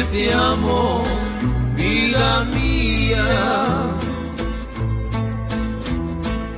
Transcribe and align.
Que 0.00 0.18
te 0.18 0.32
amo, 0.32 1.02
vida 1.76 2.44
mía? 2.54 3.26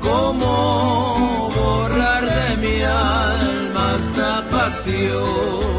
cómo 0.00 1.50
borrar 1.54 2.24
de 2.24 2.56
mi 2.58 2.82
alma 2.82 3.96
esta 3.98 4.48
pasión. 4.50 5.72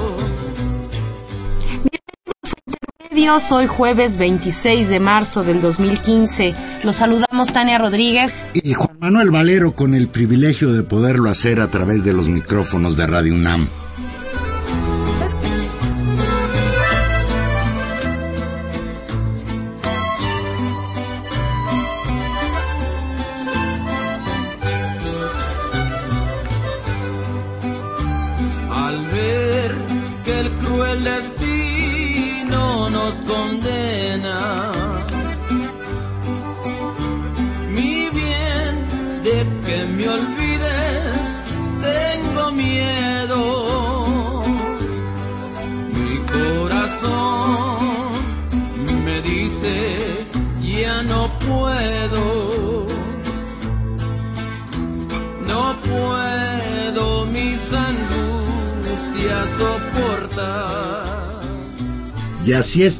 Bienvenidos 2.99 3.51
hoy 3.51 3.67
jueves 3.67 4.17
26 4.17 4.89
de 4.89 4.99
marzo 4.99 5.43
del 5.43 5.61
2015. 5.61 6.55
Los 6.83 6.95
saludamos 6.95 7.53
Tania 7.53 7.77
Rodríguez 7.77 8.43
y 8.53 8.73
Juan 8.73 8.97
Manuel 8.99 9.31
Valero 9.31 9.75
con 9.75 9.93
el 9.93 10.07
privilegio 10.07 10.73
de 10.73 10.83
poderlo 10.83 11.29
hacer 11.29 11.61
a 11.61 11.69
través 11.69 12.03
de 12.03 12.13
los 12.13 12.27
micrófonos 12.29 12.97
de 12.97 13.07
Radio 13.07 13.35
UNAM. 13.35 13.69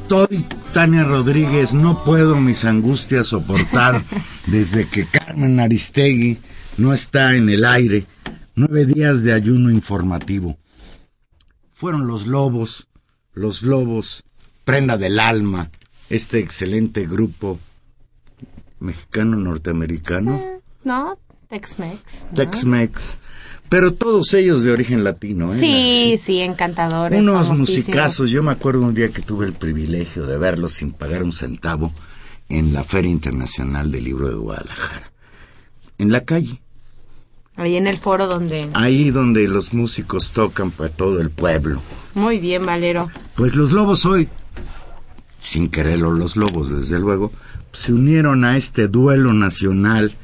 Estoy, 0.04 0.44
Tania 0.74 1.02
Rodríguez, 1.02 1.72
no 1.72 2.04
puedo 2.04 2.36
mis 2.36 2.66
angustias 2.66 3.28
soportar 3.28 4.02
desde 4.46 4.86
que 4.86 5.06
Carmen 5.06 5.58
Aristegui 5.60 6.36
no 6.76 6.92
está 6.92 7.36
en 7.36 7.48
el 7.48 7.64
aire. 7.64 8.06
Nueve 8.54 8.84
días 8.84 9.24
de 9.24 9.32
ayuno 9.32 9.70
informativo. 9.70 10.58
Fueron 11.72 12.06
los 12.06 12.26
lobos, 12.26 12.88
los 13.32 13.62
lobos, 13.62 14.24
prenda 14.64 14.98
del 14.98 15.18
alma, 15.18 15.70
este 16.10 16.38
excelente 16.38 17.06
grupo 17.06 17.58
mexicano-norteamericano. 18.80 20.60
No, 20.84 21.18
Tex-Mex. 21.48 22.28
Tex-Mex 22.34 23.18
pero 23.74 23.92
todos 23.92 24.32
ellos 24.34 24.62
de 24.62 24.70
origen 24.70 25.02
latino. 25.02 25.48
¿eh? 25.48 25.58
Sí, 25.58 26.16
sí, 26.16 26.38
encantadores. 26.38 27.20
Unos 27.20 27.58
musicazos. 27.58 28.30
Yo 28.30 28.40
me 28.40 28.52
acuerdo 28.52 28.82
un 28.82 28.94
día 28.94 29.08
que 29.08 29.20
tuve 29.20 29.46
el 29.46 29.52
privilegio 29.52 30.26
de 30.26 30.38
verlos 30.38 30.74
sin 30.74 30.92
pagar 30.92 31.24
un 31.24 31.32
centavo 31.32 31.92
en 32.48 32.72
la 32.72 32.84
Feria 32.84 33.10
Internacional 33.10 33.90
del 33.90 34.04
Libro 34.04 34.28
de 34.28 34.36
Guadalajara. 34.36 35.10
En 35.98 36.12
la 36.12 36.20
calle. 36.20 36.62
Ahí 37.56 37.74
en 37.74 37.88
el 37.88 37.98
foro 37.98 38.28
donde... 38.28 38.68
Ahí 38.74 39.10
donde 39.10 39.48
los 39.48 39.74
músicos 39.74 40.30
tocan 40.30 40.70
para 40.70 40.90
todo 40.90 41.20
el 41.20 41.30
pueblo. 41.30 41.82
Muy 42.14 42.38
bien, 42.38 42.64
Valero. 42.64 43.10
Pues 43.34 43.56
los 43.56 43.72
lobos 43.72 44.06
hoy, 44.06 44.28
sin 45.40 45.68
quererlo 45.68 46.12
los 46.12 46.36
lobos 46.36 46.68
desde 46.68 47.00
luego, 47.00 47.32
se 47.72 47.92
unieron 47.92 48.44
a 48.44 48.56
este 48.56 48.86
duelo 48.86 49.32
nacional 49.32 50.14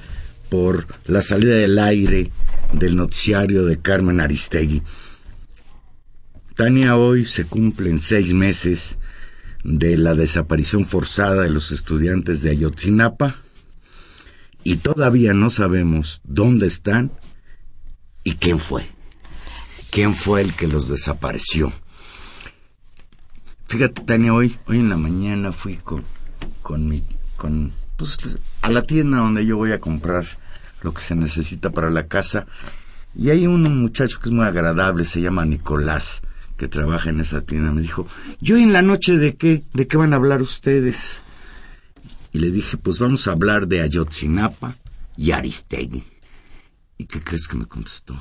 por 0.50 0.87
la 1.05 1.22
salida 1.22 1.56
del 1.56 1.78
aire 1.78 2.31
del 2.72 2.97
noticiario 2.97 3.65
de 3.65 3.81
Carmen 3.81 4.21
Aristegui. 4.21 4.83
Tania, 6.56 6.97
hoy 6.97 7.25
se 7.25 7.47
cumplen 7.47 7.99
seis 7.99 8.34
meses 8.34 8.99
de 9.65 9.97
la 9.97 10.15
desaparición 10.15 10.84
forzada 10.84 11.43
de 11.43 11.50
los 11.50 11.72
estudiantes 11.72 12.43
de 12.43 12.50
Ayotzinapa 12.50 13.37
y 14.62 14.77
todavía 14.77 15.33
no 15.33 15.49
sabemos 15.49 16.21
dónde 16.25 16.66
están 16.66 17.12
y 18.25 18.34
quién 18.34 18.59
fue. 18.59 18.87
¿Quién 19.91 20.15
fue 20.15 20.43
el 20.43 20.55
que 20.55 20.69
los 20.69 20.89
desapareció? 20.89 21.72
Fíjate, 23.66 24.03
Tania, 24.03 24.34
hoy, 24.34 24.57
hoy 24.66 24.78
en 24.78 24.89
la 24.89 24.97
mañana 24.97 25.53
fui 25.53 25.77
con, 25.77 26.04
con 26.63 26.89
mi, 26.89 27.03
con, 27.36 27.72
pues, 27.97 28.19
a 28.63 28.71
la 28.71 28.83
tienda 28.83 29.19
donde 29.19 29.47
yo 29.47 29.57
voy 29.57 29.72
a 29.72 29.80
comprar 29.80 30.27
lo 30.82 30.94
que 30.94 31.03
se 31.03 31.15
necesita 31.15 31.71
para 31.71 31.91
la 31.91 32.06
casa. 32.06 32.47
Y 33.15 33.30
hay 33.30 33.47
un 33.47 33.62
muchacho 33.80 34.21
que 34.21 34.28
es 34.28 34.32
muy 34.32 34.44
agradable, 34.44 35.04
se 35.04 35.21
llama 35.21 35.44
Nicolás, 35.44 36.22
que 36.56 36.68
trabaja 36.68 37.10
en 37.10 37.21
esa 37.21 37.41
tienda. 37.42 37.72
Me 37.72 37.82
dijo, 37.82 38.06
¿yo 38.41 38.56
en 38.56 38.72
la 38.72 38.82
noche 38.82 39.16
de 39.16 39.36
qué? 39.36 39.62
¿De 39.74 39.88
qué 39.88 39.97
van 39.97 40.12
a 40.12 40.16
hablar 40.16 40.42
ustedes? 40.42 41.22
Y 42.32 42.38
le 42.38 42.50
dije, 42.50 42.77
pues 42.77 42.98
vamos 42.98 43.27
a 43.27 43.32
hablar 43.32 43.66
de 43.66 43.80
Ayotzinapa 43.80 44.74
y 45.16 45.32
Aristegui. 45.32 46.04
¿Y 46.98 47.06
qué 47.06 47.21
crees 47.21 47.48
que 47.48 47.56
me 47.56 47.66
contestó? 47.66 48.15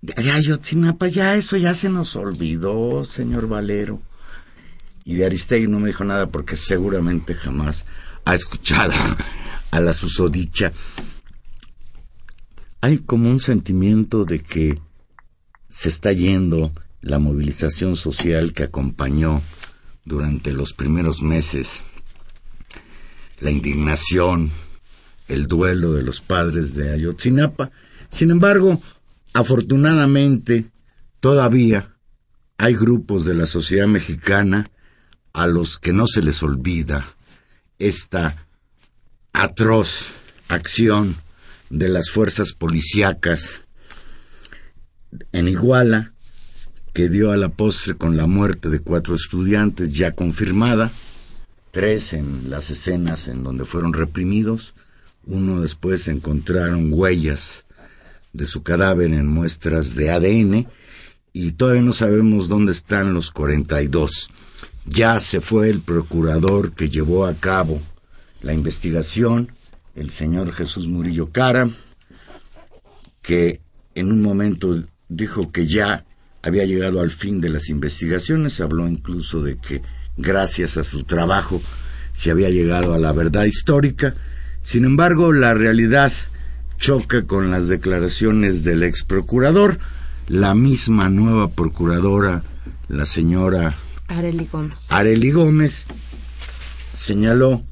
De 0.00 0.30
Ayotzinapa, 0.30 1.08
ya 1.08 1.34
eso 1.34 1.56
ya 1.56 1.74
se 1.74 1.88
nos 1.88 2.14
olvidó, 2.14 3.04
señor 3.04 3.48
Valero. 3.48 4.00
Y 5.04 5.14
de 5.14 5.26
Aristegui 5.26 5.66
no 5.66 5.80
me 5.80 5.88
dijo 5.88 6.04
nada 6.04 6.26
porque 6.28 6.54
seguramente 6.54 7.34
jamás 7.34 7.86
ha 8.24 8.34
escuchado 8.34 8.92
a 9.70 9.80
la 9.80 9.92
susodicha 9.92 10.72
hay 12.80 12.98
como 12.98 13.30
un 13.30 13.40
sentimiento 13.40 14.24
de 14.24 14.38
que 14.40 14.80
se 15.68 15.88
está 15.88 16.12
yendo 16.12 16.72
la 17.00 17.18
movilización 17.18 17.96
social 17.96 18.52
que 18.52 18.64
acompañó 18.64 19.42
durante 20.04 20.52
los 20.52 20.72
primeros 20.72 21.22
meses 21.22 21.82
la 23.40 23.50
indignación, 23.50 24.50
el 25.28 25.46
duelo 25.46 25.92
de 25.92 26.02
los 26.02 26.20
padres 26.20 26.74
de 26.74 26.92
Ayotzinapa. 26.92 27.70
Sin 28.08 28.30
embargo, 28.30 28.80
afortunadamente, 29.32 30.66
todavía 31.20 31.94
hay 32.56 32.74
grupos 32.74 33.24
de 33.24 33.34
la 33.34 33.46
sociedad 33.46 33.86
mexicana 33.86 34.64
a 35.32 35.46
los 35.46 35.78
que 35.78 35.92
no 35.92 36.06
se 36.06 36.22
les 36.22 36.42
olvida 36.42 37.06
esta 37.78 38.48
atroz 39.32 40.14
acción 40.48 41.14
de 41.70 41.88
las 41.88 42.10
fuerzas 42.10 42.52
policíacas 42.52 43.62
en 45.32 45.48
Iguala, 45.48 46.12
que 46.92 47.08
dio 47.08 47.30
a 47.30 47.36
la 47.36 47.48
postre 47.48 47.94
con 47.94 48.16
la 48.16 48.26
muerte 48.26 48.68
de 48.68 48.80
cuatro 48.80 49.14
estudiantes 49.14 49.94
ya 49.94 50.12
confirmada, 50.12 50.90
tres 51.70 52.12
en 52.12 52.50
las 52.50 52.70
escenas 52.70 53.28
en 53.28 53.44
donde 53.44 53.64
fueron 53.64 53.92
reprimidos, 53.92 54.74
uno 55.26 55.60
después 55.60 56.08
encontraron 56.08 56.92
huellas 56.92 57.66
de 58.32 58.46
su 58.46 58.62
cadáver 58.62 59.12
en 59.12 59.26
muestras 59.26 59.94
de 59.94 60.10
ADN 60.10 60.66
y 61.32 61.52
todavía 61.52 61.82
no 61.82 61.92
sabemos 61.92 62.48
dónde 62.48 62.72
están 62.72 63.14
los 63.14 63.30
42. 63.30 64.30
Ya 64.86 65.18
se 65.18 65.40
fue 65.40 65.68
el 65.68 65.80
procurador 65.80 66.72
que 66.72 66.88
llevó 66.88 67.26
a 67.26 67.34
cabo 67.34 67.80
la 68.40 68.54
investigación, 68.54 69.52
el 69.98 70.10
señor 70.10 70.52
Jesús 70.52 70.86
Murillo 70.86 71.30
Cara, 71.32 71.68
que 73.20 73.60
en 73.94 74.12
un 74.12 74.22
momento 74.22 74.84
dijo 75.08 75.50
que 75.50 75.66
ya 75.66 76.04
había 76.42 76.64
llegado 76.64 77.00
al 77.00 77.10
fin 77.10 77.40
de 77.40 77.48
las 77.48 77.68
investigaciones, 77.68 78.60
habló 78.60 78.86
incluso 78.86 79.42
de 79.42 79.56
que 79.58 79.82
gracias 80.16 80.76
a 80.76 80.84
su 80.84 81.02
trabajo 81.02 81.60
se 82.12 82.30
había 82.30 82.48
llegado 82.48 82.94
a 82.94 82.98
la 82.98 83.12
verdad 83.12 83.44
histórica. 83.44 84.14
Sin 84.60 84.84
embargo, 84.84 85.32
la 85.32 85.52
realidad 85.54 86.12
choca 86.78 87.26
con 87.26 87.50
las 87.50 87.66
declaraciones 87.66 88.62
del 88.62 88.84
ex 88.84 89.02
procurador. 89.02 89.78
La 90.28 90.54
misma 90.54 91.08
nueva 91.08 91.48
procuradora, 91.48 92.42
la 92.88 93.06
señora 93.06 93.74
Areli 94.08 94.48
Gómez. 94.50 94.92
Areli 94.92 95.30
Gómez, 95.32 95.86
señaló 96.92 97.64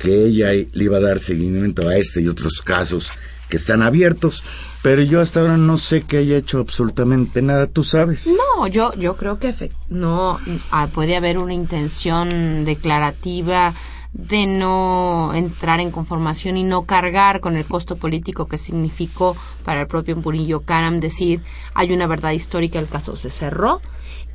que 0.00 0.26
ella 0.26 0.48
le 0.52 0.84
iba 0.84 0.96
a 0.96 1.00
dar 1.00 1.18
seguimiento 1.18 1.86
a 1.88 1.96
este 1.96 2.22
y 2.22 2.28
otros 2.28 2.62
casos 2.62 3.12
que 3.48 3.56
están 3.56 3.82
abiertos, 3.82 4.42
pero 4.82 5.02
yo 5.02 5.20
hasta 5.20 5.40
ahora 5.40 5.56
no 5.56 5.76
sé 5.76 6.02
que 6.02 6.18
haya 6.18 6.38
hecho 6.38 6.58
absolutamente 6.58 7.42
nada, 7.42 7.66
¿tú 7.66 7.82
sabes? 7.82 8.34
No, 8.56 8.66
yo, 8.66 8.94
yo 8.94 9.16
creo 9.16 9.38
que 9.38 9.52
no 9.90 10.40
ah, 10.70 10.88
puede 10.92 11.16
haber 11.16 11.36
una 11.36 11.52
intención 11.52 12.64
declarativa 12.64 13.74
de 14.12 14.46
no 14.46 15.32
entrar 15.34 15.80
en 15.80 15.90
conformación 15.90 16.56
y 16.56 16.64
no 16.64 16.84
cargar 16.84 17.40
con 17.40 17.56
el 17.56 17.64
costo 17.64 17.96
político 17.96 18.48
que 18.48 18.58
significó 18.58 19.36
para 19.64 19.82
el 19.82 19.86
propio 19.86 20.16
Murillo 20.16 20.60
Karam 20.60 20.98
decir 20.98 21.42
hay 21.74 21.92
una 21.92 22.06
verdad 22.06 22.32
histórica, 22.32 22.78
el 22.78 22.88
caso 22.88 23.16
se 23.16 23.30
cerró 23.30 23.80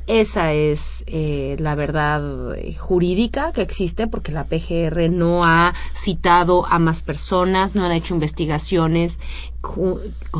esa 0.06 0.52
es 0.52 1.04
eh, 1.06 1.56
la 1.58 1.74
verdad 1.74 2.56
eh, 2.56 2.74
jurídica 2.74 3.52
que 3.52 3.62
existe 3.62 4.06
porque 4.06 4.32
la 4.32 4.44
PGR 4.44 5.10
no 5.10 5.44
ha 5.44 5.74
citado 5.94 6.66
a 6.66 6.78
más 6.78 7.02
personas, 7.02 7.74
no 7.74 7.84
han 7.84 7.92
hecho 7.92 8.14
investigaciones 8.14 9.18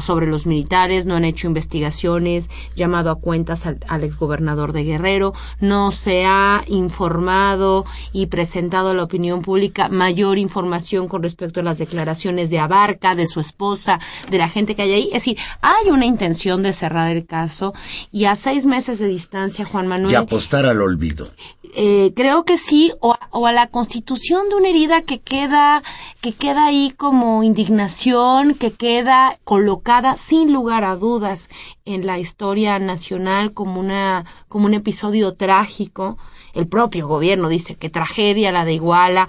sobre 0.03 0.27
los 0.27 0.47
militares, 0.47 1.07
no 1.07 1.17
han 1.17 1.25
hecho 1.25 1.47
investigaciones, 1.47 2.49
llamado 2.77 3.11
a 3.11 3.17
cuentas 3.17 3.67
al, 3.67 3.79
al, 3.89 4.05
exgobernador 4.05 4.73
de 4.73 4.85
Guerrero, 4.85 5.33
no 5.59 5.91
se 5.91 6.25
ha 6.27 6.62
informado 6.69 7.85
y 8.12 8.27
presentado 8.27 8.91
a 8.91 8.95
la 8.95 9.03
opinión 9.03 9.43
pública 9.43 9.89
mayor 9.89 10.39
información 10.39 11.09
con 11.09 11.23
respecto 11.23 11.61
a 11.61 11.62
las 11.65 11.79
declaraciones 11.79 12.51
de 12.51 12.59
Abarca, 12.59 13.15
de 13.15 13.27
su 13.27 13.41
esposa, 13.41 13.99
de 14.31 14.39
la 14.39 14.49
gente 14.49 14.75
que 14.75 14.83
hay 14.83 14.93
ahí. 14.93 15.07
Es 15.07 15.25
decir, 15.25 15.39
hay 15.61 15.91
una 15.91 16.07
intención 16.07 16.62
de 16.62 16.73
cerrar 16.73 17.11
el 17.11 17.27
caso 17.27 17.75
y 18.12 18.27
a 18.27 18.37
seis 18.37 18.67
meses 18.67 18.99
de 18.99 19.09
distancia, 19.09 19.56
Juan 19.64 19.87
Manuel. 19.87 20.12
Y 20.12 20.14
apostar 20.14 20.67
al 20.67 20.81
olvido. 20.81 21.29
Eh, 21.75 22.12
creo 22.17 22.44
que 22.44 22.56
sí, 22.56 22.93
o, 23.00 23.14
o, 23.31 23.47
a 23.47 23.53
la 23.53 23.67
constitución 23.67 24.49
de 24.49 24.55
una 24.55 24.69
herida 24.69 25.03
que 25.03 25.19
queda, 25.19 25.82
que 26.23 26.32
queda 26.32 26.67
ahí 26.67 26.94
como 26.97 27.43
indignación, 27.43 28.55
que 28.55 28.70
queda 28.70 29.38
colocada 29.44 30.17
sin 30.17 30.53
lugar 30.53 30.85
a 30.85 30.97
dudas 30.97 31.50
en 31.85 32.06
la 32.06 32.19
historia 32.19 32.79
nacional 32.79 33.53
como 33.53 33.81
una, 33.81 34.25
como 34.49 34.67
un 34.67 34.75
episodio 34.75 35.35
trágico. 35.35 36.17
El 36.55 36.67
propio 36.67 37.06
gobierno 37.06 37.50
dice 37.50 37.75
que 37.75 37.91
tragedia 37.91 38.52
la 38.52 38.64
de 38.64 38.73
Iguala 38.73 39.29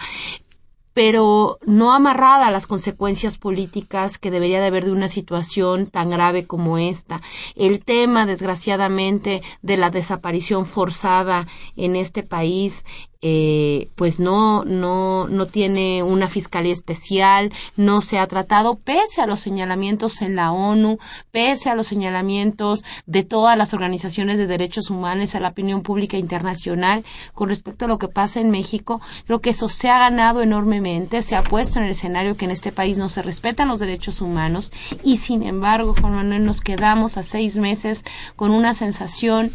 pero 0.98 1.60
no 1.64 1.94
amarrada 1.94 2.48
a 2.48 2.52
las 2.52 2.66
consecuencias 2.66 3.38
políticas 3.38 4.18
que 4.18 4.32
debería 4.32 4.60
de 4.60 4.66
haber 4.66 4.84
de 4.86 4.92
una 4.92 5.10
situación 5.10 5.86
tan 5.86 6.10
grave 6.10 6.48
como 6.48 6.80
esta. 6.80 7.22
El 7.56 7.82
tema, 7.86 8.26
desgraciadamente, 8.26 9.44
de 9.62 9.78
la 9.78 9.92
desaparición 9.92 10.66
forzada 10.66 11.46
en 11.76 11.96
este 11.96 12.24
país 12.24 12.84
eh, 13.22 13.90
pues 13.96 14.20
no, 14.20 14.64
no, 14.66 15.28
no 15.28 15.46
tiene 15.46 16.04
una 16.04 16.28
fiscalía 16.28 16.74
especial, 16.74 17.52
no 17.76 18.02
se 18.02 18.20
ha 18.20 18.28
tratado, 18.28 18.76
pese 18.76 19.22
a 19.22 19.28
los 19.28 19.40
señalamientos 19.40 20.22
en 20.22 20.36
la 20.36 20.52
ONU, 20.52 20.98
pese 21.32 21.70
a 21.70 21.76
los 21.76 21.88
señalamientos 21.88 22.84
de 23.06 23.24
todas 23.24 23.58
las 23.58 23.74
organizaciones 23.74 24.38
de 24.38 24.48
derechos 24.48 24.90
humanos, 24.90 25.36
a 25.36 25.40
la 25.40 25.50
opinión 25.50 25.82
pública 25.82 26.18
internacional, 26.18 27.04
con 27.34 27.50
respecto 27.50 27.86
a 27.86 27.88
lo 27.88 27.98
que 27.98 28.08
pasa 28.08 28.40
en 28.40 28.52
México, 28.52 29.02
creo 29.26 29.42
que 29.42 29.52
eso 29.52 29.70
se 29.70 29.90
ha 29.90 30.00
ganado 30.00 30.42
enormemente, 30.42 31.22
se 31.22 31.36
ha 31.36 31.44
puesto 31.44 31.80
en 31.80 31.86
el 31.86 31.92
escenario 31.92 32.38
que 32.38 32.46
en 32.46 32.52
este 32.52 32.72
país 32.72 32.98
no 32.98 33.10
se 33.10 33.22
respetan 33.22 33.68
los 33.68 33.80
derechos 33.80 34.22
humanos 34.22 34.72
y 35.04 35.18
sin 35.18 35.44
embargo, 35.44 35.96
Juan 36.00 36.14
Manuel, 36.14 36.46
nos 36.46 36.62
quedamos 36.62 37.18
a 37.18 37.24
seis 37.24 37.58
meses 37.58 38.06
con 38.36 38.52
una 38.52 38.74
sensación 38.74 39.52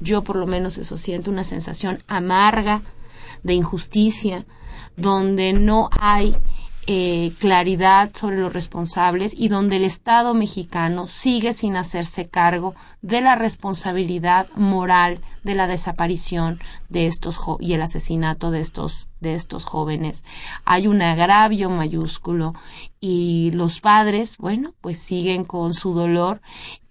yo 0.00 0.22
por 0.22 0.36
lo 0.36 0.46
menos 0.46 0.78
eso 0.78 0.96
siento 0.96 1.30
una 1.30 1.44
sensación 1.44 1.98
amarga 2.06 2.82
de 3.42 3.54
injusticia, 3.54 4.44
donde 4.96 5.52
no 5.52 5.88
hay 5.92 6.34
eh, 6.86 7.32
claridad 7.38 8.10
sobre 8.14 8.36
los 8.36 8.52
responsables 8.52 9.32
y 9.34 9.48
donde 9.48 9.76
el 9.76 9.84
Estado 9.84 10.34
mexicano 10.34 11.06
sigue 11.06 11.54
sin 11.54 11.76
hacerse 11.76 12.28
cargo 12.28 12.74
de 13.00 13.22
la 13.22 13.36
responsabilidad 13.36 14.48
moral 14.54 15.18
de 15.44 15.54
la 15.54 15.66
desaparición 15.66 16.60
de 16.90 17.06
estos 17.06 17.40
y 17.58 17.72
el 17.72 17.80
asesinato 17.80 18.50
de 18.50 18.60
estos 18.60 19.08
de 19.20 19.32
estos 19.32 19.64
jóvenes. 19.64 20.24
Hay 20.66 20.86
un 20.86 21.00
agravio 21.00 21.70
mayúsculo 21.70 22.52
y 23.00 23.50
los 23.54 23.80
padres, 23.80 24.36
bueno, 24.36 24.74
pues 24.82 24.98
siguen 24.98 25.46
con 25.46 25.72
su 25.72 25.94
dolor 25.94 26.42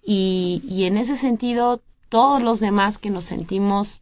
y, 0.04 0.60
y 0.68 0.84
en 0.84 0.96
ese 0.96 1.14
sentido 1.14 1.82
todos 2.14 2.44
los 2.44 2.60
demás 2.60 2.98
que 2.98 3.10
nos 3.10 3.24
sentimos 3.24 4.00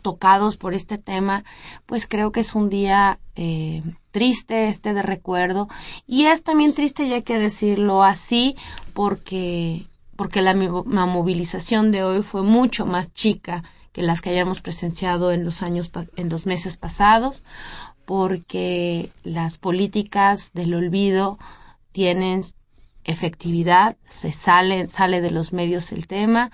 tocados 0.00 0.56
por 0.56 0.72
este 0.72 0.96
tema, 0.96 1.44
pues 1.84 2.06
creo 2.06 2.32
que 2.32 2.40
es 2.40 2.54
un 2.54 2.70
día 2.70 3.18
eh, 3.34 3.82
triste 4.10 4.70
este 4.70 4.94
de 4.94 5.02
recuerdo. 5.02 5.68
Y 6.06 6.28
es 6.28 6.44
también 6.44 6.72
triste, 6.72 7.06
ya 7.06 7.16
hay 7.16 7.24
que 7.24 7.36
decirlo 7.36 8.02
así, 8.02 8.56
porque, 8.94 9.84
porque 10.16 10.40
la, 10.40 10.54
la 10.54 11.04
movilización 11.04 11.92
de 11.92 12.04
hoy 12.04 12.22
fue 12.22 12.40
mucho 12.40 12.86
más 12.86 13.12
chica 13.12 13.62
que 13.92 14.00
las 14.00 14.22
que 14.22 14.30
hayamos 14.30 14.62
presenciado 14.62 15.30
en 15.30 15.44
los 15.44 15.60
años, 15.60 15.90
en 16.16 16.30
los 16.30 16.46
meses 16.46 16.78
pasados, 16.78 17.44
porque 18.06 19.10
las 19.24 19.58
políticas 19.58 20.52
del 20.54 20.72
olvido 20.72 21.38
tienen 21.92 22.44
efectividad, 23.04 23.98
se 24.08 24.32
sale, 24.32 24.88
sale 24.88 25.20
de 25.20 25.32
los 25.32 25.52
medios 25.52 25.92
el 25.92 26.06
tema 26.06 26.50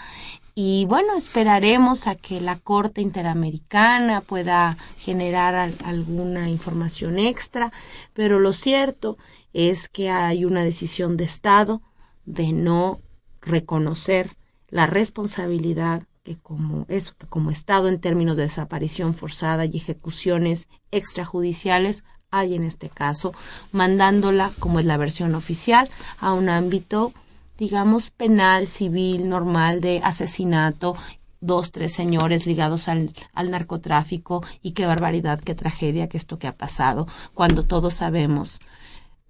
y 0.54 0.84
bueno, 0.86 1.14
esperaremos 1.16 2.06
a 2.06 2.14
que 2.14 2.40
la 2.40 2.58
Corte 2.58 3.00
Interamericana 3.00 4.20
pueda 4.20 4.76
generar 4.98 5.70
alguna 5.84 6.50
información 6.50 7.18
extra, 7.18 7.72
pero 8.12 8.38
lo 8.38 8.52
cierto 8.52 9.16
es 9.54 9.88
que 9.88 10.10
hay 10.10 10.44
una 10.44 10.62
decisión 10.62 11.16
de 11.16 11.24
Estado 11.24 11.80
de 12.26 12.52
no 12.52 13.00
reconocer 13.40 14.30
la 14.68 14.86
responsabilidad 14.86 16.02
que 16.22 16.36
como 16.36 16.86
eso 16.88 17.14
que 17.18 17.26
como 17.26 17.50
Estado 17.50 17.88
en 17.88 18.00
términos 18.00 18.36
de 18.36 18.44
desaparición 18.44 19.14
forzada 19.14 19.64
y 19.64 19.76
ejecuciones 19.76 20.68
extrajudiciales 20.90 22.04
hay 22.30 22.54
en 22.54 22.64
este 22.64 22.88
caso, 22.88 23.34
mandándola, 23.72 24.52
como 24.58 24.80
es 24.80 24.86
la 24.86 24.96
versión 24.96 25.34
oficial, 25.34 25.88
a 26.18 26.32
un 26.32 26.48
ámbito 26.48 27.12
digamos, 27.58 28.10
penal, 28.10 28.66
civil, 28.66 29.28
normal 29.28 29.80
de 29.80 30.00
asesinato, 30.02 30.96
dos, 31.40 31.72
tres 31.72 31.92
señores 31.92 32.46
ligados 32.46 32.88
al, 32.88 33.12
al, 33.34 33.50
narcotráfico 33.50 34.44
y 34.62 34.72
qué 34.72 34.86
barbaridad, 34.86 35.40
qué 35.40 35.54
tragedia 35.54 36.08
que 36.08 36.16
esto 36.16 36.38
que 36.38 36.46
ha 36.46 36.56
pasado, 36.56 37.06
cuando 37.34 37.64
todos 37.64 37.94
sabemos 37.94 38.60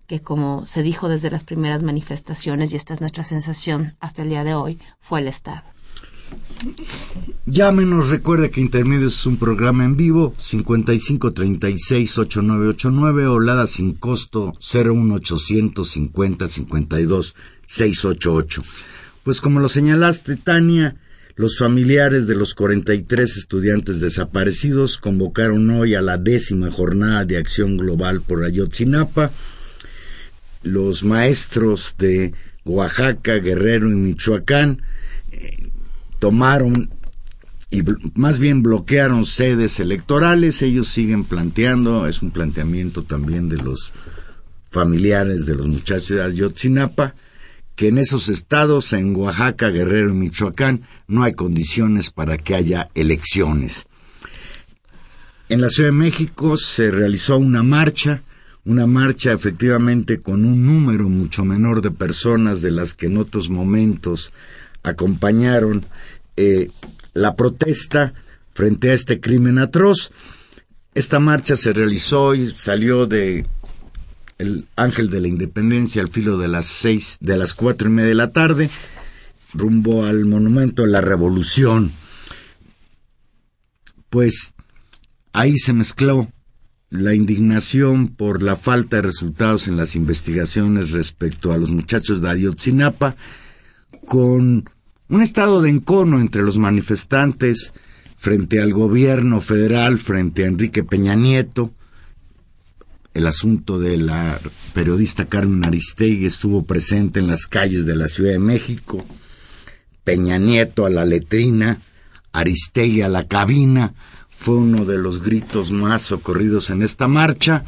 que 0.06 0.20
como 0.20 0.66
se 0.66 0.82
dijo 0.82 1.08
desde 1.08 1.30
las 1.30 1.44
primeras 1.44 1.82
manifestaciones, 1.82 2.72
y 2.72 2.76
esta 2.76 2.92
es 2.92 3.00
nuestra 3.00 3.24
sensación 3.24 3.96
hasta 3.98 4.22
el 4.22 4.28
día 4.28 4.44
de 4.44 4.54
hoy, 4.54 4.78
fue 5.00 5.20
el 5.20 5.28
Estado. 5.28 5.62
Llámenos, 7.46 8.08
recuerde 8.08 8.50
que 8.50 8.60
Intermedios 8.60 9.18
es 9.18 9.26
un 9.26 9.36
programa 9.36 9.84
en 9.84 9.96
vivo, 9.96 10.32
5536-8989 10.38 13.26
o 13.26 13.40
Lada 13.40 13.66
sin 13.66 13.94
costo 13.94 14.54
01800 14.60 15.88
50 15.88 16.46
52 16.46 17.34
688. 17.66 18.62
Pues 19.24 19.40
como 19.40 19.58
lo 19.60 19.68
señalaste, 19.68 20.36
Tania, 20.36 20.96
los 21.34 21.58
familiares 21.58 22.26
de 22.26 22.36
los 22.36 22.54
43 22.54 23.36
estudiantes 23.36 24.00
desaparecidos 24.00 24.98
convocaron 24.98 25.70
hoy 25.70 25.94
a 25.94 26.02
la 26.02 26.18
décima 26.18 26.70
jornada 26.70 27.24
de 27.24 27.38
acción 27.38 27.76
global 27.76 28.20
por 28.20 28.44
Ayotzinapa. 28.44 29.30
Los 30.62 31.04
maestros 31.04 31.96
de 31.98 32.34
Oaxaca, 32.64 33.38
Guerrero 33.38 33.90
y 33.90 33.94
Michoacán 33.94 34.82
tomaron 36.22 36.88
y 37.68 37.82
más 38.14 38.38
bien 38.38 38.62
bloquearon 38.62 39.26
sedes 39.26 39.80
electorales. 39.80 40.62
Ellos 40.62 40.86
siguen 40.86 41.24
planteando, 41.24 42.06
es 42.06 42.22
un 42.22 42.30
planteamiento 42.30 43.02
también 43.02 43.48
de 43.48 43.56
los 43.56 43.92
familiares 44.70 45.46
de 45.46 45.56
los 45.56 45.66
muchachos 45.66 46.10
de 46.10 46.22
Ayotzinapa, 46.22 47.16
que 47.74 47.88
en 47.88 47.98
esos 47.98 48.28
estados, 48.28 48.92
en 48.92 49.16
Oaxaca, 49.16 49.70
Guerrero 49.70 50.10
y 50.10 50.12
Michoacán, 50.12 50.82
no 51.08 51.24
hay 51.24 51.32
condiciones 51.32 52.12
para 52.12 52.38
que 52.38 52.54
haya 52.54 52.88
elecciones. 52.94 53.88
En 55.48 55.60
la 55.60 55.70
Ciudad 55.70 55.88
de 55.88 55.96
México 55.96 56.56
se 56.56 56.92
realizó 56.92 57.36
una 57.36 57.64
marcha, 57.64 58.22
una 58.64 58.86
marcha 58.86 59.32
efectivamente 59.32 60.22
con 60.22 60.44
un 60.44 60.66
número 60.66 61.08
mucho 61.08 61.44
menor 61.44 61.82
de 61.82 61.90
personas 61.90 62.62
de 62.62 62.70
las 62.70 62.94
que 62.94 63.06
en 63.06 63.16
otros 63.16 63.50
momentos 63.50 64.32
acompañaron 64.82 65.84
eh, 66.36 66.70
la 67.14 67.36
protesta 67.36 68.14
frente 68.52 68.90
a 68.90 68.94
este 68.94 69.20
crimen 69.20 69.58
atroz. 69.58 70.12
Esta 70.94 71.20
marcha 71.20 71.56
se 71.56 71.72
realizó 71.72 72.34
y 72.34 72.50
salió 72.50 73.06
de 73.06 73.46
el 74.38 74.66
Ángel 74.76 75.08
de 75.08 75.20
la 75.20 75.28
Independencia 75.28 76.02
al 76.02 76.08
filo 76.08 76.36
de 76.36 76.48
las 76.48 76.66
seis, 76.66 77.18
de 77.20 77.36
las 77.36 77.54
cuatro 77.54 77.88
y 77.88 77.92
media 77.92 78.08
de 78.08 78.14
la 78.14 78.30
tarde, 78.30 78.70
rumbo 79.54 80.04
al 80.04 80.24
Monumento 80.24 80.82
de 80.82 80.88
la 80.88 81.00
Revolución. 81.00 81.92
Pues 84.10 84.54
ahí 85.32 85.56
se 85.56 85.72
mezcló 85.72 86.28
la 86.90 87.14
indignación 87.14 88.08
por 88.08 88.42
la 88.42 88.56
falta 88.56 88.96
de 88.96 89.02
resultados 89.02 89.68
en 89.68 89.76
las 89.76 89.96
investigaciones 89.96 90.90
respecto 90.90 91.52
a 91.52 91.56
los 91.56 91.70
muchachos 91.70 92.20
de 92.20 92.28
Ayotzinapa 92.28 93.16
con 94.06 94.68
un 95.08 95.22
estado 95.22 95.62
de 95.62 95.70
encono 95.70 96.20
entre 96.20 96.42
los 96.42 96.58
manifestantes 96.58 97.72
frente 98.16 98.60
al 98.60 98.72
gobierno 98.72 99.40
federal, 99.40 99.98
frente 99.98 100.44
a 100.44 100.48
Enrique 100.48 100.84
Peña 100.84 101.14
Nieto, 101.14 101.72
el 103.14 103.26
asunto 103.26 103.78
de 103.78 103.96
la 103.98 104.38
periodista 104.74 105.26
Carmen 105.26 105.64
Aristegui 105.64 106.26
estuvo 106.26 106.64
presente 106.64 107.20
en 107.20 107.26
las 107.26 107.46
calles 107.46 107.84
de 107.84 107.96
la 107.96 108.08
Ciudad 108.08 108.32
de 108.32 108.38
México, 108.38 109.04
Peña 110.04 110.38
Nieto 110.38 110.86
a 110.86 110.90
la 110.90 111.04
letrina, 111.04 111.80
Aristegui 112.32 113.02
a 113.02 113.08
la 113.08 113.28
cabina, 113.28 113.94
fue 114.28 114.56
uno 114.56 114.84
de 114.84 114.98
los 114.98 115.22
gritos 115.22 115.72
más 115.72 116.10
ocurridos 116.10 116.70
en 116.70 116.82
esta 116.82 117.06
marcha. 117.06 117.64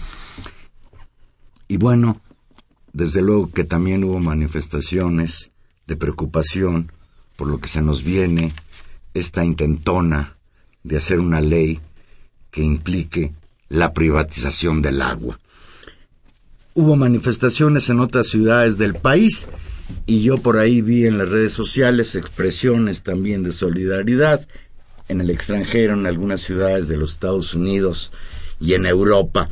Y 1.68 1.76
bueno, 1.76 2.20
desde 2.92 3.22
luego 3.22 3.50
que 3.50 3.64
también 3.64 4.02
hubo 4.02 4.18
manifestaciones 4.18 5.50
de 5.86 5.96
preocupación 5.96 6.90
por 7.36 7.48
lo 7.48 7.58
que 7.58 7.68
se 7.68 7.82
nos 7.82 8.04
viene 8.04 8.52
esta 9.12 9.44
intentona 9.44 10.36
de 10.82 10.96
hacer 10.96 11.20
una 11.20 11.40
ley 11.40 11.80
que 12.50 12.62
implique 12.62 13.32
la 13.68 13.92
privatización 13.92 14.82
del 14.82 15.02
agua. 15.02 15.38
Hubo 16.74 16.96
manifestaciones 16.96 17.88
en 17.90 18.00
otras 18.00 18.28
ciudades 18.28 18.78
del 18.78 18.94
país 18.94 19.46
y 20.06 20.22
yo 20.22 20.38
por 20.38 20.58
ahí 20.58 20.80
vi 20.80 21.06
en 21.06 21.18
las 21.18 21.28
redes 21.28 21.52
sociales 21.52 22.14
expresiones 22.14 23.02
también 23.02 23.42
de 23.42 23.52
solidaridad 23.52 24.46
en 25.08 25.20
el 25.20 25.30
extranjero, 25.30 25.94
en 25.94 26.06
algunas 26.06 26.40
ciudades 26.40 26.88
de 26.88 26.96
los 26.96 27.12
Estados 27.12 27.54
Unidos 27.54 28.12
y 28.60 28.74
en 28.74 28.86
Europa. 28.86 29.48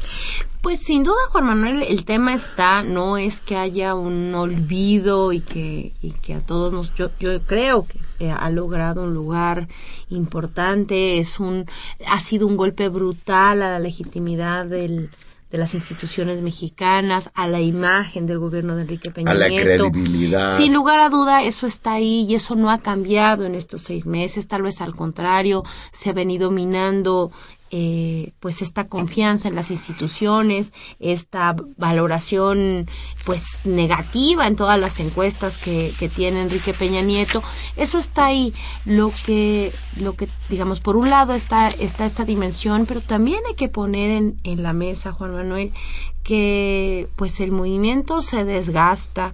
Pues 0.63 0.79
sin 0.79 1.03
duda, 1.03 1.17
Juan 1.31 1.45
Manuel, 1.45 1.83
el 1.83 2.05
tema 2.05 2.35
está, 2.35 2.85
no 2.85 3.17
es 3.17 3.41
que 3.41 3.57
haya 3.57 3.97
un 3.97 4.33
olvido 4.33 5.33
y 5.33 5.41
que, 5.41 5.93
y 6.01 6.13
que 6.13 6.35
a 6.35 6.41
todos 6.41 6.73
nos, 6.73 6.95
yo, 6.95 7.11
yo 7.19 7.41
creo 7.43 7.85
que 8.19 8.31
ha 8.31 8.49
logrado 8.49 9.03
un 9.03 9.13
lugar 9.13 9.67
importante, 10.09 11.19
es 11.19 11.41
un, 11.41 11.67
ha 12.07 12.21
sido 12.21 12.47
un 12.47 12.57
golpe 12.57 12.89
brutal 12.89 13.61
a 13.61 13.73
la 13.73 13.79
legitimidad 13.81 14.65
del, 14.65 15.11
de 15.51 15.59
las 15.59 15.75
instituciones 15.75 16.43
mexicanas, 16.43 17.31
a 17.35 17.49
la 17.49 17.61
imagen 17.61 18.27
del 18.27 18.39
gobierno 18.39 18.77
de 18.77 18.83
Enrique 18.83 19.11
Peña 19.11 19.33
A 19.33 19.35
la 19.35 19.49
credibilidad. 19.49 20.57
Sin 20.57 20.73
lugar 20.73 21.01
a 21.01 21.11
duda, 21.11 21.43
eso 21.43 21.67
está 21.67 21.95
ahí 21.95 22.25
y 22.29 22.37
eso 22.37 22.55
no 22.55 22.71
ha 22.71 22.79
cambiado 22.79 23.45
en 23.45 23.57
estos 23.57 23.83
seis 23.83 24.07
meses, 24.07 24.49
tal 24.49 24.63
vez 24.63 24.81
al 24.81 24.95
contrario, 24.95 25.65
se 25.91 26.11
ha 26.11 26.13
venido 26.13 26.53
minando 26.53 27.33
eh, 27.75 28.33
pues 28.39 28.61
esta 28.61 28.87
confianza 28.87 29.49
en 29.49 29.55
las 29.55 29.71
instituciones, 29.71 30.75
esta 31.01 31.57
valoración 31.79 32.87
pues 33.25 33.65
negativa 33.65 34.47
en 34.47 34.57
todas 34.57 34.79
las 34.79 35.01
encuestas 35.01 35.57
que, 35.57 35.91
que, 35.99 36.11
tiene 36.11 36.43
Enrique 36.43 36.75
Peña 36.75 37.01
Nieto, 37.01 37.43
eso 37.77 37.99
está 37.99 38.27
ahí. 38.27 38.53
Lo 38.85 39.11
que, 39.25 39.73
lo 39.99 40.13
que 40.13 40.29
digamos, 40.51 40.81
por 40.81 40.97
un 40.97 41.09
lado 41.09 41.33
está, 41.33 41.69
está 41.69 42.05
esta 42.05 42.27
dimensión, 42.27 42.85
pero 42.85 43.01
también 43.01 43.41
hay 43.49 43.55
que 43.55 43.71
poner 43.71 44.11
en, 44.11 44.39
en 44.45 44.63
la 44.63 44.75
mesa, 44.75 45.13
Juan 45.13 45.33
Manuel, 45.33 45.73
que 46.23 47.09
pues 47.17 47.41
el 47.41 47.53
movimiento 47.53 48.21
se 48.21 48.45
desgasta, 48.45 49.33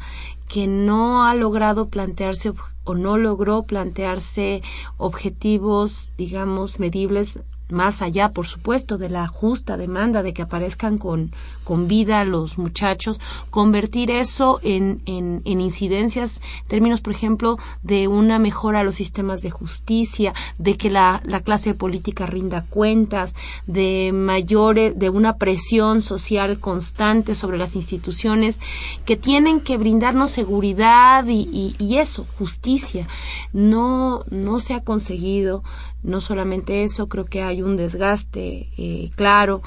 que 0.48 0.68
no 0.68 1.24
ha 1.24 1.34
logrado 1.34 1.88
plantearse 1.88 2.52
o 2.84 2.94
no 2.94 3.18
logró 3.18 3.64
plantearse 3.64 4.62
objetivos, 4.96 6.12
digamos, 6.16 6.78
medibles 6.78 7.40
más 7.70 8.02
allá, 8.02 8.30
por 8.30 8.46
supuesto, 8.46 8.98
de 8.98 9.10
la 9.10 9.26
justa 9.26 9.76
demanda 9.76 10.22
de 10.22 10.32
que 10.32 10.42
aparezcan 10.42 10.98
con, 10.98 11.32
con 11.68 11.86
vida 11.86 12.24
los 12.24 12.56
muchachos, 12.56 13.20
convertir 13.50 14.10
eso 14.10 14.58
en, 14.62 15.02
en, 15.04 15.42
en 15.44 15.60
incidencias, 15.60 16.40
términos, 16.66 17.02
por 17.02 17.12
ejemplo, 17.12 17.58
de 17.82 18.08
una 18.08 18.38
mejora 18.38 18.80
a 18.80 18.84
los 18.84 18.94
sistemas 18.94 19.42
de 19.42 19.50
justicia, 19.50 20.32
de 20.56 20.78
que 20.78 20.88
la, 20.88 21.20
la 21.26 21.40
clase 21.40 21.74
política 21.74 22.24
rinda 22.24 22.64
cuentas, 22.64 23.34
de 23.66 24.12
mayores, 24.14 24.98
de 24.98 25.10
una 25.10 25.36
presión 25.36 26.00
social 26.00 26.58
constante 26.58 27.34
sobre 27.34 27.58
las 27.58 27.76
instituciones 27.76 28.60
que 29.04 29.18
tienen 29.18 29.60
que 29.60 29.76
brindarnos 29.76 30.30
seguridad 30.30 31.26
y 31.28 31.98
eso, 31.98 32.24
justicia. 32.38 33.06
No, 33.52 34.24
no 34.30 34.58
se 34.60 34.72
ha 34.72 34.80
conseguido 34.80 35.62
no 36.02 36.20
solamente 36.20 36.84
eso, 36.84 37.08
creo 37.08 37.24
que 37.24 37.42
hay 37.42 37.62
un 37.62 37.76
desgaste 37.76 38.68
eh, 38.78 39.10
claro 39.16 39.62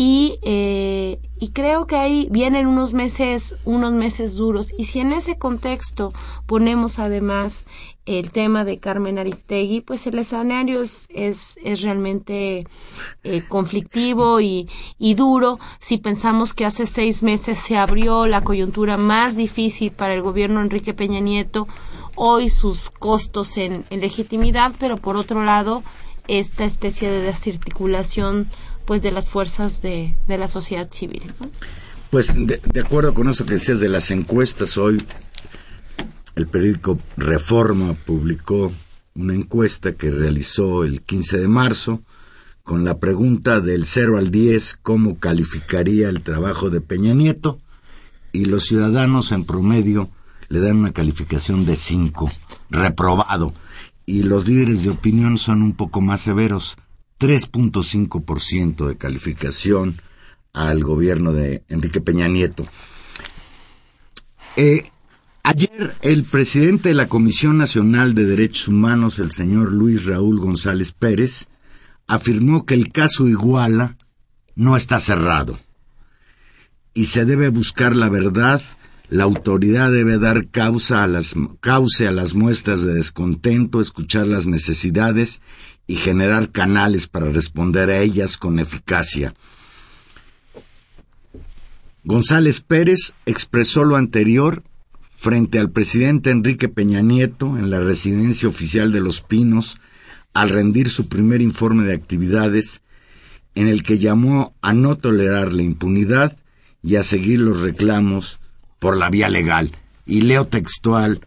y, 0.00 0.38
eh, 0.42 1.18
y 1.40 1.48
creo 1.48 1.88
que 1.88 1.96
ahí 1.96 2.28
vienen 2.30 2.68
unos 2.68 2.92
meses, 2.92 3.56
unos 3.64 3.92
meses 3.92 4.36
duros. 4.36 4.72
Y 4.78 4.84
si 4.84 5.00
en 5.00 5.10
ese 5.10 5.38
contexto 5.38 6.12
ponemos 6.46 7.00
además 7.00 7.64
el 8.06 8.30
tema 8.30 8.64
de 8.64 8.78
Carmen 8.78 9.18
Aristegui, 9.18 9.80
pues 9.80 10.06
el 10.06 10.20
escenario 10.20 10.82
es, 10.82 11.08
es, 11.12 11.58
realmente 11.82 12.64
eh, 13.24 13.42
conflictivo 13.48 14.40
y, 14.40 14.68
y 15.00 15.14
duro. 15.14 15.58
Si 15.80 15.98
pensamos 15.98 16.54
que 16.54 16.64
hace 16.64 16.86
seis 16.86 17.24
meses 17.24 17.58
se 17.58 17.76
abrió 17.76 18.28
la 18.28 18.44
coyuntura 18.44 18.98
más 18.98 19.34
difícil 19.34 19.90
para 19.90 20.14
el 20.14 20.22
gobierno 20.22 20.60
Enrique 20.60 20.94
Peña 20.94 21.18
Nieto, 21.18 21.66
hoy 22.14 22.50
sus 22.50 22.90
costos 22.90 23.56
en, 23.56 23.84
en, 23.90 24.00
legitimidad, 24.00 24.70
pero 24.78 24.96
por 24.96 25.16
otro 25.16 25.42
lado, 25.42 25.82
esta 26.28 26.64
especie 26.66 27.10
de 27.10 27.22
desarticulación 27.22 28.46
pues 28.88 29.02
de 29.02 29.10
las 29.10 29.28
fuerzas 29.28 29.82
de, 29.82 30.16
de 30.28 30.38
la 30.38 30.48
sociedad 30.48 30.90
civil. 30.90 31.22
Pues 32.08 32.34
de, 32.34 32.58
de, 32.72 32.80
acuerdo 32.80 33.12
con 33.12 33.28
eso 33.28 33.44
que 33.44 33.52
decías 33.52 33.80
de 33.80 33.90
las 33.90 34.10
encuestas, 34.10 34.78
hoy 34.78 35.04
el 36.36 36.46
periódico 36.46 36.98
Reforma 37.18 37.92
publicó 37.92 38.72
una 39.14 39.34
encuesta 39.34 39.92
que 39.92 40.10
realizó 40.10 40.84
el 40.84 41.02
15 41.02 41.36
de 41.36 41.48
marzo 41.48 42.00
con 42.62 42.86
la 42.86 42.98
pregunta 42.98 43.60
del 43.60 43.84
0 43.84 44.16
al 44.16 44.30
10 44.30 44.78
cómo 44.80 45.18
calificaría 45.18 46.08
el 46.08 46.22
trabajo 46.22 46.70
de 46.70 46.80
Peña 46.80 47.12
Nieto 47.12 47.60
y 48.32 48.46
los 48.46 48.64
ciudadanos 48.64 49.32
en 49.32 49.44
promedio 49.44 50.08
le 50.48 50.60
dan 50.60 50.78
una 50.78 50.92
calificación 50.92 51.66
de 51.66 51.76
5, 51.76 52.32
reprobado, 52.70 53.52
y 54.06 54.22
los 54.22 54.48
líderes 54.48 54.82
de 54.82 54.88
opinión 54.88 55.36
son 55.36 55.60
un 55.60 55.74
poco 55.74 56.00
más 56.00 56.22
severos, 56.22 56.78
3.5% 57.18 58.86
de 58.86 58.96
calificación 58.96 59.96
al 60.52 60.82
gobierno 60.82 61.32
de 61.32 61.62
Enrique 61.68 62.00
Peña 62.00 62.28
Nieto. 62.28 62.66
Eh, 64.56 64.90
Ayer 65.48 65.94
el 66.02 66.24
presidente 66.24 66.90
de 66.90 66.94
la 66.94 67.08
Comisión 67.08 67.56
Nacional 67.56 68.14
de 68.14 68.26
Derechos 68.26 68.68
Humanos, 68.68 69.18
el 69.18 69.32
señor 69.32 69.72
Luis 69.72 70.04
Raúl 70.04 70.38
González 70.38 70.92
Pérez, 70.92 71.48
afirmó 72.06 72.66
que 72.66 72.74
el 72.74 72.92
caso 72.92 73.26
Iguala 73.26 73.96
no 74.56 74.76
está 74.76 75.00
cerrado 75.00 75.58
y 76.92 77.06
se 77.06 77.24
debe 77.24 77.48
buscar 77.48 77.96
la 77.96 78.10
verdad, 78.10 78.60
la 79.08 79.24
autoridad 79.24 79.90
debe 79.90 80.18
dar 80.18 80.48
causa 80.48 81.02
a 81.02 81.06
las, 81.06 81.34
a 81.34 82.12
las 82.12 82.34
muestras 82.34 82.82
de 82.82 82.92
descontento, 82.92 83.80
escuchar 83.80 84.26
las 84.26 84.46
necesidades 84.46 85.40
y 85.88 85.96
generar 85.96 86.52
canales 86.52 87.08
para 87.08 87.32
responder 87.32 87.90
a 87.90 87.98
ellas 87.98 88.36
con 88.36 88.60
eficacia. 88.60 89.34
González 92.04 92.60
Pérez 92.60 93.14
expresó 93.26 93.84
lo 93.84 93.96
anterior 93.96 94.62
frente 95.16 95.58
al 95.58 95.70
presidente 95.70 96.30
Enrique 96.30 96.68
Peña 96.68 97.00
Nieto 97.00 97.58
en 97.58 97.70
la 97.70 97.80
residencia 97.80 98.48
oficial 98.48 98.92
de 98.92 99.00
Los 99.00 99.22
Pinos 99.22 99.80
al 100.34 100.50
rendir 100.50 100.90
su 100.90 101.08
primer 101.08 101.40
informe 101.40 101.84
de 101.84 101.94
actividades 101.94 102.82
en 103.54 103.66
el 103.66 103.82
que 103.82 103.98
llamó 103.98 104.54
a 104.60 104.74
no 104.74 104.96
tolerar 104.96 105.52
la 105.52 105.62
impunidad 105.62 106.36
y 106.82 106.96
a 106.96 107.02
seguir 107.02 107.40
los 107.40 107.60
reclamos 107.60 108.38
por 108.78 108.96
la 108.96 109.10
vía 109.10 109.28
legal. 109.28 109.72
Y 110.06 110.20
leo 110.20 110.46
textual 110.46 111.26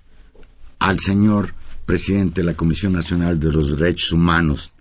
al 0.79 0.99
señor 0.99 1.53
presidente 1.85 2.41
de 2.41 2.47
la 2.47 2.53
Comisión 2.53 2.93
Nacional 2.93 3.39
de 3.39 3.51
los 3.51 3.77
Derechos 3.77 4.11
Humanos. 4.11 4.73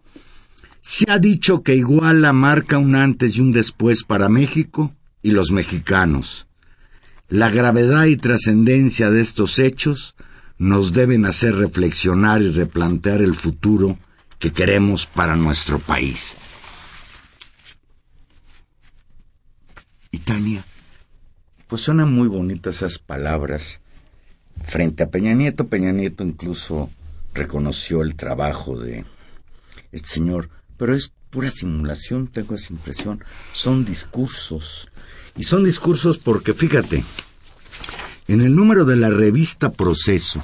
Se 0.80 1.04
ha 1.10 1.18
dicho 1.18 1.62
que 1.62 1.74
Iguala 1.74 2.32
marca 2.32 2.78
un 2.78 2.94
antes 2.94 3.36
y 3.36 3.40
un 3.40 3.52
después 3.52 4.04
para 4.04 4.28
México 4.28 4.94
y 5.22 5.32
los 5.32 5.52
mexicanos. 5.52 6.46
La 7.28 7.50
gravedad 7.50 8.06
y 8.06 8.16
trascendencia 8.16 9.10
de 9.10 9.20
estos 9.20 9.58
hechos 9.58 10.16
nos 10.58 10.92
deben 10.92 11.26
hacer 11.26 11.54
reflexionar 11.54 12.42
y 12.42 12.50
replantear 12.50 13.22
el 13.22 13.34
futuro 13.34 13.98
que 14.38 14.52
queremos 14.52 15.06
para 15.06 15.36
nuestro 15.36 15.78
país. 15.78 16.36
Y 20.10 20.18
Tania, 20.18 20.64
pues 21.68 21.82
suenan 21.82 22.12
muy 22.12 22.26
bonitas 22.26 22.76
esas 22.76 22.98
palabras 22.98 23.80
frente 24.62 25.02
a 25.02 25.10
Peña 25.10 25.34
Nieto. 25.34 25.68
Peña 25.68 25.92
Nieto 25.92 26.24
incluso 26.24 26.90
reconoció 27.34 28.02
el 28.02 28.16
trabajo 28.16 28.78
de 28.78 29.04
este 29.92 30.08
señor, 30.08 30.50
pero 30.76 30.94
es 30.94 31.12
pura 31.30 31.50
simulación, 31.50 32.28
tengo 32.28 32.54
esa 32.54 32.72
impresión. 32.72 33.24
Son 33.52 33.84
discursos. 33.84 34.88
Y 35.36 35.44
son 35.44 35.64
discursos 35.64 36.18
porque, 36.18 36.54
fíjate, 36.54 37.04
en 38.28 38.40
el 38.40 38.54
número 38.54 38.84
de 38.84 38.96
la 38.96 39.10
revista 39.10 39.70
Proceso 39.70 40.42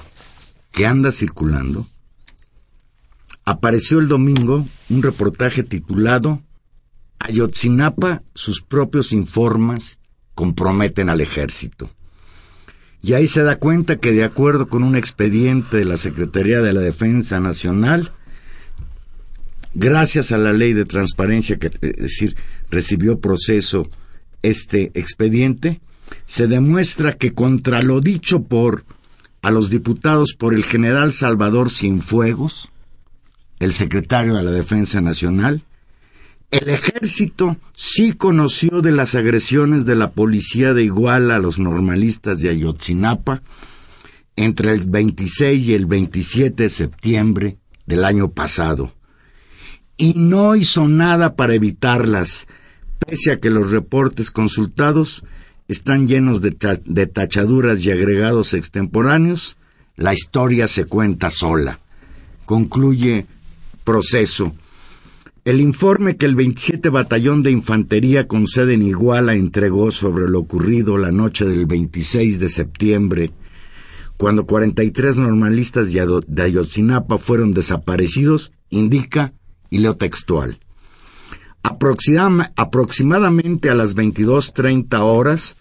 que 0.73 0.87
anda 0.87 1.11
circulando, 1.11 1.87
apareció 3.45 3.99
el 3.99 4.09
domingo 4.09 4.67
un 4.91 5.03
reportaje 5.03 5.63
titulado 5.63 6.43
Ayotzinapa, 7.19 8.23
sus 8.35 8.63
propios 8.63 9.13
informes 9.13 9.99
comprometen 10.35 11.09
al 11.09 11.21
ejército. 11.21 11.91
Y 13.07 13.15
ahí 13.15 13.29
se 13.29 13.45
da 13.45 13.55
cuenta 13.55 14.01
que 14.01 14.11
de 14.11 14.25
acuerdo 14.25 14.69
con 14.69 14.83
un 14.83 14.97
expediente 14.97 15.77
de 15.77 15.85
la 15.85 15.97
Secretaría 15.97 16.61
de 16.61 16.73
la 16.73 16.81
Defensa 16.81 17.39
Nacional, 17.39 18.11
gracias 19.75 20.33
a 20.33 20.39
la 20.39 20.53
ley 20.53 20.73
de 20.73 20.87
transparencia 20.87 21.57
que 21.57 21.69
es 21.69 21.97
decir, 21.99 22.35
recibió 22.69 23.21
proceso 23.21 23.89
este 24.43 24.91
expediente, 24.99 25.81
se 26.25 26.49
demuestra 26.49 27.13
que 27.13 27.33
contra 27.33 27.81
lo 27.81 28.01
dicho 28.01 28.43
por 28.43 28.85
a 29.41 29.53
los 29.53 29.71
diputados 29.71 30.35
por 30.37 30.53
el 30.53 30.65
general 30.65 31.13
Salvador 31.13 31.71
Cienfuegos, 31.71 32.73
el 33.61 33.73
secretario 33.73 34.35
de 34.35 34.43
la 34.43 34.51
Defensa 34.51 35.01
Nacional, 35.01 35.63
el 36.51 36.69
ejército 36.69 37.57
sí 37.75 38.13
conoció 38.13 38.81
de 38.81 38.93
las 38.93 39.15
agresiones 39.15 39.85
de 39.85 39.97
la 39.97 40.13
policía 40.13 40.75
de 40.75 40.85
Iguala 40.85 41.37
a 41.37 41.41
los 41.41 41.59
normalistas 41.59 42.41
de 42.41 42.51
Ayotzinapa 42.51 43.43
entre 44.37 44.73
el 44.73 44.83
26 44.83 45.69
y 45.69 45.75
el 45.75 45.87
27 45.87 46.65
de 46.65 46.69
septiembre 46.69 47.57
del 47.87 48.05
año 48.05 48.31
pasado, 48.31 48.93
y 49.97 50.13
no 50.15 50.57
hizo 50.57 50.89
nada 50.89 51.37
para 51.37 51.55
evitarlas, 51.55 52.47
pese 52.99 53.33
a 53.33 53.41
que 53.41 53.51
los 53.51 53.71
reportes 53.71 54.31
consultados 54.31 55.25
están 55.69 56.07
llenos 56.07 56.43
de, 56.43 56.55
de 56.85 57.07
tachaduras 57.07 57.81
y 57.81 57.91
agregados 57.91 58.55
extemporáneos, 58.55 59.57
la 59.97 60.13
historia 60.13 60.69
se 60.69 60.85
cuenta 60.85 61.31
sola. 61.31 61.81
Concluye 62.45 63.27
proceso 63.85 64.53
el 65.47 65.61
informe 65.61 66.17
que 66.17 66.27
el 66.27 66.35
27 66.35 66.89
Batallón 66.89 67.45
de 67.45 67.53
Infantería 67.53 68.27
con 68.27 68.49
sede 68.49 68.75
en 68.75 68.83
Iguala 68.83 69.35
entregó 69.35 69.93
sobre 69.93 70.29
lo 70.29 70.41
ocurrido 70.41 70.99
la 70.99 71.13
noche 71.13 71.45
del 71.45 71.67
26 71.67 72.41
de 72.41 72.49
septiembre, 72.49 73.31
cuando 74.17 74.45
43 74.45 75.19
normalistas 75.19 75.93
de 75.93 76.43
Ayotzinapa 76.43 77.19
fueron 77.19 77.55
desaparecidos, 77.55 78.55
indica, 78.71 79.35
y 79.71 79.79
leo 79.79 79.97
textual, 79.97 80.59
aproximadamente 81.63 83.71
a 83.71 83.77
las 83.77 83.95
22.30 83.95 84.99
horas, 84.99 85.57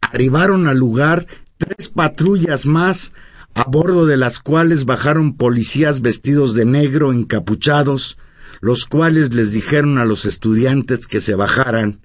arribaron 0.00 0.66
al 0.66 0.78
lugar 0.78 1.26
tres 1.58 1.90
patrullas 1.90 2.64
más, 2.64 3.12
a 3.52 3.64
bordo 3.64 4.06
de 4.06 4.16
las 4.16 4.40
cuales 4.40 4.86
bajaron 4.86 5.36
policías 5.36 6.00
vestidos 6.00 6.54
de 6.54 6.64
negro, 6.64 7.12
encapuchados, 7.12 8.16
los 8.60 8.86
cuales 8.86 9.34
les 9.34 9.52
dijeron 9.52 9.98
a 9.98 10.04
los 10.04 10.24
estudiantes 10.24 11.06
que 11.06 11.20
se 11.20 11.34
bajaran, 11.34 12.00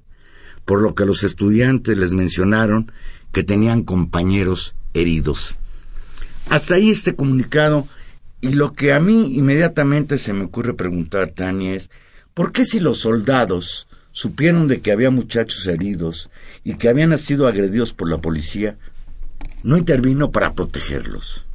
por 0.65 0.81
lo 0.81 0.95
que 0.95 1.05
los 1.05 1.23
estudiantes 1.23 1.97
les 1.97 2.11
mencionaron 2.11 2.91
que 3.31 3.43
tenían 3.43 3.83
compañeros 3.83 4.75
heridos. 4.93 5.57
Hasta 6.49 6.75
ahí 6.75 6.89
este 6.89 7.15
comunicado 7.15 7.87
y 8.41 8.53
lo 8.53 8.73
que 8.73 8.91
a 8.91 8.99
mí 8.99 9.35
inmediatamente 9.35 10.17
se 10.17 10.33
me 10.33 10.45
ocurre 10.45 10.73
preguntar, 10.73 11.29
Tania, 11.29 11.75
es 11.75 11.89
¿por 12.33 12.51
qué 12.51 12.65
si 12.65 12.79
los 12.79 12.99
soldados 12.99 13.87
supieron 14.11 14.67
de 14.67 14.81
que 14.81 14.91
había 14.91 15.11
muchachos 15.11 15.67
heridos 15.67 16.29
y 16.63 16.75
que 16.75 16.89
habían 16.89 17.15
sido 17.17 17.47
agredidos 17.47 17.93
por 17.93 18.09
la 18.09 18.17
policía, 18.17 18.77
no 19.63 19.77
intervino 19.77 20.31
para 20.31 20.53
protegerlos? 20.53 21.45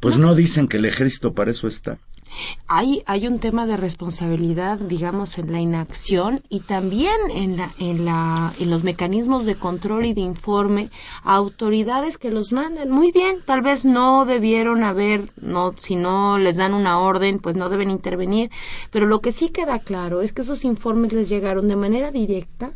Pues 0.00 0.18
no 0.18 0.34
dicen 0.34 0.66
que 0.66 0.78
el 0.78 0.84
ejército 0.84 1.32
para 1.32 1.52
eso 1.52 1.68
está. 1.68 1.98
Hay, 2.66 3.02
hay 3.06 3.26
un 3.26 3.38
tema 3.38 3.66
de 3.66 3.76
responsabilidad, 3.76 4.78
digamos, 4.78 5.38
en 5.38 5.52
la 5.52 5.60
inacción 5.60 6.40
y 6.48 6.60
también 6.60 7.14
en, 7.32 7.56
la, 7.56 7.70
en, 7.78 8.04
la, 8.04 8.52
en 8.58 8.70
los 8.70 8.84
mecanismos 8.84 9.44
de 9.44 9.54
control 9.54 10.06
y 10.06 10.14
de 10.14 10.22
informe 10.22 10.90
a 11.22 11.34
autoridades 11.34 12.18
que 12.18 12.30
los 12.30 12.52
mandan. 12.52 12.90
Muy 12.90 13.10
bien, 13.12 13.36
tal 13.44 13.62
vez 13.62 13.84
no 13.84 14.24
debieron 14.24 14.84
haber, 14.84 15.28
no, 15.40 15.72
si 15.72 15.96
no 15.96 16.38
les 16.38 16.56
dan 16.56 16.74
una 16.74 16.98
orden, 16.98 17.38
pues 17.38 17.56
no 17.56 17.68
deben 17.68 17.90
intervenir. 17.90 18.50
Pero 18.90 19.06
lo 19.06 19.20
que 19.20 19.32
sí 19.32 19.50
queda 19.50 19.78
claro 19.78 20.20
es 20.20 20.32
que 20.32 20.42
esos 20.42 20.64
informes 20.64 21.12
les 21.12 21.28
llegaron 21.28 21.68
de 21.68 21.76
manera 21.76 22.10
directa 22.10 22.72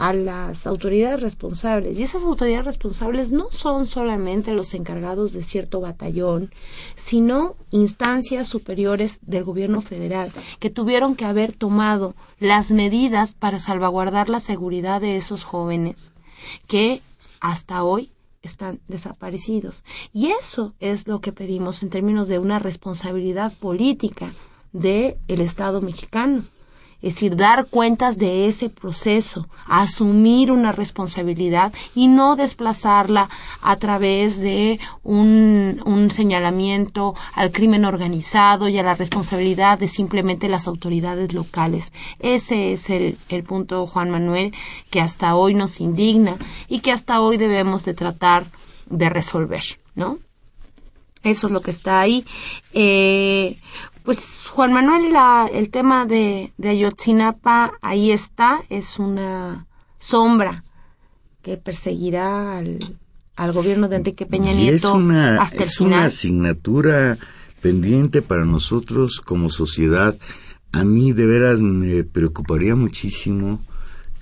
a 0.00 0.14
las 0.14 0.66
autoridades 0.66 1.20
responsables. 1.20 1.98
Y 1.98 2.02
esas 2.02 2.22
autoridades 2.22 2.64
responsables 2.64 3.32
no 3.32 3.50
son 3.50 3.84
solamente 3.84 4.54
los 4.54 4.72
encargados 4.72 5.34
de 5.34 5.42
cierto 5.42 5.82
batallón, 5.82 6.50
sino 6.94 7.54
instancias 7.70 8.48
superiores 8.48 9.18
del 9.20 9.44
gobierno 9.44 9.82
federal 9.82 10.32
que 10.58 10.70
tuvieron 10.70 11.16
que 11.16 11.26
haber 11.26 11.52
tomado 11.52 12.14
las 12.38 12.70
medidas 12.70 13.34
para 13.34 13.60
salvaguardar 13.60 14.30
la 14.30 14.40
seguridad 14.40 15.02
de 15.02 15.16
esos 15.16 15.44
jóvenes 15.44 16.14
que 16.66 17.02
hasta 17.38 17.84
hoy 17.84 18.10
están 18.40 18.80
desaparecidos. 18.88 19.84
Y 20.14 20.28
eso 20.28 20.72
es 20.80 21.08
lo 21.08 21.20
que 21.20 21.32
pedimos 21.32 21.82
en 21.82 21.90
términos 21.90 22.26
de 22.26 22.38
una 22.38 22.58
responsabilidad 22.58 23.52
política 23.52 24.32
del 24.72 25.18
Estado 25.28 25.82
mexicano 25.82 26.42
es 27.02 27.14
decir, 27.14 27.36
dar 27.36 27.66
cuentas 27.66 28.18
de 28.18 28.46
ese 28.46 28.68
proceso, 28.68 29.48
asumir 29.66 30.52
una 30.52 30.72
responsabilidad 30.72 31.72
y 31.94 32.08
no 32.08 32.36
desplazarla 32.36 33.28
a 33.62 33.76
través 33.76 34.40
de 34.40 34.78
un, 35.02 35.82
un, 35.86 36.10
señalamiento 36.10 37.14
al 37.34 37.50
crimen 37.52 37.84
organizado 37.84 38.68
y 38.68 38.78
a 38.78 38.82
la 38.82 38.94
responsabilidad 38.94 39.78
de 39.78 39.88
simplemente 39.88 40.48
las 40.48 40.66
autoridades 40.66 41.32
locales. 41.32 41.92
Ese 42.18 42.72
es 42.72 42.90
el, 42.90 43.18
el 43.28 43.44
punto, 43.44 43.86
Juan 43.86 44.10
Manuel, 44.10 44.54
que 44.90 45.00
hasta 45.00 45.34
hoy 45.34 45.54
nos 45.54 45.80
indigna 45.80 46.36
y 46.68 46.80
que 46.80 46.92
hasta 46.92 47.20
hoy 47.20 47.36
debemos 47.36 47.84
de 47.84 47.94
tratar 47.94 48.46
de 48.90 49.08
resolver, 49.08 49.62
¿no? 49.94 50.18
Eso 51.22 51.48
es 51.48 51.52
lo 51.52 51.60
que 51.60 51.70
está 51.70 52.00
ahí. 52.00 52.24
Eh, 52.72 53.58
pues 54.04 54.46
Juan 54.50 54.72
Manuel, 54.72 55.14
el 55.52 55.70
tema 55.70 56.06
de, 56.06 56.52
de 56.58 56.68
Ayotzinapa 56.68 57.72
ahí 57.82 58.10
está, 58.10 58.60
es 58.68 58.98
una 58.98 59.66
sombra 59.98 60.62
que 61.42 61.56
perseguirá 61.56 62.58
al, 62.58 62.96
al 63.36 63.52
gobierno 63.52 63.88
de 63.88 63.96
Enrique 63.96 64.26
Peña 64.26 64.52
Y 64.52 64.56
Nieto 64.56 64.76
es 64.76 64.84
una, 64.84 65.40
hasta 65.40 65.62
el 65.62 65.68
es 65.68 65.80
una 65.80 66.04
asignatura 66.04 67.18
pendiente 67.62 68.22
para 68.22 68.44
nosotros 68.44 69.20
como 69.20 69.50
sociedad. 69.50 70.16
A 70.72 70.84
mí 70.84 71.12
de 71.12 71.26
veras 71.26 71.60
me 71.60 72.04
preocuparía 72.04 72.74
muchísimo 72.76 73.60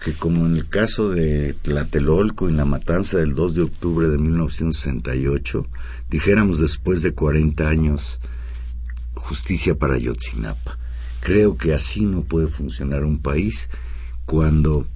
que 0.05 0.12
como 0.12 0.47
en 0.47 0.57
el 0.57 0.69
caso 0.69 1.11
de 1.11 1.55
Tlatelolco 1.55 2.49
y 2.49 2.53
la 2.53 2.64
matanza 2.64 3.19
del 3.19 3.35
2 3.35 3.55
de 3.55 3.62
octubre 3.62 4.09
de 4.09 4.19
1968, 4.19 5.67
dijéramos 6.09 6.61
después 6.61 7.03
de 7.03 7.14
40 7.14 7.69
años, 7.69 8.21
justicia 9.18 9.76
para 9.76 9.94
Ayotzinapa. 9.94 10.78
Creo 11.20 11.57
que 11.57 11.74
así 11.74 12.04
no 12.04 12.22
puede 12.22 12.48
funcionar 12.48 13.04
un 13.04 13.20
país 13.20 13.68
cuando 14.24 14.87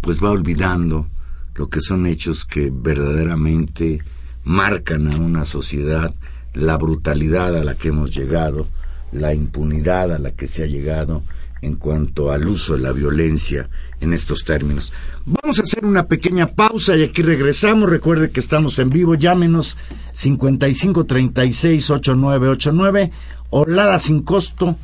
pues 0.00 0.22
va 0.22 0.30
olvidando 0.30 1.06
lo 1.54 1.68
que 1.68 1.80
son 1.80 2.06
hechos 2.06 2.44
que 2.44 2.70
verdaderamente 2.72 4.00
marcan 4.44 5.12
a 5.12 5.16
una 5.16 5.44
sociedad, 5.44 6.14
la 6.54 6.76
brutalidad 6.76 7.56
a 7.56 7.64
la 7.64 7.74
que 7.74 7.88
hemos 7.88 8.10
llegado, 8.10 8.66
la 9.12 9.34
impunidad 9.34 10.12
a 10.12 10.18
la 10.18 10.30
que 10.30 10.46
se 10.46 10.62
ha 10.62 10.66
llegado 10.66 11.22
en 11.60 11.76
cuanto 11.76 12.30
al 12.30 12.46
uso 12.46 12.74
de 12.74 12.82
la 12.82 12.92
violencia 12.92 13.68
en 14.00 14.12
estos 14.12 14.44
términos. 14.44 14.92
Vamos 15.24 15.58
a 15.58 15.62
hacer 15.62 15.84
una 15.84 16.06
pequeña 16.06 16.54
pausa 16.54 16.96
y 16.96 17.02
aquí 17.04 17.22
regresamos. 17.22 17.90
Recuerde 17.90 18.30
que 18.30 18.38
estamos 18.40 18.78
en 18.78 18.90
vivo. 18.90 19.14
Llámenos 19.14 19.76
5536-8989 20.14 23.10
o 23.50 23.64
Lada 23.66 23.98
sin 23.98 24.22
costo 24.22 24.76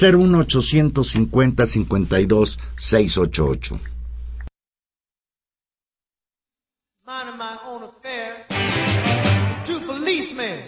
01850 0.00 1.66
52 1.66 2.58
688. 2.76 3.78
minding 7.06 7.38
my 7.38 7.56
own 7.64 7.84
affair. 7.84 8.34
Two 9.64 9.78
policemen 9.86 10.58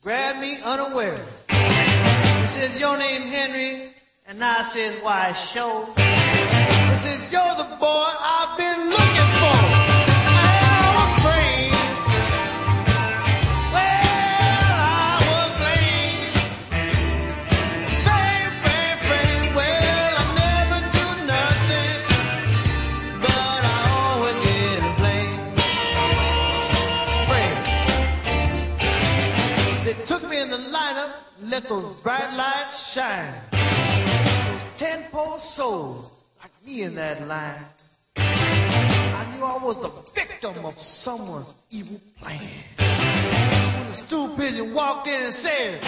grabbed 0.00 0.40
me 0.40 0.58
unaware. 0.62 1.18
He 1.50 2.46
says, 2.48 2.80
Your 2.80 2.96
name 2.96 3.22
Henry? 3.22 3.89
And 4.30 4.44
I 4.44 4.62
says, 4.62 4.94
Why, 5.02 5.32
show. 5.32 5.86
He 5.96 6.96
says, 7.02 7.20
You're 7.32 7.56
the 7.56 7.76
boy 7.80 8.06
I've 8.20 8.56
been 8.56 8.90
looking 8.90 9.30
for. 9.40 9.89
Evil 41.70 42.00
plan. 42.20 42.40
When 42.78 43.86
the 43.86 43.92
stool 43.92 44.28
pigeon 44.36 44.74
walked 44.74 45.08
in 45.08 45.22
and 45.22 45.32
said, 45.32 45.80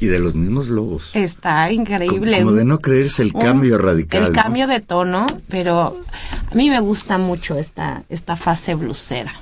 Y 0.00 0.06
de 0.06 0.18
los 0.18 0.34
mismos 0.34 0.68
lobos. 0.68 1.14
Está 1.14 1.70
increíble. 1.72 2.38
Como 2.38 2.52
de 2.52 2.64
no 2.64 2.78
creerse 2.78 3.22
el 3.22 3.32
Un- 3.34 3.40
cambio 3.40 3.78
radical. 3.78 4.24
El 4.24 4.32
¿no? 4.32 4.42
cambio 4.42 4.66
de 4.66 4.80
tono, 4.80 5.26
pero 5.48 5.98
a 6.50 6.54
mí 6.54 6.68
me 6.68 6.80
gusta 6.80 7.16
mucho 7.18 7.56
esta, 7.58 8.02
esta 8.08 8.36
fase 8.36 8.74
blusera 8.74 9.32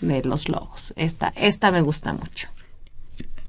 de 0.00 0.22
los 0.24 0.48
lobos. 0.48 0.92
Esta, 0.96 1.28
esta 1.36 1.70
me 1.70 1.80
gusta 1.80 2.12
mucho. 2.12 2.48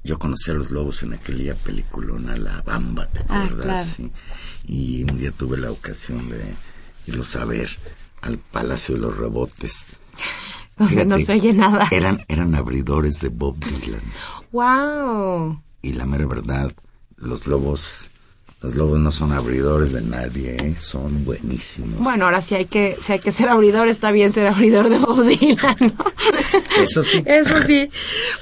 Yo 0.04 0.18
conocí 0.20 0.52
a 0.52 0.54
los 0.54 0.72
lobos 0.72 1.04
en 1.04 1.14
aquella 1.14 1.54
peliculona 1.56 2.38
La 2.38 2.62
Bamba, 2.62 3.08
¿te 3.08 3.20
Ah, 3.28 3.44
acuerdas? 3.44 3.96
claro. 3.98 4.12
Sí. 4.12 4.12
Y 4.68 5.04
un 5.04 5.18
día 5.18 5.32
tuve 5.32 5.58
la 5.58 5.72
ocasión 5.72 6.30
de 6.30 6.42
irlos 7.08 7.36
a 7.36 7.44
ver 7.46 7.70
al 8.22 8.38
Palacio 8.38 8.96
de 8.96 9.02
los 9.02 9.18
Rebotes. 9.18 9.86
No 10.78 11.20
se 11.20 11.34
oye 11.34 11.54
nada. 11.54 11.88
Eran, 11.92 12.22
eran 12.28 12.56
abridores 12.56 13.20
de 13.22 13.30
Bob 13.30 13.58
Dylan. 13.58 14.02
¡Wow! 14.52 15.62
Y 15.82 15.94
la 15.94 16.06
mera 16.06 16.26
verdad, 16.26 16.72
los 17.16 17.48
lobos, 17.48 18.12
los 18.62 18.76
lobos 18.76 19.00
no 19.00 19.12
son 19.12 19.34
abridores 19.34 19.92
de 19.92 20.02
nadie, 20.02 20.56
¿eh? 20.56 20.76
son 20.80 21.26
buenísimos. 21.26 22.00
Bueno, 22.00 22.26
ahora 22.26 22.42
sí 22.42 22.56
hay 22.56 22.66
que, 22.66 22.98
si 23.02 23.14
hay 23.14 23.20
que 23.20 23.32
ser 23.32 23.50
abridor, 23.50 23.88
está 23.88 24.12
bien 24.12 24.32
ser 24.32 24.48
abridor 24.48 24.90
de 24.90 25.00
Bob 25.00 25.24
Dylan, 25.24 25.78
¿no? 25.80 26.06
Eso 26.82 27.04
sí. 27.04 27.24
Eso 27.26 27.62
sí. 27.64 27.90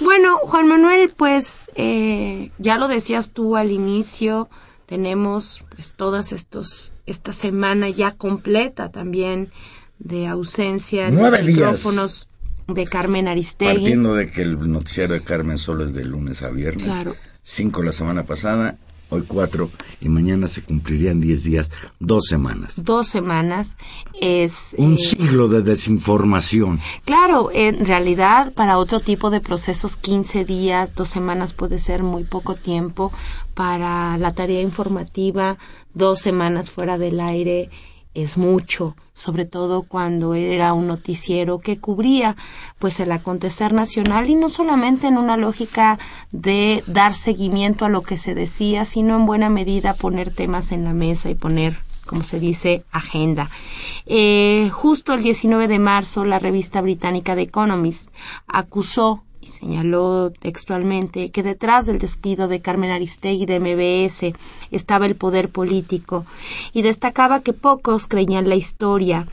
Bueno, 0.01 0.37
Juan 0.39 0.67
Manuel, 0.67 1.11
pues 1.15 1.69
eh, 1.75 2.51
ya 2.57 2.77
lo 2.77 2.87
decías 2.87 3.31
tú 3.31 3.55
al 3.55 3.71
inicio, 3.71 4.49
tenemos 4.85 5.63
pues 5.73 5.93
todas 5.93 6.31
estos, 6.31 6.91
esta 7.05 7.31
semana 7.31 7.89
ya 7.89 8.11
completa 8.11 8.89
también 8.89 9.51
de 9.99 10.27
ausencia 10.27 11.07
en 11.07 11.15
Nueve 11.15 11.37
los 11.39 11.47
días. 11.47 11.57
micrófonos 11.57 12.27
de 12.67 12.85
Carmen 12.85 13.27
Aristegui. 13.27 13.73
Partiendo 13.73 14.15
de 14.15 14.29
que 14.29 14.41
el 14.41 14.71
noticiero 14.71 15.13
de 15.13 15.23
Carmen 15.23 15.57
solo 15.57 15.85
es 15.85 15.93
de 15.93 16.05
lunes 16.05 16.41
a 16.41 16.49
viernes. 16.49 16.85
Claro. 16.85 17.15
Cinco 17.43 17.83
la 17.83 17.91
semana 17.91 18.23
pasada, 18.23 18.75
hoy 19.09 19.23
cuatro, 19.27 19.69
y 20.01 20.09
mañana 20.09 20.47
se 20.47 20.63
cumplirían 20.63 21.21
diez 21.21 21.43
días, 21.43 21.69
dos 21.99 22.25
semanas. 22.25 22.83
Dos 22.83 23.07
semanas 23.07 23.77
es... 24.19 24.75
Un 24.79 24.95
eh, 24.95 24.97
siglo 24.97 25.47
de 25.47 25.61
desinformación. 25.61 26.79
Claro, 27.05 27.49
en 27.53 27.85
realidad 27.85 28.51
para 28.53 28.79
otro 28.79 28.99
tipo 28.99 29.29
de 29.29 29.41
procesos 29.41 29.95
15 29.95 30.43
días, 30.43 30.95
dos 30.95 31.09
semanas 31.09 31.53
puede 31.53 31.77
ser 31.77 32.01
muy 32.01 32.23
poco 32.23 32.55
tiempo. 32.55 33.11
Para 33.53 34.17
la 34.17 34.33
tarea 34.33 34.61
informativa, 34.61 35.57
dos 35.93 36.19
semanas 36.19 36.71
fuera 36.71 36.97
del 36.97 37.19
aire 37.19 37.69
es 38.15 38.37
mucho, 38.37 38.95
sobre 39.13 39.45
todo 39.45 39.83
cuando 39.83 40.33
era 40.33 40.73
un 40.73 40.87
noticiero 40.87 41.59
que 41.59 41.77
cubría 41.77 42.35
pues 42.79 42.99
el 42.99 43.11
acontecer 43.11 43.73
nacional 43.73 44.29
y 44.29 44.35
no 44.35 44.49
solamente 44.49 45.07
en 45.07 45.17
una 45.17 45.37
lógica 45.37 45.99
de 46.31 46.83
dar 46.87 47.13
seguimiento 47.13 47.85
a 47.85 47.89
lo 47.89 48.01
que 48.01 48.17
se 48.17 48.33
decía, 48.33 48.85
sino 48.85 49.15
en 49.15 49.25
buena 49.25 49.49
medida 49.49 49.93
poner 49.93 50.33
temas 50.33 50.71
en 50.71 50.83
la 50.85 50.93
mesa 50.93 51.29
y 51.29 51.35
poner 51.35 51.77
como 52.05 52.21
se 52.21 52.39
dice, 52.39 52.83
agenda. 52.91 53.49
Eh, 54.05 54.69
justo 54.71 55.13
el 55.13 55.23
19 55.23 55.67
de 55.67 55.79
marzo, 55.79 56.23
la 56.23 56.37
revista 56.37 56.81
británica 56.81 57.35
The 57.35 57.41
Economist 57.41 58.11
acusó 58.47 59.24
señaló 59.45 60.31
textualmente 60.31 61.29
que 61.31 61.43
detrás 61.43 61.85
del 61.85 61.99
despido 61.99 62.47
de 62.47 62.61
Carmen 62.61 62.91
Aristegui 62.91 63.45
de 63.45 63.59
MBS 63.59 64.33
estaba 64.71 65.05
el 65.05 65.15
poder 65.15 65.49
político 65.49 66.25
y 66.73 66.81
destacaba 66.81 67.41
que 67.41 67.53
pocos 67.53 68.07
creían 68.07 68.49
la 68.49 68.55
historia 68.55 69.25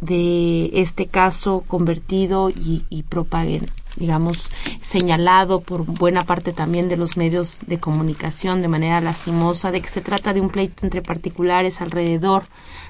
de 0.00 0.70
este 0.74 1.06
caso 1.06 1.64
convertido 1.66 2.50
y, 2.50 2.84
y 2.88 3.02
propagan- 3.04 3.68
digamos, 3.96 4.50
señalado 4.80 5.60
por 5.60 5.84
buena 5.84 6.24
parte 6.24 6.54
también 6.54 6.88
de 6.88 6.96
los 6.96 7.18
medios 7.18 7.60
de 7.66 7.78
comunicación 7.78 8.62
de 8.62 8.68
manera 8.68 9.02
lastimosa 9.02 9.70
de 9.70 9.82
que 9.82 9.88
se 9.88 10.00
trata 10.00 10.32
de 10.32 10.40
un 10.40 10.48
pleito 10.48 10.86
entre 10.86 11.02
particulares 11.02 11.82
alrededor 11.82 12.44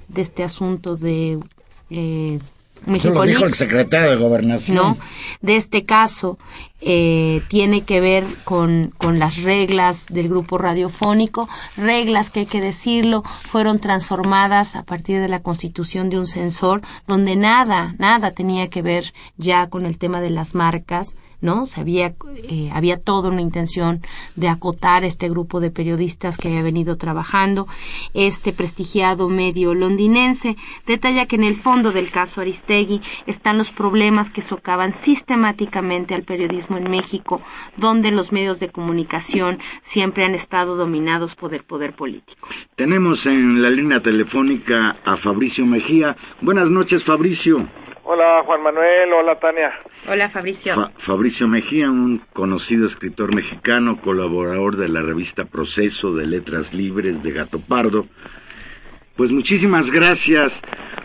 de 0.06 0.22
este 0.22 0.44
asunto 0.44 0.96
de 0.96 1.40
eh, 1.90 2.38
Eso 2.86 3.10
lo 3.10 3.22
dijo 3.22 3.44
el 3.44 3.52
secretario 3.52 4.10
de 4.10 4.16
Gobernación. 4.16 4.76
¿no? 4.76 4.98
De 5.40 5.56
este 5.56 5.84
caso 5.84 6.38
eh, 6.84 7.42
tiene 7.48 7.82
que 7.82 8.00
ver 8.00 8.24
con, 8.44 8.92
con 8.98 9.18
las 9.18 9.42
reglas 9.42 10.06
del 10.08 10.28
grupo 10.28 10.58
radiofónico, 10.58 11.48
reglas 11.76 12.30
que 12.30 12.40
hay 12.40 12.46
que 12.46 12.60
decirlo, 12.60 13.22
fueron 13.22 13.78
transformadas 13.78 14.76
a 14.76 14.82
partir 14.82 15.20
de 15.20 15.28
la 15.28 15.42
constitución 15.42 16.10
de 16.10 16.18
un 16.18 16.26
censor, 16.26 16.80
donde 17.06 17.36
nada, 17.36 17.94
nada 17.98 18.32
tenía 18.32 18.68
que 18.68 18.82
ver 18.82 19.14
ya 19.36 19.68
con 19.68 19.86
el 19.86 19.98
tema 19.98 20.20
de 20.20 20.30
las 20.30 20.54
marcas, 20.54 21.16
¿no? 21.42 21.66
Se 21.66 21.80
había, 21.80 22.14
eh, 22.48 22.70
había 22.72 22.98
toda 22.98 23.28
una 23.28 23.42
intención 23.42 24.00
de 24.36 24.48
acotar 24.48 25.04
este 25.04 25.28
grupo 25.28 25.60
de 25.60 25.70
periodistas 25.70 26.38
que 26.38 26.48
había 26.48 26.62
venido 26.62 26.96
trabajando. 26.96 27.66
Este 28.14 28.52
prestigiado 28.52 29.28
medio 29.28 29.74
londinense 29.74 30.56
detalla 30.86 31.26
que 31.26 31.36
en 31.36 31.44
el 31.44 31.56
fondo 31.56 31.90
del 31.90 32.10
caso 32.10 32.40
Aristegui 32.40 33.02
están 33.26 33.58
los 33.58 33.70
problemas 33.70 34.30
que 34.30 34.40
socavan 34.40 34.92
sistemáticamente 34.92 36.14
al 36.14 36.22
periodismo 36.22 36.71
en 36.76 36.90
México, 36.90 37.40
donde 37.76 38.10
los 38.10 38.32
medios 38.32 38.60
de 38.60 38.70
comunicación 38.70 39.58
siempre 39.82 40.24
han 40.24 40.34
estado 40.34 40.76
dominados 40.76 41.34
por 41.34 41.54
el 41.54 41.62
poder 41.62 41.92
político. 41.94 42.48
Tenemos 42.76 43.26
en 43.26 43.62
la 43.62 43.70
línea 43.70 44.00
telefónica 44.00 44.96
a 45.04 45.16
Fabricio 45.16 45.66
Mejía. 45.66 46.16
Buenas 46.40 46.70
noches, 46.70 47.04
Fabricio. 47.04 47.68
Hola 48.04 48.42
Juan 48.44 48.62
Manuel, 48.64 49.12
hola 49.12 49.38
Tania. 49.38 49.72
Hola 50.08 50.28
Fabricio. 50.28 50.74
Fa- 50.74 50.90
Fabricio 50.98 51.46
Mejía, 51.46 51.88
un 51.88 52.20
conocido 52.32 52.84
escritor 52.84 53.32
mexicano, 53.34 54.00
colaborador 54.00 54.76
de 54.76 54.88
la 54.88 55.02
revista 55.02 55.44
Proceso 55.44 56.12
de 56.12 56.26
Letras 56.26 56.74
Libres 56.74 57.22
de 57.22 57.30
Gato 57.30 57.60
Pardo. 57.60 58.06
Pues 59.16 59.30
muchísimas 59.30 59.90
gracias 59.90 60.62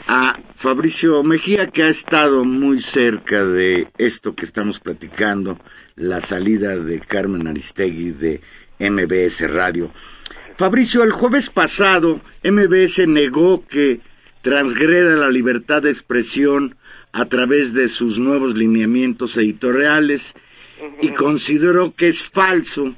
a 0.08 0.40
Fabricio 0.56 1.24
Mejía 1.24 1.68
que 1.68 1.84
ha 1.84 1.90
estado 1.90 2.46
muy 2.46 2.80
cerca 2.80 3.44
de 3.44 3.90
esto 3.98 4.34
que 4.34 4.46
estamos 4.46 4.80
platicando, 4.80 5.60
la 5.98 6.22
salida 6.22 6.78
de 6.78 7.02
Carmen 7.02 7.48
Aristegui 7.48 8.12
de 8.12 8.40
MBS 8.80 9.52
Radio. 9.52 9.92
Fabricio, 10.56 11.04
el 11.04 11.12
jueves 11.12 11.50
pasado 11.50 12.22
MBS 12.46 13.06
negó 13.08 13.66
que 13.68 14.00
transgreda 14.42 15.18
la 15.18 15.30
libertad 15.30 15.82
de 15.82 15.92
expresión 15.92 16.78
a 17.12 17.26
través 17.26 17.74
de 17.74 17.90
sus 17.90 18.20
nuevos 18.20 18.56
lineamientos 18.56 19.36
editoriales 19.36 20.34
y 21.02 21.10
consideró 21.10 21.94
que 21.94 22.08
es 22.08 22.24
falso 22.24 22.96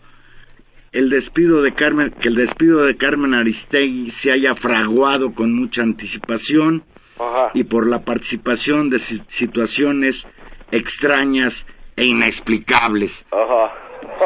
el 0.91 1.09
despido 1.09 1.61
de 1.61 1.73
Carmen, 1.73 2.11
que 2.11 2.29
el 2.29 2.35
despido 2.35 2.85
de 2.85 2.97
Carmen 2.97 3.33
Aristegui 3.33 4.09
se 4.09 4.31
haya 4.31 4.55
fraguado 4.55 5.33
con 5.33 5.53
mucha 5.53 5.81
anticipación 5.83 6.83
Ajá. 7.19 7.51
y 7.53 7.63
por 7.65 7.87
la 7.87 7.99
participación 7.99 8.89
de 8.89 8.99
si- 8.99 9.21
situaciones 9.27 10.27
extrañas 10.71 11.65
e 11.95 12.05
inexplicables. 12.05 13.25
Ajá. 13.31 13.73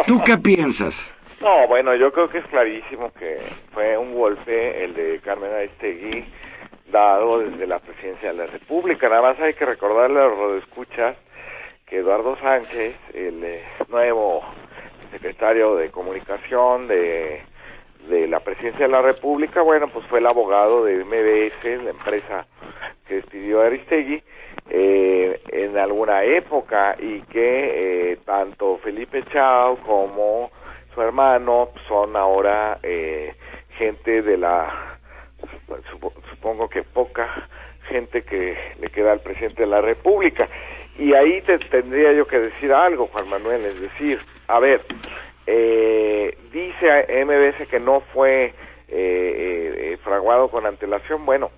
¿Tú 0.07 0.21
qué 0.25 0.37
piensas? 0.37 1.09
No, 1.41 1.67
bueno, 1.67 1.95
yo 1.95 2.11
creo 2.13 2.29
que 2.29 2.37
es 2.37 2.45
clarísimo 2.47 3.11
que 3.13 3.37
fue 3.73 3.97
un 3.97 4.13
golpe 4.13 4.83
el 4.85 4.93
de 4.93 5.19
Carmen 5.23 5.51
Aristegui 5.51 6.23
dado 6.91 7.39
desde 7.39 7.67
la 7.67 7.79
presidencia 7.79 8.31
de 8.31 8.37
la 8.37 8.45
República. 8.45 9.09
Nada 9.09 9.21
más 9.23 9.39
hay 9.39 9.53
que 9.53 9.65
recordarle 9.65 10.19
a 10.21 10.25
los 10.27 10.37
radioescuchas 10.37 11.17
que 11.85 11.97
Eduardo 11.97 12.37
Sánchez, 12.39 12.95
el 13.13 13.43
eh, 13.43 13.63
nuevo 13.89 14.43
secretario 15.13 15.75
de 15.75 15.89
comunicación 15.91 16.87
de, 16.87 17.41
de 18.09 18.27
la 18.27 18.41
presidencia 18.41 18.85
de 18.85 18.91
la 18.91 19.01
República, 19.01 19.61
bueno, 19.61 19.87
pues 19.87 20.05
fue 20.07 20.19
el 20.19 20.27
abogado 20.27 20.83
de 20.83 20.97
MBS, 21.05 21.83
la 21.83 21.91
empresa 21.91 22.45
que 23.07 23.15
despidió 23.15 23.61
a 23.61 23.67
Aristegui, 23.67 24.21
eh, 24.69 25.41
en 25.49 25.77
alguna 25.77 26.23
época 26.23 26.95
y 26.99 27.21
que 27.23 28.11
eh, 28.11 28.17
tanto 28.25 28.77
Felipe 28.77 29.23
Chao 29.31 29.77
como 29.77 30.51
su 30.93 31.01
hermano 31.01 31.69
son 31.87 32.15
ahora 32.15 32.77
eh, 32.83 33.33
gente 33.77 34.21
de 34.21 34.37
la 34.37 34.97
supo- 35.91 36.13
supongo 36.29 36.69
que 36.69 36.83
poca 36.83 37.47
gente 37.89 38.21
que 38.23 38.55
le 38.79 38.87
queda 38.89 39.11
al 39.11 39.19
presidente 39.21 39.63
de 39.63 39.67
la 39.67 39.81
República. 39.81 40.47
Y 40.97 41.13
ahí 41.13 41.41
te 41.41 41.59
tendría 41.59 42.13
yo 42.13 42.27
que 42.27 42.39
decir 42.39 42.71
algo, 42.73 43.07
Juan 43.07 43.27
Manuel, 43.27 43.65
es 43.65 43.79
decir, 43.79 44.21
a 44.47 44.59
ver, 44.59 44.85
eh, 45.47 46.37
dice 46.51 46.91
a 46.91 47.25
MBS 47.25 47.67
que 47.67 47.79
no 47.79 48.01
fue 48.13 48.45
eh, 48.45 48.53
eh, 48.89 49.73
eh, 49.93 49.97
fraguado 50.03 50.49
con 50.49 50.65
antelación. 50.65 51.25
Bueno, 51.25 51.51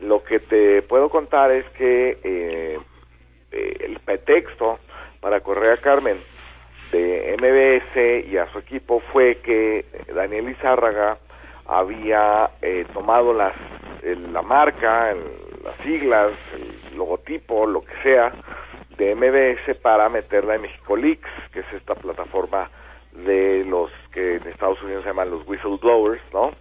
lo 0.00 0.22
que 0.24 0.40
te 0.40 0.82
puedo 0.82 1.08
contar 1.08 1.50
es 1.52 1.64
que 1.70 2.18
eh, 2.24 2.78
el 3.52 3.98
pretexto 4.00 4.80
para 5.20 5.40
correr 5.40 5.72
a 5.72 5.76
Carmen 5.80 6.24
de 6.90 7.36
MBS 7.38 8.26
y 8.28 8.36
a 8.36 8.46
su 8.52 8.58
equipo 8.58 9.00
fue 9.12 9.36
que 9.38 9.84
Daniel 10.14 10.48
Izárraga 10.50 11.18
había 11.66 12.50
eh, 12.62 12.84
tomado 12.92 13.32
las, 13.32 13.54
el- 14.02 14.32
la 14.32 14.42
marca, 14.42 15.10
el- 15.12 15.62
las 15.62 15.76
siglas, 15.84 16.32
el 16.52 16.96
logotipo, 16.96 17.66
lo 17.66 17.82
que 17.84 17.92
sea, 18.02 18.32
de 19.00 19.14
MBS 19.14 19.76
para 19.78 20.08
meterla 20.08 20.54
en 20.56 20.62
México 20.62 20.94
Leaks, 20.96 21.28
que 21.52 21.60
es 21.60 21.72
esta 21.72 21.94
plataforma 21.94 22.70
de 23.12 23.64
los 23.64 23.90
que 24.12 24.36
en 24.36 24.46
Estados 24.48 24.80
Unidos 24.82 25.02
se 25.02 25.08
llaman 25.10 25.30
los 25.30 25.46
whistleblowers, 25.48 26.20
¿no? 26.32 26.52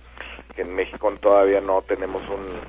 Que 0.55 0.61
en 0.63 0.73
México 0.73 1.11
todavía 1.21 1.61
no 1.61 1.81
tenemos 1.83 2.23
un, 2.29 2.59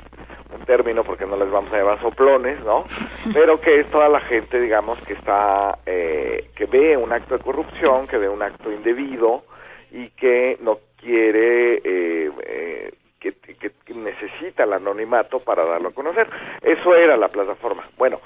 un 0.59 0.65
término 0.67 1.05
porque 1.05 1.25
no 1.25 1.37
les 1.37 1.51
vamos 1.51 1.73
a 1.73 1.79
llamar 1.79 2.01
soplones, 2.01 2.61
¿no? 2.65 2.85
Pero 3.33 3.61
que 3.61 3.81
es 3.81 3.91
toda 3.91 4.09
la 4.09 4.21
gente, 4.21 4.61
digamos, 4.61 4.99
que 5.07 5.15
está, 5.15 5.79
eh, 5.87 6.51
que 6.55 6.67
ve 6.67 6.97
un 6.97 7.13
acto 7.13 7.37
de 7.39 7.43
corrupción, 7.43 8.07
que 8.07 8.19
ve 8.19 8.29
un 8.29 8.43
acto 8.43 8.71
indebido 8.71 9.45
y 9.93 10.09
que 10.11 10.59
no 10.61 10.79
quiere, 11.01 11.75
eh, 11.85 12.31
eh, 12.43 12.93
que, 13.19 13.33
que- 13.33 13.71
que 13.85 13.95
necesita 13.95 14.65
el 14.65 14.73
anonimato 14.73 15.41
para 15.41 15.65
darlo 15.65 15.89
a 15.89 15.93
conocer. 15.93 16.29
Eso 16.63 16.95
era 16.95 17.17
la 17.17 17.29
plataforma. 17.29 17.85
Bueno, 17.99 18.21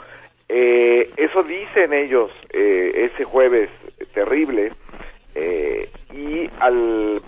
eso 1.35 1.43
dicen 1.43 1.93
ellos 1.93 2.31
eh, 2.53 3.11
ese 3.13 3.25
jueves 3.25 3.69
terrible 4.15 4.73
eh, 5.35 5.91
y 6.13 6.49
al, 6.61 7.21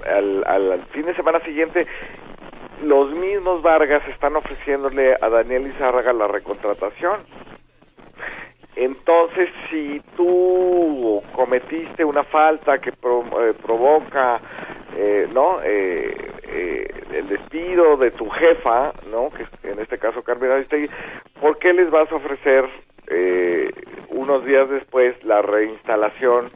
al, 0.46 0.86
fin 0.92 1.06
de 1.06 1.14
semana 1.16 1.40
siguiente 1.40 1.84
los 2.84 3.10
mismos 3.12 3.62
Vargas 3.62 4.06
están 4.08 4.36
ofreciéndole 4.36 5.16
a 5.20 5.28
Daniel 5.28 5.66
Izárraga 5.74 6.12
la 6.12 6.28
recontratación. 6.28 7.22
Entonces, 8.76 9.48
si 9.70 10.00
tú 10.16 11.20
cometiste 11.34 12.04
una 12.04 12.22
falta 12.24 12.78
que 12.78 12.92
pro- 12.92 13.24
eh, 13.42 13.54
provoca, 13.54 14.40
eh, 14.94 15.26
¿no? 15.32 15.60
Eh, 15.64 16.14
eh, 16.48 16.88
el 17.12 17.28
despido 17.28 17.96
de 17.96 18.10
tu 18.12 18.28
jefa, 18.28 18.92
¿no? 19.10 19.30
Que 19.30 19.68
en 19.70 19.80
este 19.80 19.98
caso 19.98 20.22
Carmen 20.22 20.50
Aristegui, 20.52 20.88
¿por 21.40 21.58
qué 21.58 21.72
les 21.72 21.90
vas 21.90 22.12
a 22.12 22.16
ofrecer 22.16 22.68
eh, 23.08 23.70
unos 24.26 24.44
días 24.44 24.68
después 24.68 25.14
la 25.24 25.40
reinstalación 25.40 26.50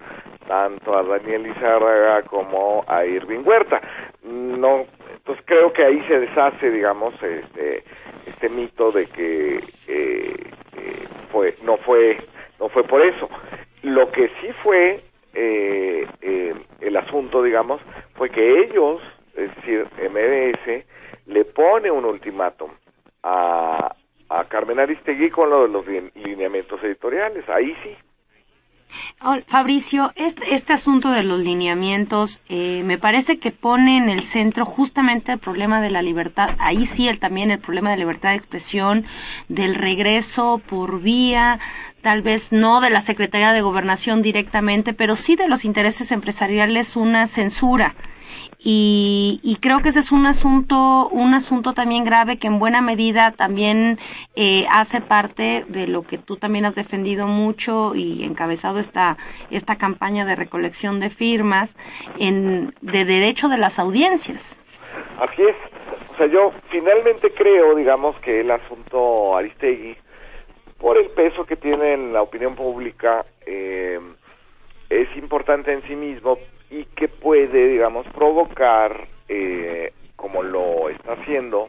tanto 0.48 0.96
a 0.98 1.04
Daniel 1.04 1.46
Izárraga 1.46 2.22
como 2.22 2.85
a 2.88 3.04
Irving 3.04 3.42
Huerta? 3.44 3.80
No, 4.24 4.87
entonces 5.14 5.44
creo 5.46 5.72
que 5.72 5.85
ahí 5.85 6.02
se 6.09 6.18
deshace, 6.18 6.68
digamos, 6.68 7.14
este, 7.22 7.85
este 8.26 8.48
mito 8.48 8.90
de 8.90 9.06
que 9.06 9.59
eh, 9.87 10.50
eh, 10.76 11.09
fue, 11.30 11.54
no 11.62 11.76
fue, 11.76 12.18
no 12.59 12.68
fue 12.68 12.83
por 12.83 13.02
eso. 13.02 13.28
Lo 13.83 14.11
que 14.11 14.26
sí 14.40 14.48
fue 14.64 15.00
eh, 15.35 16.06
eh, 16.22 16.54
el 16.80 16.96
asunto, 16.96 17.40
digamos, 17.40 17.80
fue 18.14 18.30
que 18.30 18.62
ellos, 18.62 19.00
es 19.37 19.54
decir, 19.54 19.87
MBS, 20.11 20.85
le 21.26 21.44
pone 21.44 21.88
un 21.88 22.04
ultimátum 22.04 22.70
a, 23.22 23.94
a 24.31 24.45
Carmen 24.45 24.79
Aristegui 24.79 25.31
con 25.31 25.51
lo 25.51 25.62
de 25.62 25.69
los 25.69 25.87
lin- 25.87 26.11
lineamientos 26.14 26.83
editoriales. 26.83 27.49
Ahí 27.49 27.75
sí. 27.83 27.90
Oh, 29.23 29.37
Fabricio, 29.47 30.11
este, 30.16 30.55
este 30.55 30.73
asunto 30.73 31.11
de 31.11 31.23
los 31.23 31.38
lineamientos 31.38 32.40
eh, 32.49 32.83
me 32.85 32.99
parece 32.99 33.38
que 33.38 33.53
pone 33.53 33.97
en 33.97 34.09
el 34.09 34.23
centro 34.23 34.64
justamente 34.64 35.31
el 35.31 35.38
problema 35.38 35.81
de 35.81 35.90
la 35.90 36.03
libertad, 36.03 36.57
ahí 36.59 36.87
sí 36.87 37.07
el, 37.07 37.21
también 37.21 37.53
el 37.53 37.61
problema 37.61 37.90
de 37.90 37.99
libertad 37.99 38.31
de 38.31 38.37
expresión, 38.37 39.05
del 39.49 39.77
regreso 39.77 40.61
por 40.69 41.01
vía, 41.03 41.61
tal 42.03 42.23
vez 42.23 42.51
no 42.51 42.81
de 42.81 42.90
la 42.90 43.01
Secretaría 43.01 43.53
de 43.53 43.61
Gobernación 43.61 44.23
directamente, 44.23 44.93
pero 44.93 45.14
sí 45.14 45.37
de 45.37 45.47
los 45.49 45.64
intereses 45.64 46.11
empresariales 46.11 46.97
una 46.97 47.29
censura. 47.29 47.95
Y, 48.59 49.40
y 49.43 49.57
creo 49.57 49.81
que 49.81 49.88
ese 49.88 50.01
es 50.01 50.12
un 50.12 50.27
asunto, 50.27 51.09
un 51.09 51.35
asunto 51.35 51.73
también 51.73 52.05
grave 52.05 52.38
que 52.38 52.47
en 52.47 52.59
buena 52.59 52.83
medida 52.83 53.33
también 53.33 53.99
eh, 54.37 54.66
hace 54.71 55.01
parte 55.01 55.64
de 55.69 55.87
lo 55.87 56.03
que 56.03 56.19
tú 56.19 56.37
también 56.37 56.66
has 56.66 56.75
defendido 56.75 57.27
mucho 57.27 57.95
y 57.95 58.23
encabezado 58.25 58.79
esta, 58.79 59.16
esta 59.51 59.77
campaña 59.77 60.25
de 60.25 60.37
recolección 60.37 61.01
de 61.01 61.11
firmas 61.11 61.77
en, 62.19 62.75
de 62.83 63.05
derecho 63.05 63.49
de 63.49 63.59
las 63.59 63.79
audiencias. 63.79 64.59
Así 65.21 65.43
es. 65.43 65.57
O 66.12 66.16
sea, 66.16 66.27
yo 66.27 66.53
finalmente 66.69 67.31
creo, 67.31 67.75
digamos, 67.75 68.19
que 68.21 68.40
el 68.40 68.51
asunto 68.51 69.37
Aristegui, 69.37 69.97
por 70.79 70.99
el 70.99 71.09
peso 71.11 71.45
que 71.45 71.57
tiene 71.57 71.95
en 71.95 72.12
la 72.12 72.23
opinión 72.23 72.55
pública, 72.55 73.25
eh, 73.47 74.01
es 74.88 75.09
importante 75.16 75.73
en 75.73 75.83
sí 75.83 75.95
mismo 75.95 76.38
y 76.70 76.85
que 76.85 77.09
puede, 77.09 77.68
digamos, 77.68 78.06
provocar, 78.09 79.09
eh, 79.28 79.92
como 80.16 80.42
lo 80.42 80.88
está 80.88 81.14
haciendo, 81.14 81.68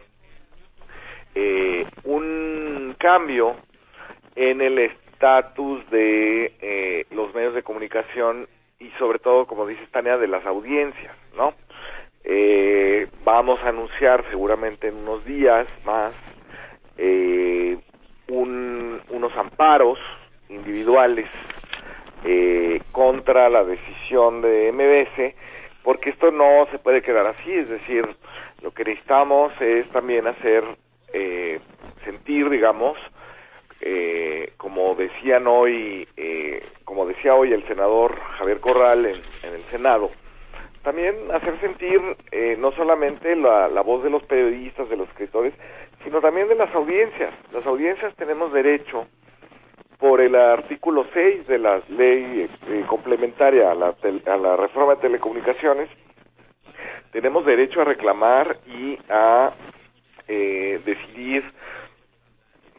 eh, 1.33 1.85
un 2.03 2.95
cambio 2.99 3.55
en 4.35 4.61
el 4.61 4.77
estatus 4.79 5.89
de 5.89 6.53
eh, 6.61 7.05
los 7.11 7.33
medios 7.33 7.53
de 7.53 7.63
comunicación 7.63 8.47
y 8.79 8.89
sobre 8.97 9.19
todo, 9.19 9.45
como 9.45 9.67
dice 9.67 9.85
Tania, 9.91 10.17
de 10.17 10.27
las 10.27 10.45
audiencias, 10.45 11.15
¿no? 11.35 11.53
Eh, 12.23 13.07
vamos 13.23 13.59
a 13.63 13.69
anunciar 13.69 14.23
seguramente 14.29 14.87
en 14.87 14.95
unos 14.95 15.25
días 15.25 15.67
más 15.85 16.13
eh, 16.97 17.77
un, 18.27 19.01
unos 19.09 19.35
amparos 19.35 19.97
individuales 20.49 21.27
eh, 22.23 22.81
contra 22.91 23.49
la 23.49 23.63
decisión 23.63 24.41
de 24.41 24.71
MBS, 24.71 25.36
porque 25.84 26.12
esto 26.12 26.31
no 26.31 26.67
se 26.71 26.79
puede 26.79 27.01
quedar 27.01 27.27
así, 27.27 27.51
es 27.51 27.69
decir, 27.69 28.07
lo 28.62 28.71
que 28.71 28.84
necesitamos 28.84 29.51
es 29.60 29.89
también 29.89 30.27
hacer 30.27 30.63
eh, 31.13 31.60
sentir, 32.05 32.49
digamos, 32.49 32.97
eh, 33.84 34.53
como 34.57 34.93
decían 34.93 35.47
hoy, 35.47 36.07
eh, 36.15 36.63
como 36.86 37.07
decía 37.07 37.34
hoy 37.34 37.51
el 37.51 37.67
senador 37.67 38.19
Javier 38.38 38.60
Corral 38.60 39.05
en, 39.07 39.53
el 39.53 39.63
Senado, 39.71 40.12
también 40.84 41.15
hacer 41.34 41.60
sentir 41.60 41.99
eh, 42.31 42.55
no 42.60 42.71
solamente 42.73 43.36
la, 43.36 43.67
la 43.69 43.81
voz 43.81 44.03
de 44.03 44.12
los 44.12 44.21
periodistas, 44.23 44.88
de 44.88 44.97
los 44.97 45.10
escritores, 45.10 45.53
sino 46.03 46.21
también 46.21 46.47
de 46.47 46.55
las 46.55 46.73
audiencias. 46.75 47.31
Las 47.51 47.65
audiencias 47.65 48.15
tenemos 48.15 48.53
derecho 48.53 49.07
por 50.01 50.19
el 50.19 50.33
artículo 50.33 51.05
6 51.13 51.45
de 51.45 51.59
la 51.59 51.79
ley 51.89 52.49
eh, 52.67 52.83
complementaria 52.87 53.71
a 53.71 53.75
la, 53.75 53.95
a 54.25 54.37
la 54.37 54.57
reforma 54.57 54.95
de 54.95 55.01
telecomunicaciones, 55.01 55.89
tenemos 57.11 57.45
derecho 57.45 57.81
a 57.81 57.85
reclamar 57.85 58.57
y 58.65 58.97
a 59.09 59.53
eh, 60.27 60.81
decidir 60.83 61.43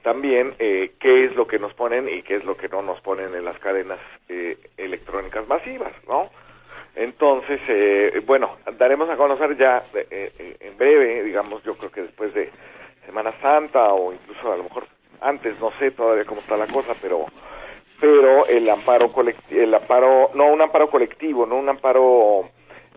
también 0.02 0.54
eh, 0.58 0.94
qué 0.98 1.26
es 1.26 1.36
lo 1.36 1.46
que 1.46 1.60
nos 1.60 1.72
ponen 1.74 2.08
y 2.08 2.22
qué 2.22 2.34
es 2.34 2.44
lo 2.44 2.56
que 2.56 2.68
no 2.68 2.82
nos 2.82 3.00
ponen 3.02 3.32
en 3.36 3.44
las 3.44 3.58
cadenas 3.60 4.00
eh, 4.28 4.58
electrónicas 4.76 5.46
masivas, 5.46 5.92
¿no? 6.08 6.28
Entonces, 6.96 7.60
eh, 7.68 8.20
bueno, 8.26 8.58
daremos 8.78 9.08
a 9.08 9.16
conocer 9.16 9.56
ya 9.56 9.80
eh, 9.94 10.32
eh, 10.36 10.56
en 10.58 10.76
breve, 10.76 11.22
digamos, 11.22 11.62
yo 11.62 11.74
creo 11.76 11.92
que 11.92 12.02
después 12.02 12.34
de 12.34 12.50
Semana 13.06 13.32
Santa 13.40 13.92
o 13.92 14.12
incluso 14.12 14.52
a 14.52 14.56
lo 14.56 14.64
mejor 14.64 14.88
antes, 15.22 15.58
no 15.60 15.70
sé 15.78 15.90
todavía 15.92 16.24
cómo 16.24 16.40
está 16.40 16.56
la 16.56 16.66
cosa, 16.66 16.94
pero 17.00 17.26
pero 18.00 18.46
el 18.48 18.68
amparo 18.68 19.12
colectivo, 19.12 19.60
el 19.62 19.72
amparo, 19.74 20.30
no 20.34 20.46
un 20.52 20.60
amparo 20.60 20.90
colectivo, 20.90 21.46
no 21.46 21.54
un 21.56 21.68
amparo 21.68 22.48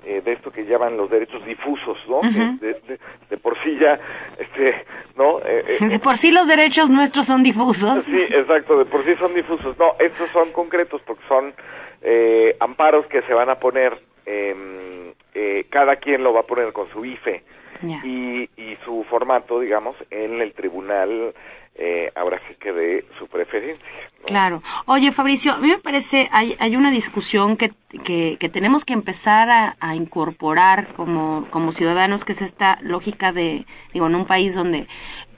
eh, 0.03 0.21
de 0.25 0.33
esto 0.33 0.51
que 0.51 0.65
llaman 0.65 0.97
los 0.97 1.09
derechos 1.11 1.45
difusos, 1.45 1.97
¿no? 2.07 2.21
De, 2.59 2.73
de- 2.87 2.99
de 3.29 3.37
por 3.37 3.55
sí 3.63 3.77
ya, 3.79 3.99
este, 4.39 4.83
¿no? 5.15 5.39
Eh, 5.45 5.77
eh, 5.79 5.85
De 5.89 5.99
por 5.99 6.17
sí 6.17 6.31
los 6.31 6.47
derechos 6.47 6.89
nuestros 6.89 7.27
son 7.27 7.43
difusos. 7.43 8.03
Sí, 8.03 8.19
exacto, 8.31 8.79
de 8.79 8.85
por 8.85 9.03
sí 9.03 9.13
son 9.19 9.33
difusos. 9.35 9.77
No, 9.77 9.93
estos 9.99 10.29
son 10.31 10.51
concretos 10.51 11.01
porque 11.05 11.23
son 11.27 11.53
eh, 12.01 12.55
amparos 12.59 13.05
que 13.07 13.21
se 13.23 13.33
van 13.33 13.49
a 13.49 13.55
poner, 13.59 13.97
eh, 14.25 15.65
cada 15.69 15.97
quien 15.97 16.23
lo 16.23 16.33
va 16.33 16.41
a 16.41 16.43
poner 16.47 16.71
con 16.73 16.89
su 16.91 17.05
IFE 17.05 17.43
y, 18.03 18.49
y 18.57 18.77
su 18.85 19.03
formato, 19.09 19.59
digamos, 19.59 19.95
en 20.09 20.41
el 20.41 20.53
tribunal, 20.53 21.33
eh, 21.75 22.11
que 22.59 22.71
de 22.71 23.05
su 23.19 23.27
preferencia. 23.27 23.85
Claro. 24.25 24.63
Oye, 24.87 25.11
Fabricio, 25.11 25.53
a 25.53 25.57
mí 25.57 25.67
me 25.67 25.77
parece, 25.77 26.29
hay, 26.31 26.55
hay 26.59 26.75
una 26.75 26.89
discusión 26.89 27.57
que, 27.57 27.73
que, 28.03 28.37
que 28.39 28.49
tenemos 28.49 28.83
que 28.85 28.93
empezar 28.93 29.49
a, 29.49 29.75
a 29.79 29.95
incorporar 29.95 30.93
como, 30.93 31.47
como 31.51 31.71
ciudadanos, 31.71 32.25
que 32.25 32.31
es 32.31 32.41
esta 32.41 32.79
lógica 32.81 33.31
de, 33.31 33.65
digo, 33.93 34.07
en 34.07 34.15
un 34.15 34.25
país 34.25 34.55
donde 34.55 34.87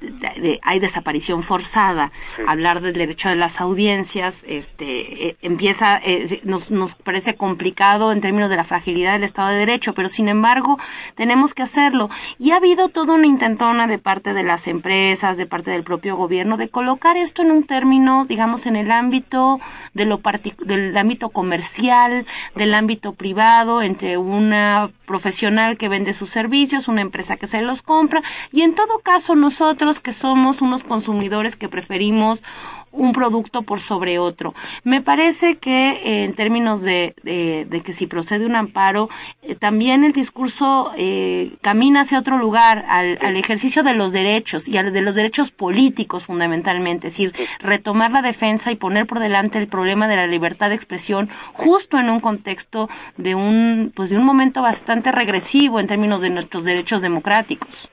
de- 0.02 0.60
hay 0.64 0.80
desaparición 0.80 1.44
forzada, 1.44 2.12
Sí. 2.36 2.44
hablar 2.48 2.82
del 2.82 2.94
derecho 2.94 3.30
de 3.30 3.36
las 3.36 3.60
audiencias, 3.62 4.44
este, 4.48 5.28
eh, 5.30 5.36
empieza, 5.42 6.00
eh, 6.04 6.42
nos, 6.44 6.72
nos 6.72 6.96
parece 6.96 7.36
complicado 7.36 8.12
en 8.12 8.22
términos 8.22 8.50
de 8.50 8.56
la 8.56 8.64
fragilidad 8.64 9.14
del 9.14 9.24
Estado 9.24 9.50
de 9.50 9.56
Derecho, 9.56 9.94
pero 9.94 10.10
sin 10.10 10.28
embargo 10.28 10.78
tenemos 11.16 11.54
que 11.54 11.64
hacerlo. 11.64 12.10
Y 12.40 12.52
ha 12.52 12.58
habido 12.58 12.90
toda 12.90 13.14
una 13.14 13.28
intentona 13.28 13.88
de 13.88 13.98
parte 13.98 14.34
de 14.34 14.44
las 14.44 14.68
empresas, 14.68 15.38
de 15.38 15.46
parte 15.46 15.72
del 15.72 15.84
propio 15.84 16.16
gobierno, 16.16 16.58
de 16.58 16.70
colocar 16.70 17.18
esto 17.18 17.42
en 17.42 17.52
un 17.52 17.64
término, 17.64 18.26
digamos, 18.26 18.66
en 18.66 18.76
el 18.76 18.92
ámbito 18.92 19.60
de 19.94 20.06
lo 20.06 20.22
del 20.66 20.96
ámbito 20.98 21.30
comercial, 21.30 22.26
del 22.56 22.74
ámbito 22.74 23.14
privado, 23.14 23.82
entre 23.82 24.18
una 24.18 24.90
profesional 25.06 25.78
que 25.78 25.88
vende 25.88 26.14
sus 26.14 26.30
servicios, 26.30 26.90
una 26.90 27.00
empresa 27.02 27.38
que 27.38 27.48
se 27.48 27.62
los 27.62 27.82
compra, 27.82 28.22
y 28.52 28.62
en 28.64 28.76
todo 28.76 29.00
caso 29.00 29.36
nosotros 29.36 29.87
que 30.00 30.14
somos 30.14 30.62
unos 30.62 30.84
consumidores 30.84 31.56
que 31.56 31.70
preferimos 31.70 32.44
un 32.92 33.12
producto 33.12 33.62
por 33.62 33.80
sobre 33.80 34.18
otro. 34.18 34.54
Me 34.84 35.02
parece 35.02 35.58
que 35.58 35.90
eh, 36.04 36.24
en 36.24 36.34
términos 36.34 36.82
de, 36.82 37.14
de- 37.24 37.82
que 37.82 37.94
si 37.94 38.08
procede 38.08 38.46
un 38.46 38.56
amparo, 38.56 39.08
eh, 39.44 39.56
también 39.56 40.04
el 40.04 40.14
discurso 40.14 40.92
eh, 40.98 41.54
camina 41.62 42.02
hacia 42.02 42.18
otro 42.20 42.38
lugar, 42.38 42.86
al, 42.90 43.20
al 43.22 43.36
ejercicio 43.38 43.84
de 43.84 43.94
los 43.94 44.12
derechos 44.14 44.68
y 44.68 44.78
al 44.78 44.92
de 44.92 45.02
los 45.02 45.16
derechos 45.16 45.52
políticos 45.52 46.26
fundamentalmente, 46.26 47.08
es 47.08 47.14
decir, 47.14 47.34
retomar 47.60 48.12
la 48.12 48.22
defensa 48.24 48.72
y 48.72 48.76
poner 48.76 49.06
por 49.06 49.20
delante 49.20 49.60
el 49.60 49.68
problema 49.68 50.08
de 50.08 50.16
la 50.16 50.26
libertad 50.28 50.70
de 50.70 50.76
expresión 50.76 51.30
justo 51.54 52.00
en 52.00 52.10
un 52.10 52.20
contexto 52.20 52.90
de 53.18 53.36
un 53.36 53.92
pues 53.96 54.10
de 54.10 54.18
un 54.18 54.24
momento 54.26 54.62
bastante 54.62 55.12
regresivo 55.12 55.80
en 55.80 55.88
términos 55.88 56.20
de 56.22 56.30
nuestros 56.32 56.64
derechos 56.64 57.02
democráticos. 57.02 57.90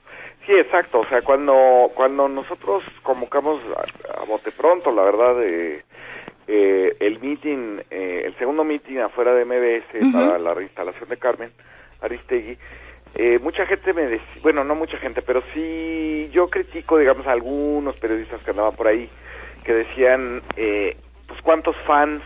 Sí, 0.47 0.53
exacto. 0.53 1.01
O 1.01 1.07
sea, 1.07 1.23
cuando 1.23 1.91
cuando 1.95 2.29
nosotros 2.29 2.83
convocamos 3.03 3.61
a, 3.77 4.23
a 4.23 4.25
bote 4.25 4.53
pronto, 4.53 4.91
la 4.91 5.03
verdad, 5.03 5.43
eh, 5.43 5.83
eh, 6.47 6.97
el 7.01 7.21
meeting, 7.21 7.81
eh, 7.91 8.23
el 8.27 8.37
segundo 8.37 8.65
meeting 8.65 8.99
afuera 8.99 9.35
de 9.35 9.45
MBS 9.45 10.13
para 10.13 10.39
la 10.39 10.55
reinstalación 10.55 11.09
de 11.09 11.17
Carmen 11.17 11.51
Aristegui, 12.03 12.59
eh, 13.15 13.39
mucha 13.39 13.65
gente 13.67 13.93
me 13.93 14.03
decía, 14.03 14.43
bueno, 14.43 14.65
no 14.65 14.75
mucha 14.75 14.99
gente, 14.99 15.23
pero 15.23 15.43
sí 15.55 16.29
yo 16.33 16.51
critico, 16.51 16.99
digamos, 16.99 17.27
a 17.27 17.33
algunos 17.33 17.97
periodistas 17.97 18.43
que 18.43 18.51
andaban 18.51 18.75
por 18.75 18.89
ahí 18.89 19.09
que 19.65 19.73
decían, 19.73 20.43
eh, 20.57 20.97
pues, 21.27 21.41
¿cuántos 21.43 21.77
fans 21.87 22.23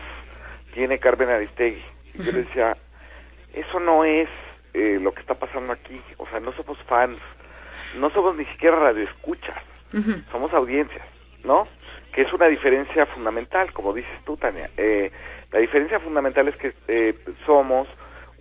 tiene 0.73 0.99
Carmen 0.99 1.29
Aristegui? 1.29 1.83
Y 2.15 2.23
yo 2.23 2.31
decía, 2.31 2.75
eso 3.53 3.79
no 3.79 4.03
es 4.03 4.27
eh, 4.73 4.99
lo 5.01 5.13
que 5.13 5.21
está 5.21 5.35
pasando 5.35 5.73
aquí. 5.73 6.01
O 6.17 6.27
sea, 6.27 6.39
no 6.39 6.51
somos 6.53 6.77
fans, 6.83 7.17
no 7.95 8.09
somos 8.11 8.35
ni 8.35 8.45
siquiera 8.45 8.77
radioescuchas, 8.79 9.57
somos 10.31 10.53
audiencias, 10.53 11.05
¿no? 11.43 11.67
Que 12.11 12.21
es 12.23 12.33
una 12.33 12.47
diferencia 12.47 13.05
fundamental, 13.07 13.71
como 13.73 13.93
dices 13.93 14.11
tú, 14.25 14.37
Tania. 14.37 14.69
Eh, 14.77 15.11
la 15.51 15.59
diferencia 15.59 15.99
fundamental 15.99 16.47
es 16.47 16.55
que 16.57 16.73
eh, 16.87 17.15
somos 17.45 17.87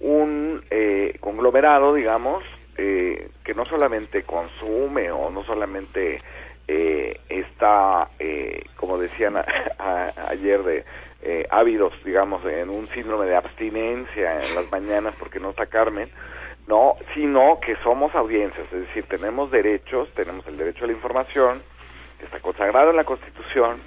un 0.00 0.62
eh, 0.70 1.16
conglomerado, 1.20 1.94
digamos, 1.94 2.44
eh, 2.76 3.30
que 3.44 3.54
no 3.54 3.64
solamente 3.66 4.22
consume 4.24 5.10
o 5.10 5.30
no 5.30 5.42
solamente 5.44 6.20
eh, 6.68 7.20
está, 7.28 8.10
eh, 8.18 8.62
como 8.76 8.98
decían 8.98 9.36
a- 9.38 9.44
a- 9.78 10.12
ayer, 10.30 10.62
de 10.62 10.84
eh, 11.22 11.46
ávidos, 11.50 11.92
digamos, 12.04 12.44
en 12.44 12.68
un 12.70 12.88
síndrome 12.90 13.26
de 13.26 13.34
abstinencia 13.36 14.46
en 14.46 14.54
las 14.54 14.70
mañanas 14.70 15.14
porque 15.18 15.40
no 15.40 15.50
está 15.50 15.66
Carmen, 15.66 16.10
no, 16.68 16.96
sino 17.14 17.58
que 17.60 17.76
somos 17.76 18.14
audiencias, 18.14 18.66
es 18.72 18.86
decir, 18.86 19.04
tenemos 19.08 19.50
derechos, 19.50 20.08
tenemos 20.14 20.46
el 20.46 20.58
derecho 20.58 20.84
a 20.84 20.86
la 20.86 20.92
información, 20.92 21.62
que 22.18 22.26
está 22.26 22.40
consagrado 22.40 22.90
en 22.90 22.96
la 22.96 23.04
Constitución, 23.04 23.80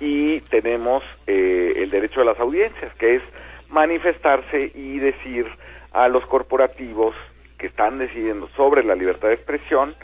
y 0.00 0.40
tenemos 0.42 1.04
eh, 1.26 1.74
el 1.76 1.90
derecho 1.90 2.22
a 2.22 2.24
las 2.24 2.40
audiencias, 2.40 2.92
que 2.96 3.16
es 3.16 3.22
manifestarse 3.68 4.72
y 4.74 4.98
decir 4.98 5.46
a 5.92 6.08
los 6.08 6.26
corporativos 6.26 7.14
que 7.56 7.68
están 7.68 7.98
decidiendo 7.98 8.48
sobre 8.56 8.82
la 8.82 8.94
libertad 8.94 9.28
de 9.28 9.34
expresión 9.34 9.94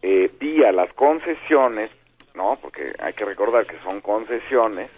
eh, 0.00 0.30
vía 0.40 0.72
las 0.72 0.92
concesiones, 0.94 1.90
¿no? 2.34 2.58
Porque 2.62 2.92
hay 2.98 3.12
que 3.12 3.24
recordar 3.24 3.66
que 3.66 3.76
son 3.88 4.00
concesiones 4.00 4.90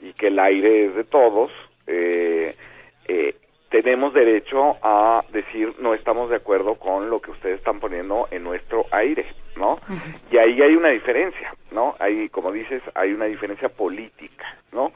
y 0.00 0.12
que 0.14 0.28
el 0.28 0.38
aire 0.38 0.86
es 0.86 0.94
de 0.94 1.04
todos, 1.04 1.50
eh, 1.86 2.54
eh, 3.06 3.34
tenemos 3.70 4.14
derecho 4.14 4.76
a 4.82 5.22
decir 5.30 5.74
no 5.78 5.94
estamos 5.94 6.30
de 6.30 6.36
acuerdo 6.36 6.76
con 6.76 7.10
lo 7.10 7.20
que 7.20 7.30
ustedes 7.30 7.58
están 7.58 7.80
poniendo 7.80 8.28
en 8.30 8.44
nuestro 8.44 8.86
aire, 8.90 9.26
¿no? 9.56 9.78
Y 10.30 10.38
ahí 10.38 10.60
hay 10.60 10.74
una 10.74 10.88
diferencia, 10.90 11.54
¿no? 11.70 11.94
Hay, 11.98 12.28
como 12.30 12.50
dices, 12.52 12.82
hay 12.94 13.12
una 13.12 13.26
diferencia 13.26 13.68
política, 13.68 14.56
¿no? 14.72 14.92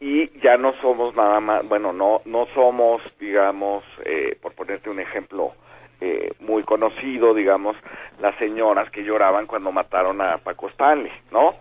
Y 0.00 0.28
ya 0.40 0.56
no 0.56 0.74
somos 0.80 1.14
nada 1.14 1.40
más, 1.40 1.66
bueno, 1.68 1.92
no, 1.92 2.20
no 2.24 2.46
somos, 2.54 3.02
digamos, 3.18 3.84
eh, 4.04 4.36
por 4.40 4.54
ponerte 4.54 4.90
un 4.90 5.00
ejemplo 5.00 5.52
eh, 6.00 6.32
muy 6.40 6.62
conocido, 6.62 7.32
digamos, 7.32 7.76
las 8.20 8.36
señoras 8.36 8.90
que 8.90 9.02
lloraban 9.02 9.46
cuando 9.46 9.72
mataron 9.72 10.20
a 10.20 10.38
Paco 10.38 10.68
Stanley, 10.68 11.12
¿no? 11.30 11.54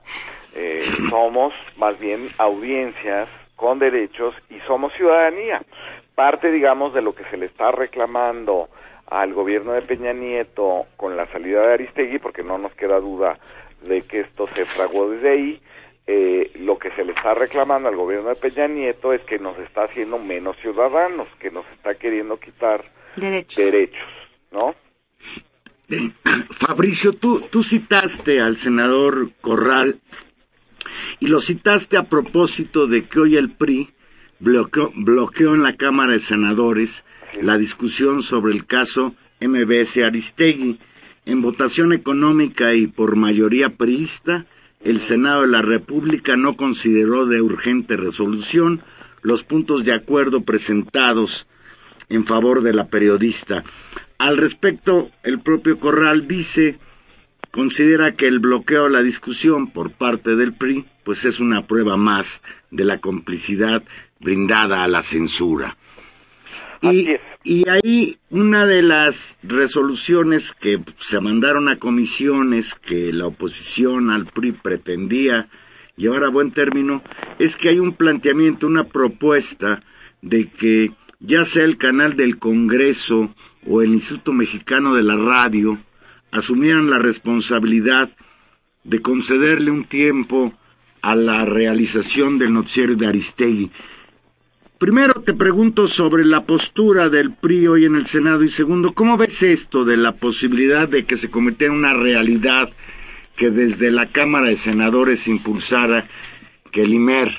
Eh, 0.54 0.84
somos 1.10 1.54
más 1.78 2.00
bien 2.00 2.28
audiencias 2.38 3.30
con 3.56 3.80
derechos 3.80 4.36
y 4.50 4.60
somos 4.68 4.94
ciudadanía. 4.94 5.62
Parte, 6.16 6.52
digamos, 6.52 6.94
de 6.94 7.02
lo 7.02 7.14
que 7.14 7.26
se 7.26 7.38
le 7.38 7.46
está 7.46 7.72
reclamando 7.72 8.70
al 9.08 9.34
gobierno 9.34 9.74
de 9.74 9.82
Peña 9.82 10.14
Nieto 10.14 10.88
con 10.98 11.16
la 11.16 11.28
salida 11.32 11.62
de 11.62 11.74
Aristegui, 11.74 12.20
porque 12.20 12.44
no 12.44 12.58
nos 12.58 12.74
queda 12.74 13.00
duda 13.00 13.38
de 13.82 14.02
que 14.02 14.22
esto 14.22 14.48
se 14.48 14.66
fraguó 14.66 15.10
desde 15.10 15.30
ahí, 15.30 15.62
eh, 16.08 16.52
lo 16.60 16.78
que 16.78 16.92
se 16.92 17.04
le 17.04 17.14
está 17.14 17.34
reclamando 17.34 17.90
al 17.90 17.96
gobierno 17.96 18.30
de 18.30 18.36
Peña 18.36 18.68
Nieto 18.68 19.14
es 19.14 19.22
que 19.22 19.40
nos 19.40 19.58
está 19.60 19.84
haciendo 19.84 20.18
menos 20.18 20.56
ciudadanos, 20.62 21.28
que 21.40 21.52
nos 21.52 21.66
está 21.74 21.96
queriendo 21.96 22.40
quitar 22.40 22.86
derechos, 23.16 24.08
¿no? 24.52 24.76
Eh, 25.90 26.12
Fabricio, 26.52 27.14
tú, 27.14 27.42
tú 27.42 27.64
citaste 27.64 28.40
al 28.40 28.58
senador 28.58 29.32
Corral 29.42 30.00
y 31.20 31.28
lo 31.28 31.40
citaste 31.40 31.98
a 31.98 32.04
propósito 32.04 32.88
de 32.88 33.08
que 33.08 33.20
hoy 33.20 33.38
el 33.38 33.52
PRI 33.52 33.90
bloqueó, 34.40 34.92
bloqueó 34.96 35.54
en 35.56 35.64
la 35.64 35.76
Cámara 35.76 36.14
de 36.14 36.20
Senadores 36.20 37.04
la 37.42 37.58
discusión 37.58 38.22
sobre 38.22 38.54
el 38.54 38.66
caso 38.66 39.16
MBS 39.42 39.98
Aristegui. 39.98 40.80
En 41.26 41.42
votación 41.42 41.94
económica 41.94 42.74
y 42.74 42.88
por 42.88 43.16
mayoría 43.16 43.70
priista, 43.70 44.46
el 44.84 45.00
Senado 45.00 45.42
de 45.42 45.48
la 45.48 45.62
República 45.62 46.38
no 46.38 46.56
consideró 46.56 47.26
de 47.26 47.42
urgente 47.42 47.98
resolución 47.98 48.82
los 49.22 49.44
puntos 49.44 49.84
de 49.86 49.94
acuerdo 49.94 50.42
presentados 50.42 51.48
en 52.10 52.26
favor 52.26 52.62
de 52.62 52.74
la 52.74 52.88
periodista. 52.88 53.64
Al 54.20 54.38
respecto, 54.38 55.10
el 55.24 55.40
propio 55.40 55.80
Corral 55.80 56.28
dice, 56.28 56.78
considera 57.50 58.16
que 58.16 58.28
el 58.28 58.40
bloqueo 58.40 58.86
a 58.86 58.90
la 58.90 59.02
discusión 59.02 59.72
por 59.72 59.92
parte 59.92 60.36
del 60.36 60.54
PRI, 60.54 60.86
pues 61.04 61.26
es 61.26 61.40
una 61.40 61.66
prueba 61.66 61.98
más 61.98 62.44
de 62.70 62.86
la 62.86 63.00
complicidad 63.00 63.84
brindada 64.20 64.84
a 64.84 64.88
la 64.88 65.02
censura. 65.02 65.78
Y, 66.82 67.10
y 67.44 67.68
ahí 67.70 68.18
una 68.30 68.66
de 68.66 68.82
las 68.82 69.40
resoluciones 69.44 70.54
que 70.54 70.82
se 70.98 71.20
mandaron 71.20 71.68
a 71.68 71.80
comisiones 71.80 72.76
que 72.76 73.12
la 73.12 73.28
oposición 73.28 74.10
al 74.12 74.26
PRI 74.26 74.52
pretendía 74.52 75.48
llevar 75.96 76.24
a 76.24 76.30
buen 76.30 76.52
término 76.52 77.02
es 77.40 77.56
que 77.56 77.70
hay 77.70 77.80
un 77.80 77.94
planteamiento, 77.94 78.68
una 78.68 78.84
propuesta 78.86 79.84
de 80.22 80.50
que 80.50 80.92
ya 81.20 81.44
sea 81.44 81.64
el 81.64 81.78
canal 81.78 82.16
del 82.16 82.38
Congreso 82.38 83.34
o 83.68 83.82
el 83.82 83.94
Instituto 83.94 84.34
Mexicano 84.34 84.94
de 84.94 85.04
la 85.04 85.16
Radio 85.16 85.80
asumieran 86.32 86.90
la 86.90 87.00
responsabilidad 87.00 88.10
de 88.84 89.02
concederle 89.02 89.72
un 89.72 89.86
tiempo 89.86 90.54
a 91.02 91.16
la 91.16 91.46
realización 91.46 92.38
del 92.38 92.54
noticiero 92.54 92.96
de 92.96 93.08
Aristegui. 93.08 93.72
Primero 94.86 95.14
te 95.16 95.34
pregunto 95.34 95.88
sobre 95.88 96.24
la 96.24 96.42
postura 96.42 97.10
del 97.10 97.34
PRI 97.34 97.66
hoy 97.66 97.86
en 97.86 97.96
el 97.96 98.06
Senado 98.06 98.44
y 98.44 98.50
segundo, 98.50 98.94
¿cómo 98.94 99.18
ves 99.18 99.42
esto 99.42 99.84
de 99.84 99.98
la 99.98 100.12
posibilidad 100.12 100.88
de 100.88 101.08
que 101.08 101.16
se 101.16 101.32
convirtiera 101.32 101.74
en 101.74 101.80
una 101.80 101.96
realidad 101.96 102.70
que 103.36 103.50
desde 103.50 103.90
la 103.90 104.06
Cámara 104.06 104.46
de 104.46 104.56
Senadores 104.56 105.28
impulsara 105.28 106.04
que 106.72 106.84
el 106.84 106.94
IMER 106.94 107.30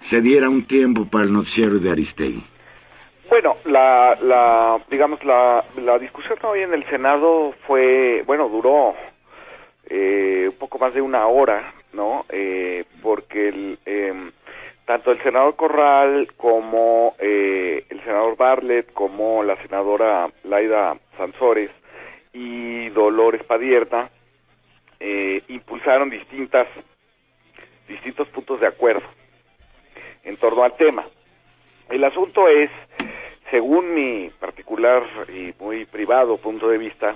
se 0.00 0.20
diera 0.20 0.48
un 0.48 0.64
tiempo 0.64 1.04
para 1.08 1.26
el 1.26 1.32
noticiero 1.32 1.78
de 1.78 1.88
Aristegui? 1.88 2.42
Bueno, 3.28 3.54
la, 3.66 4.18
la 4.20 4.82
digamos, 4.90 5.22
la, 5.24 5.64
la 5.76 6.00
discusión 6.00 6.36
hoy 6.42 6.62
en 6.62 6.74
el 6.74 6.84
Senado 6.90 7.54
fue, 7.64 8.24
bueno, 8.26 8.48
duró 8.48 8.96
eh, 9.88 10.48
un 10.48 10.58
poco 10.58 10.80
más 10.80 10.92
de 10.94 11.00
una 11.00 11.28
hora, 11.28 11.74
¿no? 11.92 12.26
Eh, 12.28 12.86
porque 13.00 13.50
el... 13.50 13.78
Eh, 13.86 14.30
tanto 14.90 15.12
el 15.12 15.22
senador 15.22 15.54
Corral 15.54 16.32
como 16.36 17.14
eh, 17.20 17.84
el 17.90 18.02
senador 18.02 18.36
Bartlett, 18.36 18.92
como 18.92 19.44
la 19.44 19.54
senadora 19.62 20.28
Laida 20.42 20.98
Sansores 21.16 21.70
y 22.32 22.88
Dolores 22.88 23.44
Padierta 23.44 24.10
eh, 24.98 25.44
impulsaron 25.46 26.10
distintas 26.10 26.66
distintos 27.86 28.26
puntos 28.30 28.58
de 28.58 28.66
acuerdo 28.66 29.06
en 30.24 30.36
torno 30.38 30.64
al 30.64 30.74
tema. 30.74 31.06
El 31.88 32.02
asunto 32.02 32.48
es, 32.48 32.68
según 33.48 33.94
mi 33.94 34.28
particular 34.40 35.04
y 35.28 35.54
muy 35.60 35.84
privado 35.84 36.36
punto 36.36 36.68
de 36.68 36.78
vista, 36.78 37.14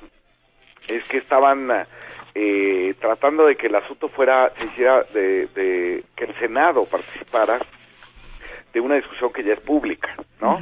es 0.89 1.09
que 1.09 1.19
estaban 1.19 1.69
eh, 2.35 2.95
tratando 3.01 3.47
de 3.47 3.57
que 3.57 3.69
el 3.69 3.75
asunto 3.75 4.09
fuera, 4.09 4.53
se 4.57 4.67
hiciera, 4.67 5.03
de, 5.15 5.47
de, 5.55 6.05
que 6.17 6.25
el 6.25 6.35
Senado 6.39 6.85
participara 6.87 7.59
de 8.73 8.81
una 8.81 8.97
discusión 8.97 9.33
que 9.33 9.45
ya 9.45 9.55
es 9.55 9.61
pública, 9.61 10.15
¿no? 10.41 10.61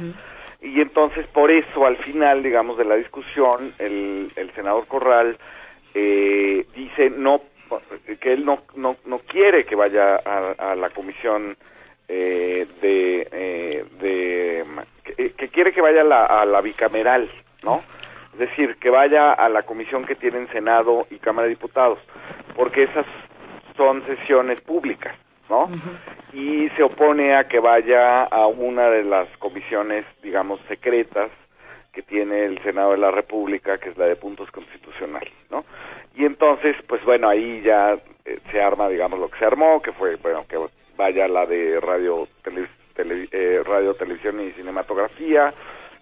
Y 0.61 0.79
entonces, 0.79 1.27
por 1.27 1.51
eso, 1.51 1.85
al 1.85 1.97
final, 1.97 2.41
digamos, 2.41 2.77
de 2.77 2.85
la 2.85 2.95
discusión, 2.95 3.73
el, 3.79 4.31
el 4.35 4.51
senador 4.53 4.87
Corral 4.87 5.37
eh, 5.93 6.65
dice 6.75 7.09
no 7.09 7.41
que 8.19 8.33
él 8.33 8.45
no, 8.45 8.63
no, 8.75 8.97
no 9.05 9.19
quiere 9.19 9.65
que 9.65 9.75
vaya 9.75 10.15
a, 10.17 10.75
la 10.75 10.89
comisión 10.91 11.57
eh, 12.07 12.67
de, 12.81 13.27
eh, 13.31 13.85
de 13.99 14.65
que, 15.03 15.31
que, 15.31 15.47
quiere 15.47 15.73
que 15.73 15.81
vaya 15.81 16.01
a 16.01 16.03
la, 16.03 16.25
a 16.25 16.45
la 16.45 16.61
bicameral, 16.61 17.29
¿no? 17.63 17.81
Es 18.33 18.39
decir, 18.39 18.77
que 18.77 18.89
vaya 18.89 19.33
a 19.33 19.47
la 19.49 19.63
comisión 19.63 20.05
que 20.05 20.15
tienen 20.15 20.47
Senado 20.49 21.05
y 21.09 21.17
Cámara 21.17 21.47
de 21.47 21.53
Diputados, 21.53 21.99
porque 22.55 22.83
esas 22.83 23.05
son 23.77 24.05
sesiones 24.05 24.59
públicas, 24.61 25.15
¿no? 25.49 25.69
Y 26.33 26.69
se 26.69 26.83
opone 26.83 27.35
a 27.35 27.47
que 27.47 27.59
vaya 27.59 28.23
a 28.23 28.47
una 28.47 28.89
de 28.89 29.03
las 29.03 29.27
comisiones, 29.37 30.05
digamos, 30.21 30.59
secretas 30.67 31.29
que 31.91 32.01
tiene 32.01 32.45
el 32.45 32.61
Senado 32.63 32.91
de 32.91 32.97
la 32.97 33.11
República, 33.11 33.77
que 33.77 33.89
es 33.89 33.97
la 33.97 34.05
de 34.05 34.15
puntos 34.15 34.49
constitucionales, 34.49 35.33
¿no? 35.51 35.63
Y 36.15 36.25
entonces, 36.25 36.75
pues 36.87 37.03
bueno, 37.05 37.29
ahí 37.29 37.61
ya 37.61 37.97
eh, 38.25 38.39
se 38.51 38.61
arma, 38.61 38.89
digamos, 38.89 39.19
lo 39.19 39.29
que 39.29 39.37
se 39.37 39.45
armó, 39.45 39.81
que 39.81 39.91
fue, 39.91 40.15
bueno, 40.15 40.45
que 40.47 40.57
vaya 40.97 41.27
la 41.27 41.45
de 41.45 41.79
radio, 41.79 42.27
tele, 42.95 43.27
eh, 43.31 43.61
radio, 43.63 43.93
televisión 43.93 44.41
y 44.41 44.51
cinematografía, 44.51 45.53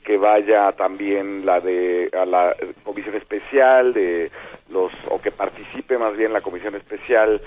que 0.04 0.18
vaya 0.18 0.72
también 0.74 1.46
la 1.46 1.60
de 1.60 2.10
a 2.14 2.26
la 2.26 2.56
comisión 2.84 3.16
especial 3.16 3.94
de 3.94 4.32
los 4.70 4.92
o 5.10 5.22
que 5.22 5.32
participe 5.32 5.98
más 5.98 6.16
bien 6.18 6.34
la 6.34 6.42
comisión 6.42 6.76
especial 6.76 7.42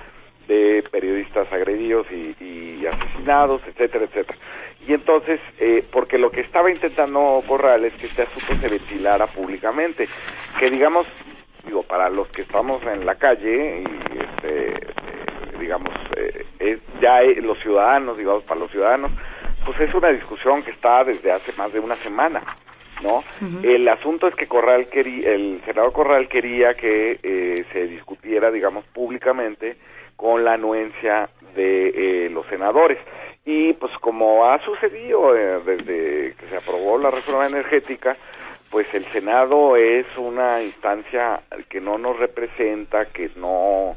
de 0.46 0.84
periodistas 0.90 1.50
agredidos 1.52 2.06
y, 2.10 2.36
y 2.40 2.86
asesinados, 2.86 3.62
etcétera, 3.66 4.04
etcétera. 4.04 4.38
Y 4.86 4.92
entonces, 4.92 5.40
eh, 5.58 5.82
porque 5.90 6.18
lo 6.18 6.30
que 6.30 6.42
estaba 6.42 6.70
intentando 6.70 7.42
Corral 7.48 7.84
es 7.86 7.94
que 7.94 8.06
este 8.06 8.22
asunto 8.22 8.54
se 8.54 8.68
ventilara 8.68 9.26
públicamente, 9.26 10.06
que 10.58 10.70
digamos, 10.70 11.06
digo, 11.64 11.82
para 11.82 12.10
los 12.10 12.28
que 12.28 12.42
estamos 12.42 12.82
en 12.82 13.06
la 13.06 13.14
calle 13.14 13.80
y 13.80 14.18
este, 14.18 14.68
eh, 14.68 15.58
digamos, 15.58 15.94
eh, 16.16 16.44
es 16.58 16.78
ya 17.00 17.22
los 17.22 17.58
ciudadanos, 17.60 18.18
digamos, 18.18 18.44
para 18.44 18.60
los 18.60 18.70
ciudadanos, 18.70 19.12
pues 19.64 19.80
es 19.80 19.94
una 19.94 20.10
discusión 20.10 20.62
que 20.62 20.70
está 20.70 21.04
desde 21.04 21.32
hace 21.32 21.52
más 21.56 21.72
de 21.72 21.80
una 21.80 21.96
semana, 21.96 22.42
¿no? 23.02 23.24
El 23.62 23.88
asunto 23.88 24.28
es 24.28 24.34
que 24.34 24.46
Corral 24.46 24.88
quería, 24.88 25.30
el 25.30 25.60
senador 25.64 25.92
Corral 25.92 26.28
quería 26.28 26.74
que 26.74 27.18
eh, 27.22 27.64
se 27.72 27.86
discutiera, 27.86 28.50
digamos, 28.50 28.84
públicamente 28.86 29.76
con 30.16 30.44
la 30.44 30.54
anuencia 30.54 31.28
de 31.54 32.26
eh, 32.26 32.30
los 32.30 32.46
senadores. 32.46 32.98
Y 33.44 33.72
pues 33.74 33.92
como 34.00 34.46
ha 34.46 34.58
sucedido 34.64 35.36
eh, 35.36 35.60
desde 35.64 36.34
que 36.34 36.46
se 36.48 36.56
aprobó 36.56 36.98
la 36.98 37.10
reforma 37.10 37.46
energética, 37.46 38.16
pues 38.70 38.92
el 38.94 39.04
Senado 39.06 39.76
es 39.76 40.06
una 40.16 40.62
instancia 40.62 41.42
que 41.68 41.80
no 41.80 41.98
nos 41.98 42.18
representa, 42.18 43.06
que 43.06 43.30
no, 43.36 43.96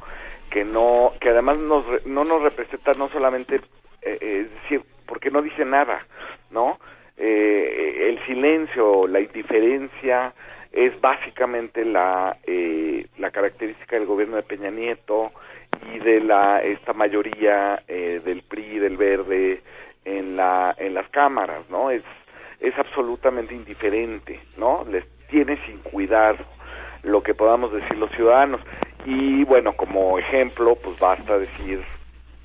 que 0.49 0.63
no, 0.63 1.13
que 1.19 1.29
además 1.29 1.59
nos, 1.59 1.85
no 2.05 2.23
nos 2.23 2.41
representa 2.41 2.93
no 2.93 3.09
solamente, 3.09 3.61
es 4.01 4.51
decir, 4.61 4.83
porque 5.07 5.31
no 5.31 5.41
dice 5.41 5.65
nada, 5.65 6.05
¿no? 6.51 6.79
Eh, 7.17 8.09
el 8.09 8.25
silencio, 8.25 9.07
la 9.07 9.19
indiferencia 9.19 10.33
es 10.71 10.99
básicamente 11.01 11.83
la 11.83 12.37
eh, 12.45 13.07
la 13.17 13.31
característica 13.31 13.95
del 13.95 14.05
gobierno 14.05 14.35
de 14.35 14.43
Peña 14.43 14.69
Nieto 14.69 15.31
y 15.91 15.99
de 15.99 16.21
la 16.21 16.61
esta 16.61 16.93
mayoría 16.93 17.81
eh, 17.87 18.21
del 18.23 18.43
PRI 18.43 18.79
del 18.79 18.97
Verde 18.97 19.63
en 20.05 20.35
la 20.35 20.75
en 20.77 20.93
las 20.93 21.09
cámaras, 21.09 21.67
¿no? 21.69 21.89
Es 21.89 22.03
es 22.59 22.77
absolutamente 22.77 23.55
indiferente, 23.55 24.39
¿no? 24.57 24.85
Les 24.89 25.05
tiene 25.29 25.57
sin 25.65 25.79
cuidado 25.79 26.45
lo 27.03 27.23
que 27.23 27.33
podamos 27.33 27.71
decir 27.71 27.97
los 27.97 28.11
ciudadanos 28.11 28.61
y 29.05 29.43
bueno 29.45 29.73
como 29.73 30.19
ejemplo 30.19 30.75
pues 30.75 30.99
basta 30.99 31.37
decir 31.37 31.81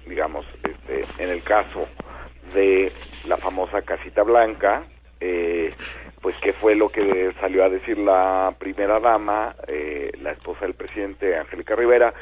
digamos 0.07 0.47
este 0.63 1.23
en 1.23 1.31
el 1.31 1.43
caso 1.43 1.89
de 2.53 2.93
la 3.27 3.37
famosa 3.37 3.83
casita 3.83 4.23
blanca, 4.23 4.85
eh, 5.21 5.73
pues 6.21 6.37
que 6.39 6.53
fue 6.53 6.75
lo 6.75 6.89
que 6.89 7.33
salió 7.41 7.65
a 7.65 7.69
decir 7.69 7.99
la 7.99 8.55
primera 8.59 9.01
dama, 9.01 9.55
eh, 9.67 10.13
la 10.21 10.33
esposa 10.33 10.61
del 10.67 10.75
presidente, 10.75 11.37
Angélica 11.37 11.75
Rivera, 11.75 12.15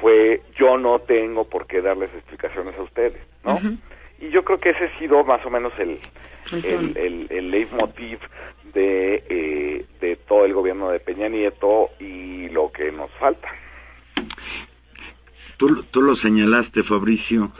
fue 0.00 0.42
yo 0.58 0.76
no 0.78 0.98
tengo 1.00 1.44
por 1.44 1.66
qué 1.66 1.80
darles 1.80 2.10
explicaciones 2.14 2.76
a 2.78 2.82
ustedes, 2.82 3.20
¿no? 3.44 3.60
Y 4.20 4.30
yo 4.30 4.44
creo 4.44 4.58
que 4.58 4.70
ese 4.70 4.84
ha 4.84 4.98
sido 4.98 5.24
más 5.24 5.44
o 5.44 5.50
menos 5.50 5.72
el, 5.78 5.98
el, 6.64 6.96
el, 6.96 7.26
el 7.30 7.50
leitmotiv 7.50 8.18
de, 8.72 9.22
eh, 9.28 9.84
de 10.00 10.16
todo 10.16 10.44
el 10.44 10.54
gobierno 10.54 10.90
de 10.90 11.00
Peña 11.00 11.28
Nieto 11.28 11.90
y 11.98 12.48
lo 12.50 12.70
que 12.72 12.90
nos 12.92 13.10
falta. 13.12 13.48
Tú, 15.56 15.82
tú 15.84 16.02
lo 16.02 16.14
señalaste, 16.14 16.82
Fabricio, 16.82 17.52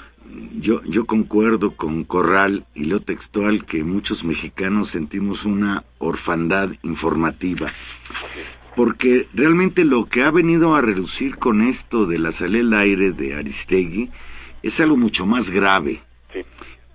yo, 0.59 0.83
yo 0.85 1.05
concuerdo 1.07 1.73
con 1.77 2.05
Corral 2.05 2.65
y 2.75 2.85
lo 2.85 3.01
textual 3.01 3.65
que 3.65 3.85
muchos 3.85 4.25
mexicanos 4.25 4.89
sentimos 4.89 5.45
una 5.45 5.85
orfandad 5.99 6.71
informativa. 6.83 7.71
Porque 8.77 9.27
realmente 9.35 9.85
lo 9.85 10.07
que 10.07 10.23
ha 10.23 10.31
venido 10.31 10.75
a 10.75 10.81
reducir 10.81 11.37
con 11.37 11.63
esto 11.63 12.07
de 12.07 12.19
la 12.19 12.33
salida 12.33 12.63
al 12.63 12.75
aire 12.75 13.13
de 13.13 13.35
Aristegui 13.35 14.11
es 14.63 14.81
algo 14.81 14.97
mucho 14.97 15.27
más 15.27 15.51
grave. 15.51 16.03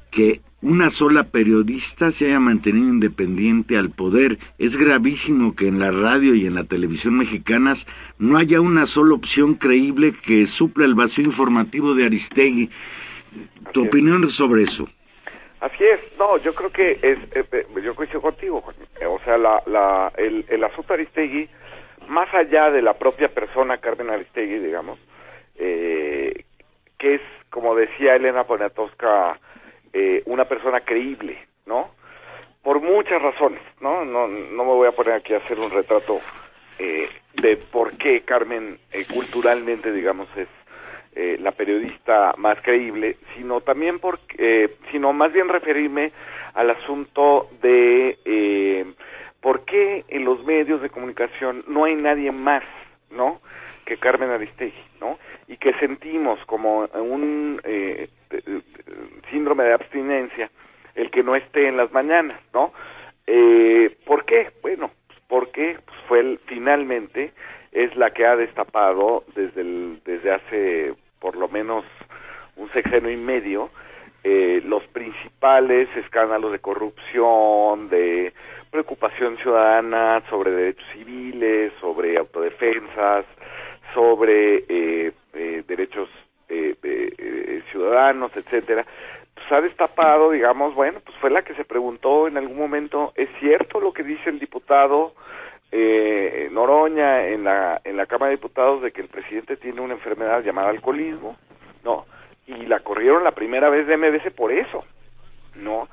Que 0.09 0.41
una 0.61 0.89
sola 0.89 1.25
periodista 1.25 2.09
se 2.11 2.25
haya 2.25 2.39
mantenido 2.39 2.89
independiente 2.89 3.77
al 3.77 3.91
poder. 3.91 4.39
Es 4.57 4.75
gravísimo 4.75 5.53
que 5.53 5.67
en 5.67 5.77
la 5.77 5.91
radio 5.91 6.33
y 6.33 6.47
en 6.47 6.55
la 6.55 6.63
televisión 6.63 7.15
mexicanas 7.15 7.85
no 8.17 8.37
haya 8.37 8.59
una 8.59 8.87
sola 8.87 9.13
opción 9.13 9.53
creíble 9.53 10.13
que 10.13 10.47
supla 10.47 10.85
el 10.85 10.95
vacío 10.95 11.25
informativo 11.25 11.93
de 11.93 12.05
Aristegui. 12.05 12.71
¿Tu 13.73 13.85
opinión 13.85 14.29
sobre 14.29 14.63
eso? 14.63 14.87
Así 15.59 15.83
es, 15.83 15.99
no, 16.19 16.37
yo 16.37 16.53
creo 16.53 16.71
que 16.71 16.91
es, 16.91 17.17
eh, 17.35 17.43
eh, 17.51 17.65
yo 17.83 17.95
coincido 17.95 18.21
contigo, 18.21 18.63
o 19.07 19.19
sea, 19.25 19.37
la, 19.37 19.61
la, 19.65 20.11
el, 20.15 20.45
el 20.49 20.63
asunto 20.63 20.93
Aristegui, 20.93 21.49
más 22.07 22.31
allá 22.33 22.69
de 22.69 22.81
la 22.81 22.93
propia 22.93 23.27
persona 23.29 23.79
Carmen 23.79 24.11
Aristegui, 24.11 24.59
digamos, 24.59 24.99
eh, 25.55 26.45
que 26.97 27.15
es, 27.15 27.21
como 27.49 27.75
decía 27.75 28.15
Elena 28.15 28.43
Poniatowska, 28.43 29.39
eh, 29.93 30.21
una 30.25 30.45
persona 30.45 30.81
creíble, 30.81 31.37
¿no? 31.65 31.91
Por 32.61 32.81
muchas 32.81 33.21
razones, 33.21 33.61
¿no? 33.81 34.05
No, 34.05 34.27
no 34.27 34.63
me 34.63 34.71
voy 34.71 34.87
a 34.87 34.91
poner 34.91 35.13
aquí 35.13 35.33
a 35.33 35.37
hacer 35.37 35.59
un 35.59 35.71
retrato 35.71 36.19
eh, 36.79 37.07
de 37.41 37.57
por 37.57 37.97
qué 37.97 38.21
Carmen 38.21 38.77
eh, 38.91 39.05
culturalmente, 39.11 39.91
digamos, 39.91 40.27
es 40.35 40.47
eh, 41.19 41.37
la 41.39 41.51
periodista 41.51 42.35
más 42.37 42.61
creíble, 42.61 43.17
sino 43.35 43.61
también 43.61 43.97
porque, 43.97 44.35
eh, 44.37 44.75
sino 44.91 45.13
más 45.13 45.33
bien 45.33 45.49
referirme 45.49 46.11
al 46.53 46.69
asunto 46.69 47.49
de 47.59 48.19
eh, 48.23 48.85
por 49.41 49.65
qué 49.65 50.05
en 50.09 50.25
los 50.25 50.45
medios 50.45 50.79
de 50.81 50.91
comunicación 50.91 51.63
no 51.67 51.85
hay 51.85 51.95
nadie 51.95 52.31
más, 52.31 52.63
¿no? 53.09 53.41
Que 53.85 53.97
Carmen 53.97 54.29
Aristegui, 54.29 54.83
¿no? 55.01 55.17
Y 55.47 55.57
que 55.57 55.73
sentimos 55.79 56.39
como 56.45 56.81
un 56.93 57.61
eh, 57.63 58.09
síndrome 59.31 59.63
de 59.63 59.73
abstinencia 59.73 60.51
el 60.93 61.09
que 61.09 61.23
no 61.23 61.35
esté 61.35 61.67
en 61.67 61.77
las 61.77 61.91
mañanas, 61.91 62.39
¿no? 62.53 62.73
Eh, 63.25 63.95
¿Por 64.05 64.25
qué? 64.25 64.51
Bueno, 64.61 64.91
pues 65.07 65.19
porque 65.27 65.77
pues 65.83 65.97
fue 66.07 66.19
el, 66.19 66.39
finalmente 66.45 67.31
es 67.71 67.95
la 67.95 68.11
que 68.11 68.25
ha 68.25 68.35
destapado 68.35 69.23
desde 69.35 69.61
el, 69.61 69.99
desde 70.05 70.31
hace 70.31 70.93
por 71.27 71.35
lo 71.35 71.49
menos 71.49 71.83
un 72.55 72.71
sexenio 72.71 73.11
y 73.11 73.17
medio 73.17 73.69
eh, 74.23 74.61
los 74.63 74.81
principales 74.87 75.89
escándalos 75.97 76.53
de 76.53 76.59
corrupción, 76.59 77.89
de 77.89 78.31
preocupación 78.71 79.35
ciudadana 79.39 80.23
sobre 80.29 80.51
derechos 80.51 80.85
civiles, 80.93 81.73
sobre 81.81 82.17
autodefensas, 82.17 83.25
sobre 83.93 84.63
eh, 84.69 85.11
eh, 85.33 85.63
derechos 85.67 86.07
eh, 86.47 86.75
eh, 86.81 87.61
ciudadanos, 87.73 88.31
etcétera, 88.37 88.85
pues 89.33 89.51
ha 89.51 89.59
destapado, 89.59 90.31
digamos, 90.31 90.75
bueno, 90.75 91.01
pues 91.03 91.17
fue 91.17 91.29
la 91.29 91.41
que 91.41 91.55
se 91.55 91.65
preguntó 91.65 92.29
en 92.29 92.37
algún 92.37 92.57
momento, 92.57 93.11
¿es 93.15 93.27
cierto 93.41 93.81
lo 93.81 93.91
que 93.91 94.03
dice 94.03 94.29
el 94.29 94.39
diputado 94.39 95.13
eh, 95.71 96.49
Noroña 96.51 97.27
en 97.27 97.43
la 97.43 97.81
en 97.83 97.97
la 97.97 98.05
Cámara 98.05 98.29
de 98.29 98.37
Diputados 98.37 98.81
de 98.81 98.91
que 98.91 99.01
el 99.01 99.07
presidente 99.07 99.57
tiene 99.57 99.81
una 99.81 99.95
enfermedad 99.95 100.43
llamada 100.43 100.69
alcoholismo? 100.69 101.37
No, 101.83 102.05
y 102.47 102.65
la 102.65 102.79
corrieron 102.79 103.23
la 103.23 103.31
primera 103.31 103.69
vez 103.69 103.87
de 103.87 103.97
MBC 103.97 104.31
por 104.31 104.51
eso, 104.51 104.83
¿no? 105.55 105.87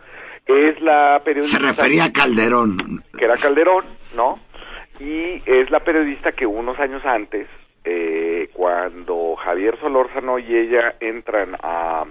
Es 0.47 0.81
la 0.81 1.20
periodista... 1.25 1.59
Se 1.59 1.62
refería 1.64 2.05
a 2.05 2.12
Calderón. 2.12 3.03
Que 3.16 3.25
era 3.25 3.37
Calderón, 3.37 3.85
¿no? 4.14 4.39
Y 5.01 5.43
es 5.47 5.70
la 5.70 5.81
periodista 5.81 6.33
que 6.33 6.47
unos 6.47 6.79
años 6.79 7.05
antes, 7.05 7.49
eh, 7.85 8.51
cuando 8.53 9.35
Javier 9.37 9.79
Solórzano 9.81 10.39
y 10.39 10.55
ella 10.55 10.95
entran 11.01 11.57
a, 11.62 12.05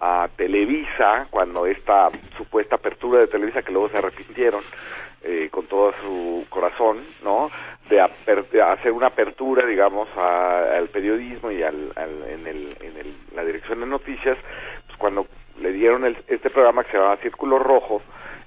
a 0.00 0.28
Televisa, 0.36 1.26
cuando 1.30 1.66
esta 1.66 2.10
supuesta 2.36 2.76
apertura 2.76 3.20
de 3.20 3.26
Televisa, 3.26 3.62
que 3.62 3.72
luego 3.72 3.88
se 3.88 3.98
arrepintieron 3.98 4.60
eh, 5.26 5.48
con 5.50 5.66
todo 5.66 5.92
su 6.02 6.46
corazón, 6.48 7.04
¿no? 7.22 7.50
De, 7.88 8.00
hacer 8.00 8.92
una 8.92 9.08
apertura, 9.08 9.66
digamos, 9.66 10.08
a- 10.16 10.76
al 10.76 10.88
periodismo 10.88 11.50
y 11.50 11.62
al, 11.62 11.92
al- 11.96 12.24
en, 12.30 12.46
el, 12.46 12.76
en 12.80 12.96
el- 12.96 13.16
la 13.34 13.44
dirección 13.44 13.80
de 13.80 13.86
noticias, 13.86 14.38
pues 14.86 14.98
cuando 14.98 15.26
le 15.60 15.72
dieron 15.72 16.04
el- 16.04 16.16
este 16.28 16.50
programa 16.50 16.84
que 16.84 16.92
se 16.92 16.96
llamaba 16.98 17.16
Círculo 17.18 17.58
Rojo 17.58 18.02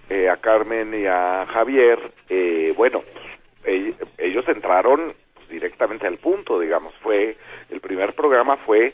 eh, 0.10 0.30
a 0.30 0.38
Carmen 0.38 0.94
y 0.94 1.06
a 1.06 1.46
Javier, 1.54 2.00
eh, 2.30 2.74
bueno, 2.76 3.04
ell- 3.64 3.96
ellos 4.18 4.48
entraron 4.48 5.14
pues, 5.36 5.50
directamente 5.50 6.08
al 6.08 6.18
punto, 6.18 6.60
digamos, 6.60 6.94
fue, 7.02 7.38
el 7.70 7.80
primer 7.82 8.14
programa 8.16 8.58
fue 8.58 8.94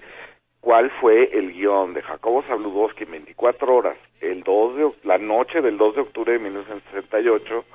cuál 0.66 0.90
fue 1.00 1.30
el 1.32 1.54
guion 1.54 1.94
de 1.94 2.02
Jacobo 2.02 2.42
Zabludowski 2.42 3.04
en 3.04 3.12
24 3.12 3.72
horas, 3.72 3.98
el 4.20 4.42
2 4.42 4.76
de, 4.76 4.92
la 5.04 5.20
noche 5.20 5.62
del 5.62 5.78
2 5.78 5.94
de 5.94 6.02
octubre 6.02 6.34
de 6.34 6.40
1968, 6.40 7.66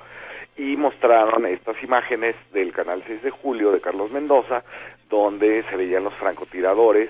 y 0.57 0.75
mostraron 0.75 1.45
estas 1.45 1.81
imágenes 1.83 2.35
del 2.51 2.73
canal 2.73 3.01
6 3.07 3.23
de 3.23 3.29
julio 3.29 3.71
de 3.71 3.79
Carlos 3.79 4.11
Mendoza, 4.11 4.65
donde 5.09 5.63
se 5.69 5.77
veían 5.77 6.03
los 6.03 6.13
francotiradores 6.15 7.09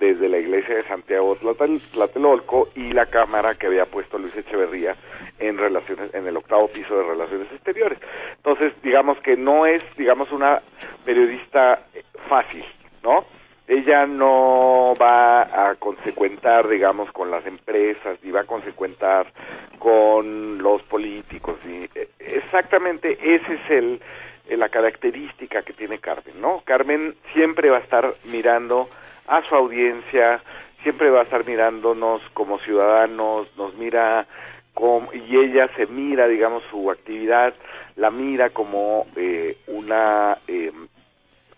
desde 0.00 0.28
la 0.28 0.38
iglesia 0.38 0.74
de 0.74 0.88
Santiago 0.88 1.36
Tlatel- 1.36 1.80
Tlatelolco 1.92 2.70
y 2.74 2.92
la 2.92 3.06
cámara 3.06 3.54
que 3.54 3.68
había 3.68 3.86
puesto 3.86 4.18
Luis 4.18 4.36
Echeverría 4.36 4.96
en 5.38 5.58
relaciones 5.58 6.12
en 6.12 6.26
el 6.26 6.36
octavo 6.38 6.66
piso 6.66 6.96
de 6.96 7.04
relaciones 7.04 7.46
exteriores. 7.52 8.00
Entonces, 8.34 8.72
digamos 8.82 9.20
que 9.20 9.36
no 9.36 9.64
es, 9.64 9.80
digamos, 9.96 10.32
una 10.32 10.60
periodista 11.04 11.84
fácil, 12.28 12.64
¿no? 13.04 13.24
Ella 13.70 14.04
no 14.04 14.94
va 15.00 15.42
a 15.42 15.76
consecuentar, 15.76 16.68
digamos, 16.68 17.08
con 17.12 17.30
las 17.30 17.46
empresas, 17.46 18.18
ni 18.24 18.32
va 18.32 18.40
a 18.40 18.44
consecuentar 18.44 19.32
con 19.78 20.58
los 20.58 20.82
políticos, 20.82 21.56
ni 21.64 21.84
eh, 21.94 22.08
exactamente 22.18 23.16
ese 23.22 23.54
es 23.54 23.70
el 23.70 24.00
eh, 24.48 24.56
la 24.56 24.70
característica 24.70 25.62
que 25.62 25.72
tiene 25.72 26.00
Carmen, 26.00 26.40
¿no? 26.40 26.62
Carmen 26.64 27.14
siempre 27.32 27.70
va 27.70 27.76
a 27.76 27.82
estar 27.82 28.12
mirando 28.24 28.88
a 29.28 29.40
su 29.42 29.54
audiencia, 29.54 30.42
siempre 30.82 31.08
va 31.08 31.20
a 31.20 31.22
estar 31.22 31.46
mirándonos 31.46 32.22
como 32.34 32.58
ciudadanos, 32.58 33.56
nos 33.56 33.72
mira 33.76 34.26
como, 34.74 35.12
y 35.12 35.36
ella 35.36 35.70
se 35.76 35.86
mira, 35.86 36.26
digamos, 36.26 36.64
su 36.72 36.90
actividad, 36.90 37.54
la 37.94 38.10
mira 38.10 38.50
como 38.50 39.06
eh, 39.14 39.58
una 39.68 40.38
eh, 40.48 40.72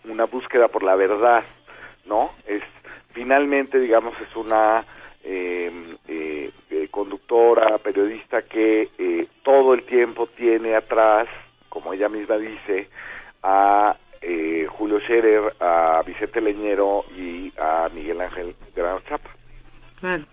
una 0.05 0.25
búsqueda 0.25 0.67
por 0.67 0.83
la 0.83 0.95
verdad, 0.95 1.43
¿no? 2.05 2.31
Es 2.45 2.63
finalmente, 3.13 3.79
digamos, 3.79 4.13
es 4.21 4.35
una 4.35 4.85
eh, 5.23 5.71
eh, 6.07 6.51
eh, 6.69 6.87
conductora, 6.91 7.77
periodista 7.77 8.41
que 8.43 8.89
eh, 8.97 9.27
todo 9.43 9.73
el 9.73 9.83
tiempo 9.83 10.27
tiene 10.27 10.75
atrás, 10.75 11.27
como 11.69 11.93
ella 11.93 12.09
misma 12.09 12.37
dice, 12.37 12.89
a 13.41 13.95
eh, 14.21 14.67
Julio 14.69 14.99
Scherer, 15.01 15.55
a 15.59 16.01
Vicente 16.05 16.41
Leñero 16.41 17.05
y 17.15 17.51
a 17.57 17.89
Miguel 17.93 18.21
Ángel 18.21 18.55
Grano 18.75 19.01
Chapa. 19.07 19.29
Claro. 19.99 20.25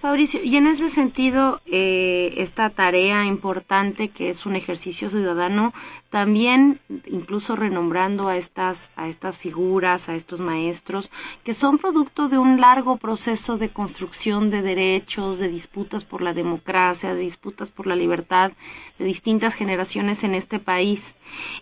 Fabricio, 0.00 0.42
y 0.42 0.56
en 0.56 0.66
ese 0.66 0.88
sentido, 0.88 1.60
eh, 1.66 2.34
esta 2.36 2.70
tarea 2.70 3.24
importante 3.24 4.08
que 4.08 4.30
es 4.30 4.46
un 4.46 4.56
ejercicio 4.56 5.08
ciudadano, 5.08 5.72
también 6.10 6.80
incluso 7.06 7.56
renombrando 7.56 8.28
a 8.28 8.36
estas, 8.36 8.90
a 8.96 9.08
estas 9.08 9.38
figuras, 9.38 10.08
a 10.08 10.14
estos 10.14 10.40
maestros, 10.40 11.10
que 11.44 11.54
son 11.54 11.78
producto 11.78 12.28
de 12.28 12.38
un 12.38 12.60
largo 12.60 12.96
proceso 12.96 13.58
de 13.58 13.70
construcción 13.70 14.50
de 14.50 14.62
derechos, 14.62 15.38
de 15.38 15.48
disputas 15.48 16.04
por 16.04 16.22
la 16.22 16.32
democracia, 16.32 17.14
de 17.14 17.20
disputas 17.20 17.70
por 17.70 17.86
la 17.86 17.96
libertad 17.96 18.52
de 18.98 19.04
distintas 19.04 19.54
generaciones 19.54 20.24
en 20.24 20.34
este 20.34 20.58
país. 20.58 21.16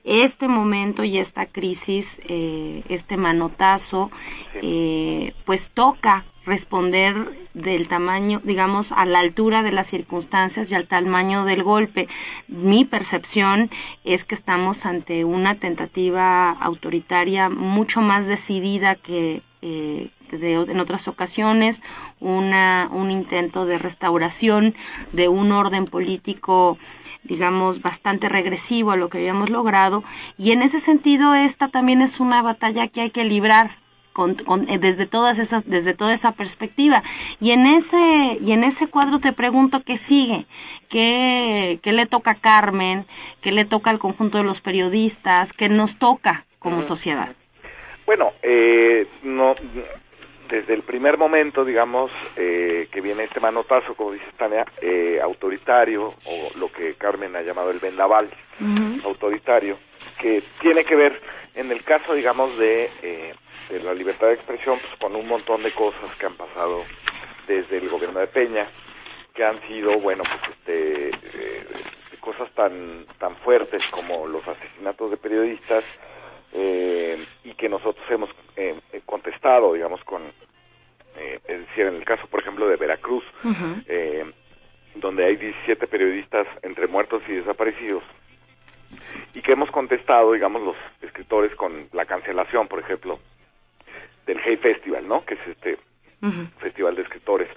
Este 0.04 0.48
momento 0.48 1.04
y 1.04 1.18
esta 1.18 1.46
crisis, 1.46 2.20
eh, 2.28 2.82
este 2.88 3.16
manotazo, 3.16 4.10
eh, 4.62 5.34
pues 5.44 5.70
toca 5.70 6.24
responder 6.44 7.46
del 7.54 7.88
tamaño, 7.88 8.40
digamos, 8.44 8.92
a 8.92 9.06
la 9.06 9.20
altura 9.20 9.62
de 9.62 9.72
las 9.72 9.86
circunstancias 9.86 10.70
y 10.70 10.74
al 10.74 10.86
tamaño 10.86 11.44
del 11.44 11.62
golpe. 11.62 12.08
Mi 12.48 12.84
percepción 12.84 13.70
es 14.04 14.24
que 14.24 14.34
estamos 14.34 14.86
ante 14.86 15.24
una 15.24 15.56
tentativa 15.56 16.50
autoritaria 16.50 17.48
mucho 17.48 18.00
más 18.00 18.26
decidida 18.26 18.96
que 18.96 19.42
eh, 19.62 20.10
en 20.32 20.80
otras 20.80 21.06
ocasiones, 21.06 21.80
una, 22.18 22.88
un 22.90 23.10
intento 23.10 23.66
de 23.66 23.78
restauración 23.78 24.74
de 25.12 25.28
un 25.28 25.52
orden 25.52 25.84
político 25.84 26.76
digamos, 27.24 27.80
bastante 27.80 28.28
regresivo 28.28 28.90
a 28.90 28.96
lo 28.96 29.08
que 29.08 29.16
habíamos 29.16 29.48
logrado. 29.48 30.04
Y 30.36 30.52
en 30.52 30.60
ese 30.60 30.78
sentido, 30.78 31.34
esta 31.34 31.68
también 31.68 32.02
es 32.02 32.20
una 32.20 32.42
batalla 32.42 32.88
que 32.88 33.00
hay 33.00 33.10
que 33.10 33.24
librar 33.24 33.78
con, 34.14 34.36
eh, 34.68 34.78
desde 34.78 35.06
todas 35.06 35.38
esas 35.38 35.68
desde 35.68 35.92
toda 35.92 36.14
esa 36.14 36.32
perspectiva. 36.32 37.02
Y 37.40 37.50
en 37.50 37.66
ese 37.66 38.38
y 38.40 38.52
en 38.52 38.64
ese 38.64 38.86
cuadro 38.86 39.18
te 39.18 39.32
pregunto 39.32 39.82
qué 39.84 39.98
sigue 39.98 40.46
qué, 40.88 41.80
qué 41.82 41.92
le 41.92 42.06
toca 42.06 42.30
a 42.30 42.34
Carmen 42.36 43.04
qué 43.42 43.52
le 43.52 43.64
toca 43.64 43.90
al 43.90 43.98
conjunto 43.98 44.38
de 44.38 44.44
los 44.44 44.60
periodistas 44.60 45.52
qué 45.52 45.68
nos 45.68 45.98
toca 45.98 46.46
como 46.60 46.80
sociedad. 46.82 47.34
Bueno 48.06 48.32
eh, 48.42 49.06
no 49.22 49.54
desde 50.48 50.74
el 50.74 50.82
primer 50.82 51.18
momento, 51.18 51.64
digamos, 51.64 52.10
eh, 52.36 52.88
que 52.92 53.00
viene 53.00 53.24
este 53.24 53.40
manotazo, 53.40 53.94
como 53.94 54.12
dice 54.12 54.26
Tania, 54.36 54.64
eh, 54.80 55.18
autoritario, 55.22 56.14
o 56.24 56.50
lo 56.58 56.70
que 56.70 56.94
Carmen 56.94 57.34
ha 57.34 57.42
llamado 57.42 57.70
el 57.70 57.78
vendaval 57.78 58.28
autoritario, 59.04 59.78
que 60.18 60.42
tiene 60.60 60.84
que 60.84 60.96
ver, 60.96 61.20
en 61.54 61.70
el 61.70 61.82
caso, 61.82 62.14
digamos, 62.14 62.56
de, 62.58 62.90
eh, 63.02 63.34
de 63.70 63.80
la 63.82 63.94
libertad 63.94 64.28
de 64.28 64.34
expresión, 64.34 64.78
pues 64.78 64.94
con 65.00 65.14
un 65.16 65.26
montón 65.28 65.62
de 65.62 65.72
cosas 65.72 66.14
que 66.16 66.26
han 66.26 66.34
pasado 66.34 66.84
desde 67.46 67.78
el 67.78 67.88
gobierno 67.88 68.20
de 68.20 68.26
Peña, 68.26 68.66
que 69.34 69.44
han 69.44 69.60
sido, 69.66 69.98
bueno, 69.98 70.22
pues 70.24 70.56
este, 70.56 71.10
cosas 72.20 72.50
tan, 72.54 73.04
tan 73.18 73.36
fuertes 73.36 73.86
como 73.88 74.26
los 74.26 74.46
asesinatos 74.48 75.10
de 75.10 75.16
periodistas, 75.16 75.84
eh, 76.54 77.18
y 77.42 77.52
que 77.54 77.68
nosotros 77.68 78.04
hemos 78.10 78.30
eh, 78.56 78.78
contestado, 79.04 79.74
digamos, 79.74 80.02
con, 80.04 80.22
eh, 81.16 81.40
es 81.46 81.60
decir, 81.60 81.86
en 81.86 81.96
el 81.96 82.04
caso, 82.04 82.26
por 82.28 82.40
ejemplo, 82.40 82.66
de 82.68 82.76
Veracruz, 82.76 83.24
eh, 83.86 84.24
donde 84.94 85.24
hay 85.24 85.36
17 85.36 85.86
periodistas 85.86 86.46
entre 86.62 86.86
muertos 86.86 87.22
y 87.28 87.32
desaparecidos, 87.32 88.02
y 89.34 89.42
que 89.42 89.52
hemos 89.52 89.70
contestado, 89.70 90.32
digamos, 90.32 90.62
los 90.62 90.76
escritores 91.02 91.54
con 91.56 91.88
la 91.92 92.04
cancelación, 92.06 92.68
por 92.68 92.80
ejemplo, 92.80 93.18
del 94.26 94.38
Hay 94.38 94.56
Festival, 94.56 95.06
¿no? 95.06 95.24
Que 95.24 95.34
es 95.34 95.40
este 95.46 95.78
festival 96.58 96.96
de 96.96 97.02
escritores 97.02 97.50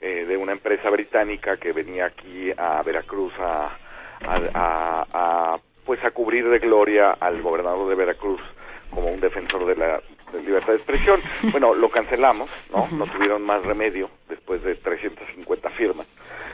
de 0.00 0.36
una 0.38 0.52
empresa 0.52 0.88
británica 0.88 1.58
que 1.58 1.72
venía 1.72 2.06
aquí 2.06 2.50
a 2.56 2.82
Veracruz 2.82 3.32
a, 3.38 3.76
a, 4.24 5.06
a 5.12 5.58
pues 5.84 6.02
a 6.04 6.10
cubrir 6.10 6.48
de 6.48 6.58
gloria 6.58 7.12
al 7.12 7.42
gobernador 7.42 7.88
de 7.88 7.94
Veracruz 7.94 8.40
como 8.90 9.08
un 9.08 9.20
defensor 9.20 9.66
de 9.66 9.76
la 9.76 10.00
libertad 10.44 10.68
de 10.68 10.76
expresión. 10.76 11.20
Bueno, 11.52 11.74
lo 11.74 11.88
cancelamos, 11.88 12.50
¿no? 12.70 12.88
No 12.90 13.04
tuvieron 13.04 13.42
más 13.42 13.64
remedio, 13.64 14.10
después 14.28 14.62
de 14.62 14.74
350 14.74 15.70
firmas 15.70 16.06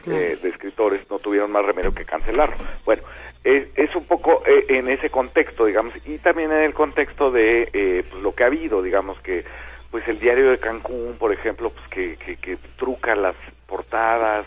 eh, 0.07 0.39
de 0.43 0.49
escritores, 0.49 1.09
no 1.11 1.19
tuvieron 1.19 1.51
más 1.51 1.65
remedio 1.65 1.95
que 1.95 2.05
cancelarlo. 2.05 2.57
Bueno, 2.85 3.03
es, 3.45 3.95
un 3.95 4.05
poco 4.05 4.43
eh, 4.47 4.67
en 4.69 4.89
ese 4.89 5.11
contexto, 5.11 5.65
digamos, 5.65 5.95
y 6.07 6.19
también 6.19 6.53
en 6.53 6.63
el 6.63 6.75
contexto 6.75 7.31
de 7.31 7.69
eh, 7.73 8.05
pues, 8.09 8.23
lo 8.23 8.35
que 8.35 8.45
ha 8.45 8.47
habido, 8.47 8.83
digamos, 8.83 9.21
que 9.21 9.45
pues 9.91 10.07
el 10.09 10.19
diario 10.21 10.51
de 10.51 10.59
Cancún, 10.59 11.17
por 11.19 11.33
ejemplo, 11.33 11.71
pues 11.71 11.87
que, 11.89 12.17
que, 12.17 12.37
que 12.37 12.57
truca 12.77 13.15
las 13.15 13.37
portadas 13.67 14.47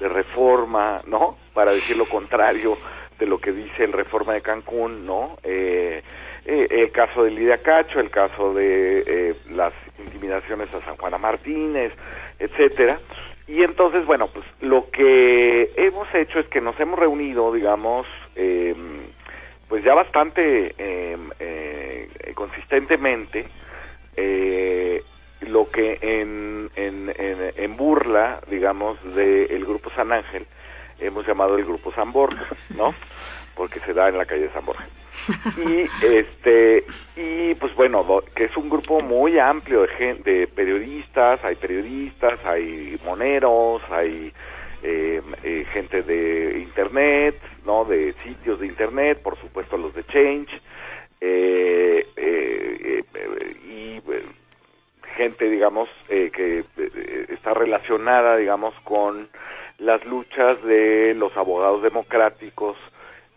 de 0.00 0.08
reforma, 0.08 1.02
¿no? 1.06 1.36
Para 1.52 1.72
decir 1.72 1.96
lo 1.96 2.06
contrario 2.06 2.78
de 3.18 3.26
lo 3.26 3.38
que 3.38 3.52
dice 3.52 3.84
el 3.84 3.92
Reforma 3.92 4.32
de 4.32 4.40
Cancún, 4.40 5.06
¿no? 5.06 5.36
Eh, 5.44 6.02
eh, 6.46 6.66
el 6.70 6.90
caso 6.90 7.22
de 7.22 7.30
Lidia 7.30 7.58
Cacho, 7.58 8.00
el 8.00 8.10
caso 8.10 8.54
de 8.54 9.04
eh, 9.06 9.36
las 9.50 9.74
intimidaciones 9.98 10.72
a 10.72 10.84
San 10.86 10.96
Juana 10.96 11.18
Martínez, 11.18 11.92
etcétera. 12.38 12.98
Y 13.46 13.62
entonces, 13.62 14.06
bueno, 14.06 14.28
pues 14.28 14.44
lo 14.60 14.90
que 14.90 15.72
hemos 15.76 16.12
hecho 16.14 16.38
es 16.38 16.46
que 16.48 16.60
nos 16.60 16.78
hemos 16.78 16.98
reunido, 16.98 17.52
digamos, 17.52 18.06
eh, 18.36 18.74
pues 19.68 19.84
ya 19.84 19.94
bastante 19.94 20.74
em, 20.78 21.30
eh, 21.38 22.08
consistentemente, 22.34 23.46
eh, 24.16 25.02
lo 25.40 25.70
que 25.70 25.98
en, 26.00 26.70
en, 26.76 27.12
en, 27.16 27.52
en 27.56 27.76
burla, 27.76 28.40
digamos, 28.48 28.98
del 29.14 29.64
Grupo 29.64 29.90
San 29.90 30.12
Ángel, 30.12 30.46
hemos 31.00 31.26
llamado 31.26 31.56
el 31.56 31.64
grupo 31.64 31.92
San 31.92 32.12
Borja, 32.12 32.46
¿no? 32.70 32.94
Porque 33.54 33.80
se 33.80 33.92
da 33.92 34.08
en 34.08 34.18
la 34.18 34.26
calle 34.26 34.42
de 34.42 34.52
San 34.52 34.64
Borja. 34.64 34.86
Y 35.58 35.88
este 36.04 36.84
y 37.16 37.54
pues 37.54 37.74
bueno, 37.74 38.22
que 38.34 38.44
es 38.44 38.56
un 38.56 38.68
grupo 38.68 39.00
muy 39.00 39.38
amplio 39.38 39.82
de, 39.82 40.14
de 40.24 40.46
periodistas, 40.46 41.44
hay 41.44 41.56
periodistas, 41.56 42.38
hay 42.44 42.98
moneros, 43.04 43.82
hay 43.90 44.32
eh, 44.82 45.20
eh, 45.42 45.66
gente 45.72 46.02
de 46.02 46.58
internet, 46.60 47.36
¿no? 47.66 47.84
De 47.84 48.14
sitios 48.24 48.60
de 48.60 48.66
internet, 48.66 49.20
por 49.22 49.38
supuesto 49.38 49.76
los 49.76 49.94
de 49.94 50.04
Change, 50.04 50.52
eh, 51.20 52.06
eh, 52.16 53.04
eh 53.14 53.56
y 53.68 54.00
gente, 55.16 55.50
digamos, 55.50 55.88
que 56.08 56.64
está 57.28 57.52
relacionada, 57.52 58.36
digamos, 58.36 58.74
con 58.84 59.28
las 59.78 60.04
luchas 60.06 60.62
de 60.62 61.14
los 61.14 61.36
abogados 61.36 61.82
democráticos 61.82 62.76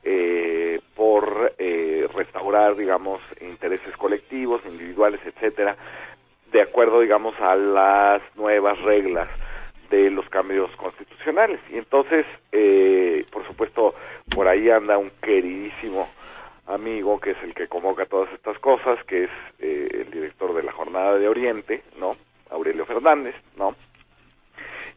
eh, 0.04 0.82
por 0.96 1.53
restaurar, 2.44 2.76
digamos, 2.76 3.22
intereses 3.40 3.96
colectivos, 3.96 4.62
individuales, 4.66 5.22
etcétera, 5.26 5.78
de 6.52 6.62
acuerdo, 6.62 7.00
digamos, 7.00 7.40
a 7.40 7.56
las 7.56 8.22
nuevas 8.36 8.80
reglas 8.82 9.30
de 9.90 10.10
los 10.10 10.28
cambios 10.30 10.70
constitucionales. 10.76 11.60
Y 11.72 11.78
entonces, 11.78 12.26
eh, 12.52 13.26
por 13.32 13.46
supuesto, 13.48 13.96
por 14.36 14.48
ahí 14.48 14.70
anda 14.70 14.98
un 14.98 15.12
queridísimo 15.22 16.10
amigo 16.68 17.20
que 17.20 17.32
es 17.32 17.38
el 17.44 17.54
que 17.54 17.68
convoca 17.68 18.06
todas 18.06 18.32
estas 18.34 18.58
cosas, 18.60 19.02
que 19.06 19.26
es 19.26 19.32
eh, 19.60 19.88
el 20.06 20.12
director 20.12 20.54
de 20.54 20.64
la 20.64 20.72
Jornada 20.72 21.18
de 21.18 21.28
Oriente, 21.28 21.84
¿no? 21.98 22.16
Aurelio 22.50 22.86
Fernández, 22.86 23.36
¿no? 23.58 23.76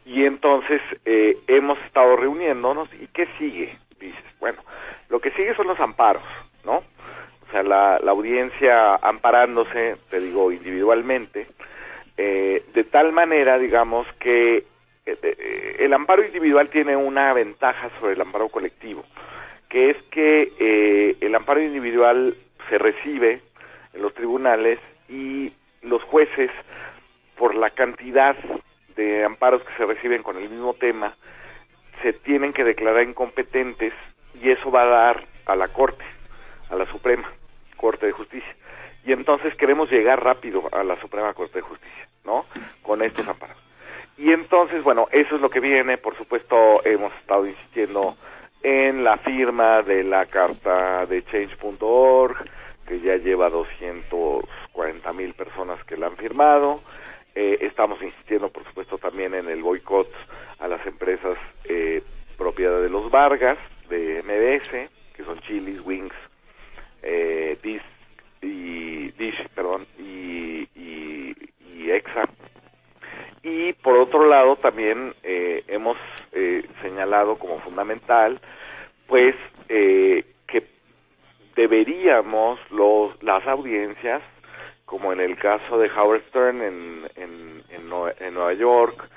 Y 0.05 0.24
entonces 0.24 0.80
eh, 1.05 1.36
hemos 1.47 1.78
estado 1.86 2.16
reuniéndonos 2.16 2.88
y 2.94 3.07
¿qué 3.09 3.26
sigue? 3.38 3.76
Dices, 3.99 4.24
bueno, 4.40 4.62
lo 5.09 5.20
que 5.20 5.30
sigue 5.32 5.55
son 5.57 5.66
los 5.66 5.80
amparos, 5.80 6.22
¿no? 6.64 6.82
O 7.47 7.51
sea, 7.53 7.62
la, 7.62 7.99
la 8.03 8.11
audiencia 8.11 8.97
amparándose, 8.97 9.97
te 10.11 10.20
digo, 10.20 10.51
individualmente, 10.51 11.47
eh, 12.16 12.64
de 12.72 12.84
tal 12.84 13.12
manera, 13.12 13.59
digamos, 13.59 14.07
que 14.18 14.57
eh, 14.57 14.64
eh, 15.07 15.76
el 15.80 15.92
amparo 15.92 16.24
individual 16.24 16.68
tiene 16.70 16.97
una 16.97 17.32
ventaja 17.32 17.90
sobre 18.01 18.14
el 18.14 18.20
amparo 18.20 18.49
colectivo, 18.49 19.05
que 19.68 19.90
es 19.90 19.97
que 20.11 21.16
el 21.20 21.34
amparo 21.34 21.61
individual 21.61 22.36
se 22.68 22.78
recibe 22.78 23.40
en 23.92 24.03
los 24.03 24.14
tribunales 24.14 24.78
y 25.09 25.53
los 25.82 26.03
jueces, 26.05 26.51
por 27.36 27.55
la 27.55 27.70
cantidad 27.70 28.34
de 28.97 29.24
amparos 29.24 29.62
que 29.62 29.76
se 29.76 29.84
reciben 29.84 30.22
con 30.22 30.38
el 30.38 30.49
mismo 30.49 30.74
tema 30.74 31.14
se 32.03 32.12
tienen 32.12 32.53
que 32.53 32.64
declarar 32.64 33.03
incompetentes 33.03 33.92
y 34.40 34.51
eso 34.51 34.70
va 34.70 34.82
a 34.82 34.86
dar 34.86 35.26
a 35.47 35.57
la 35.57 35.68
Corte, 35.68 36.05
a 36.71 36.77
la 36.77 36.87
Suprema 36.87 37.31
Corte 37.77 38.07
de 38.07 38.12
Justicia. 38.12 38.55
Y 39.05 39.12
entonces 39.12 39.55
queremos 39.55 39.91
llegar 39.91 40.23
rápido 40.23 40.69
a 40.73 40.83
la 40.83 41.01
Suprema 41.01 41.33
Corte 41.35 41.59
de 41.59 41.62
Justicia, 41.62 42.09
¿no? 42.25 42.47
Con 42.83 43.03
estos 43.03 43.27
amparos. 43.29 43.57
Y 44.19 44.33
entonces, 44.33 44.83
bueno, 44.83 45.09
eso 45.12 45.37
es 45.37 45.41
lo 45.41 45.51
que 45.51 45.61
viene. 45.61 45.99
Por 45.99 46.17
supuesto, 46.17 46.85
hemos 46.85 47.12
estado 47.14 47.47
insistiendo 47.47 48.17
en 48.62 49.05
la 49.05 49.19
firma 49.19 49.83
de 49.83 50.03
la 50.03 50.27
carta 50.27 51.07
de 51.07 51.25
change.org, 51.25 52.37
que 52.87 53.01
ya 53.01 53.17
lleva 53.17 53.51
240 53.51 55.12
mil 55.12 55.35
personas 55.35 55.83
que 55.85 55.97
la 55.97 56.07
han 56.09 56.17
firmado. 56.17 56.81
Eh, 57.35 57.59
estamos 57.61 58.03
insistiendo, 58.03 58.49
por 58.49 58.64
supuesto, 58.64 58.97
también 58.99 59.35
en 59.35 59.49
el 59.49 59.62
boicot 59.62 60.11
a 60.59 60.67
las 60.67 60.85
empresas 60.87 61.37
eh, 61.64 62.03
propiedad 62.37 62.81
de 62.81 62.89
los 62.89 63.11
Vargas, 63.11 63.59
de 63.89 64.23
MBS, 64.23 64.91
que 65.14 65.25
son 65.25 65.39
Chilis, 65.41 65.85
Wings, 65.85 66.14
eh, 67.03 67.59
Dish, 67.62 67.83
y, 68.43 69.11
Dish, 69.12 69.49
perdón, 69.55 69.87
y, 69.99 70.69
y, 70.75 71.35
y, 71.61 71.91
EXA. 71.91 72.29
Y 73.43 73.73
por 73.75 73.97
lado, 74.27 74.57
también 74.57 75.14
eh, 75.22 75.64
hemos 75.68 75.97
eh, 76.33 76.64
señalado 76.83 77.39
como 77.39 77.61
fundamental, 77.61 78.41
pues, 79.07 79.35
eh, 79.68 80.24
que 80.47 80.66
deberíamos 81.55 82.59
los, 82.70 83.22
las 83.22 83.47
audiencias 83.47 84.22
como 84.87 85.12
en 85.12 85.20
el 85.20 85.37
caso 85.37 85.79
de 85.79 85.91
Howard 85.91 86.22
Stern 86.29 86.62
en, 86.62 87.11
en, 87.16 87.62
en 87.70 87.93
en 88.20 88.35
Nueva 88.35 88.55
York 88.55 89.09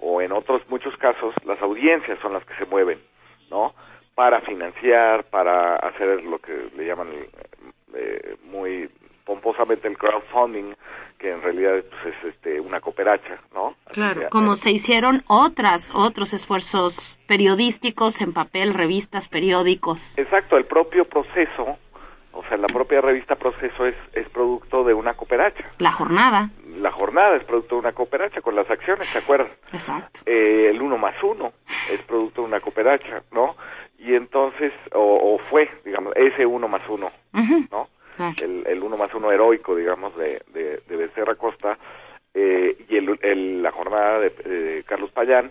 o 0.00 0.20
en 0.22 0.32
otros 0.32 0.62
muchos 0.68 0.96
casos, 0.96 1.34
las 1.44 1.60
audiencias 1.60 2.18
son 2.20 2.32
las 2.32 2.44
que 2.44 2.54
se 2.54 2.64
mueven, 2.64 2.98
¿no? 3.50 3.74
Para 4.14 4.40
financiar, 4.40 5.24
para 5.24 5.76
hacer 5.76 6.22
lo 6.24 6.38
que 6.38 6.70
le 6.76 6.86
llaman 6.86 7.08
eh, 7.94 8.36
muy 8.44 8.88
pomposamente 9.28 9.86
el 9.86 9.98
crowdfunding, 9.98 10.74
que 11.18 11.30
en 11.30 11.42
realidad 11.42 11.84
pues, 11.90 12.14
es 12.14 12.34
este, 12.34 12.58
una 12.58 12.80
cooperacha, 12.80 13.38
¿no? 13.52 13.74
Claro, 13.92 14.22
como 14.30 14.56
se 14.56 14.70
hicieron 14.70 15.22
otras, 15.26 15.90
otros 15.94 16.32
esfuerzos 16.32 17.18
periodísticos 17.28 18.22
en 18.22 18.32
papel, 18.32 18.72
revistas, 18.72 19.28
periódicos. 19.28 20.16
Exacto, 20.16 20.56
el 20.56 20.64
propio 20.64 21.04
proceso, 21.04 21.76
o 22.32 22.42
sea, 22.48 22.56
la 22.56 22.68
propia 22.68 23.02
revista 23.02 23.36
Proceso 23.36 23.84
es, 23.84 23.96
es 24.14 24.26
producto 24.30 24.82
de 24.82 24.94
una 24.94 25.12
cooperacha. 25.12 25.64
La 25.76 25.92
jornada. 25.92 26.48
La 26.78 26.90
jornada 26.90 27.36
es 27.36 27.44
producto 27.44 27.74
de 27.74 27.80
una 27.80 27.92
cooperacha 27.92 28.40
con 28.40 28.56
las 28.56 28.70
acciones, 28.70 29.08
¿se 29.08 29.18
acuerdan? 29.18 29.48
Exacto. 29.72 30.20
Eh, 30.24 30.70
el 30.70 30.80
uno 30.80 30.96
más 30.96 31.14
uno 31.22 31.52
es 31.92 32.00
producto 32.02 32.40
de 32.40 32.48
una 32.48 32.60
cooperacha, 32.60 33.22
¿no? 33.32 33.56
Y 33.98 34.14
entonces, 34.14 34.72
o, 34.94 35.36
fue, 35.38 35.68
digamos, 35.84 36.14
ese 36.16 36.46
uno 36.46 36.66
más 36.68 36.88
uno, 36.88 37.08
¿no? 37.70 37.88
El, 38.42 38.66
el 38.66 38.82
uno 38.82 38.96
más 38.96 39.12
uno 39.14 39.30
heroico, 39.30 39.74
digamos, 39.74 40.16
de, 40.16 40.40
de, 40.52 40.96
Becerra 40.96 41.34
Costa, 41.36 41.78
eh, 42.34 42.76
y 42.88 42.96
el, 42.96 43.62
la 43.62 43.70
jornada 43.72 44.20
de, 44.20 44.84
Carlos 44.86 45.10
Payán, 45.12 45.50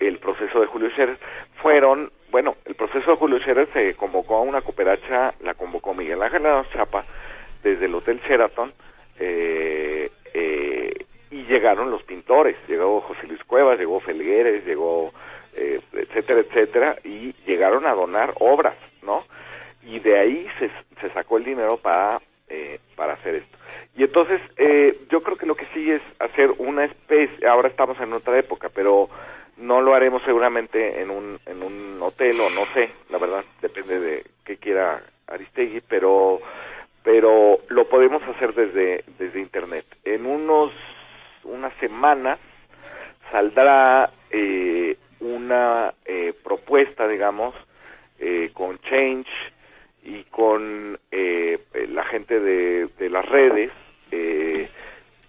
el 0.00 0.18
proceso 0.18 0.60
de 0.60 0.66
Julio 0.66 0.90
Scherer, 0.90 1.18
fueron, 1.62 2.10
bueno, 2.30 2.56
el 2.64 2.74
proceso 2.74 3.10
de 3.10 3.16
Julio 3.16 3.38
Scherer 3.40 3.68
se 3.72 3.94
convocó 3.94 4.36
a 4.36 4.42
una 4.42 4.62
cooperacha, 4.62 5.34
la 5.42 5.54
convocó 5.54 5.94
Miguel 5.94 6.22
Ángel 6.22 6.42
Chapa, 6.72 7.04
desde 7.62 7.86
el 7.86 7.94
Hotel 7.94 8.20
Sheraton, 8.20 8.72
eh, 9.18 10.08
eh, 10.34 10.94
y 11.30 11.44
llegaron 11.44 11.90
los 11.90 12.02
pintores, 12.04 12.56
llegó 12.68 13.00
José 13.02 13.26
Luis 13.26 13.42
Cuevas, 13.44 13.78
llegó 13.78 14.00
Felgueres, 14.00 14.64
llegó, 14.64 15.12
eh, 15.54 15.80
etcétera, 15.92 16.40
etcétera, 16.40 16.96
y 17.04 17.34
llegaron 17.46 17.86
a 17.86 17.94
donar 17.94 18.32
obras, 18.40 18.76
¿no? 19.02 19.24
Y 19.82 19.98
de 20.00 20.18
ahí 20.18 20.46
se, 20.58 20.70
se 21.00 21.12
sacó 21.12 21.38
el 21.38 21.44
dinero 21.44 21.76
para, 21.78 22.20
eh, 22.48 22.80
para 22.96 23.14
hacer 23.14 23.36
esto. 23.36 23.58
Y 23.96 24.04
entonces 24.04 24.40
eh, 24.56 24.98
yo 25.10 25.22
creo 25.22 25.36
que 25.36 25.46
lo 25.46 25.56
que 25.56 25.66
sigue 25.74 25.96
es 25.96 26.02
hacer 26.18 26.52
una 26.58 26.84
especie, 26.84 27.46
ahora 27.46 27.68
estamos 27.68 27.98
en 28.00 28.12
otra 28.12 28.38
época, 28.38 28.68
pero 28.68 29.08
no 29.56 29.80
lo 29.80 29.94
haremos 29.94 30.22
seguramente 30.22 31.00
en 31.00 31.10
un, 31.10 31.40
en 31.46 31.62
un 31.62 31.98
hotel 32.00 32.40
o 32.40 32.50
no 32.50 32.64
sé, 32.74 32.90
la 33.10 33.18
verdad, 33.18 33.44
depende 33.60 33.98
de 33.98 34.24
qué 34.44 34.56
quiera 34.56 35.02
Aristegui, 35.26 35.80
pero 35.88 36.40
pero 37.02 37.60
lo 37.68 37.88
podemos 37.88 38.22
hacer 38.24 38.52
desde, 38.54 39.02
desde 39.18 39.40
internet. 39.40 39.86
En 40.04 40.26
unos 40.26 40.72
unas 41.44 41.72
semanas 41.80 42.38
saldrá 43.30 44.10
eh, 44.30 44.96
una 45.20 45.94
eh, 46.04 46.34
propuesta, 46.44 47.08
digamos, 47.08 47.54
eh, 48.18 48.50
con 48.52 48.78
Change, 48.80 49.30
y 50.08 50.24
con 50.24 50.98
eh, 51.10 51.58
la 51.90 52.02
gente 52.04 52.40
de, 52.40 53.10
las 53.10 53.26
redes, 53.26 53.70
eh, 54.10 54.68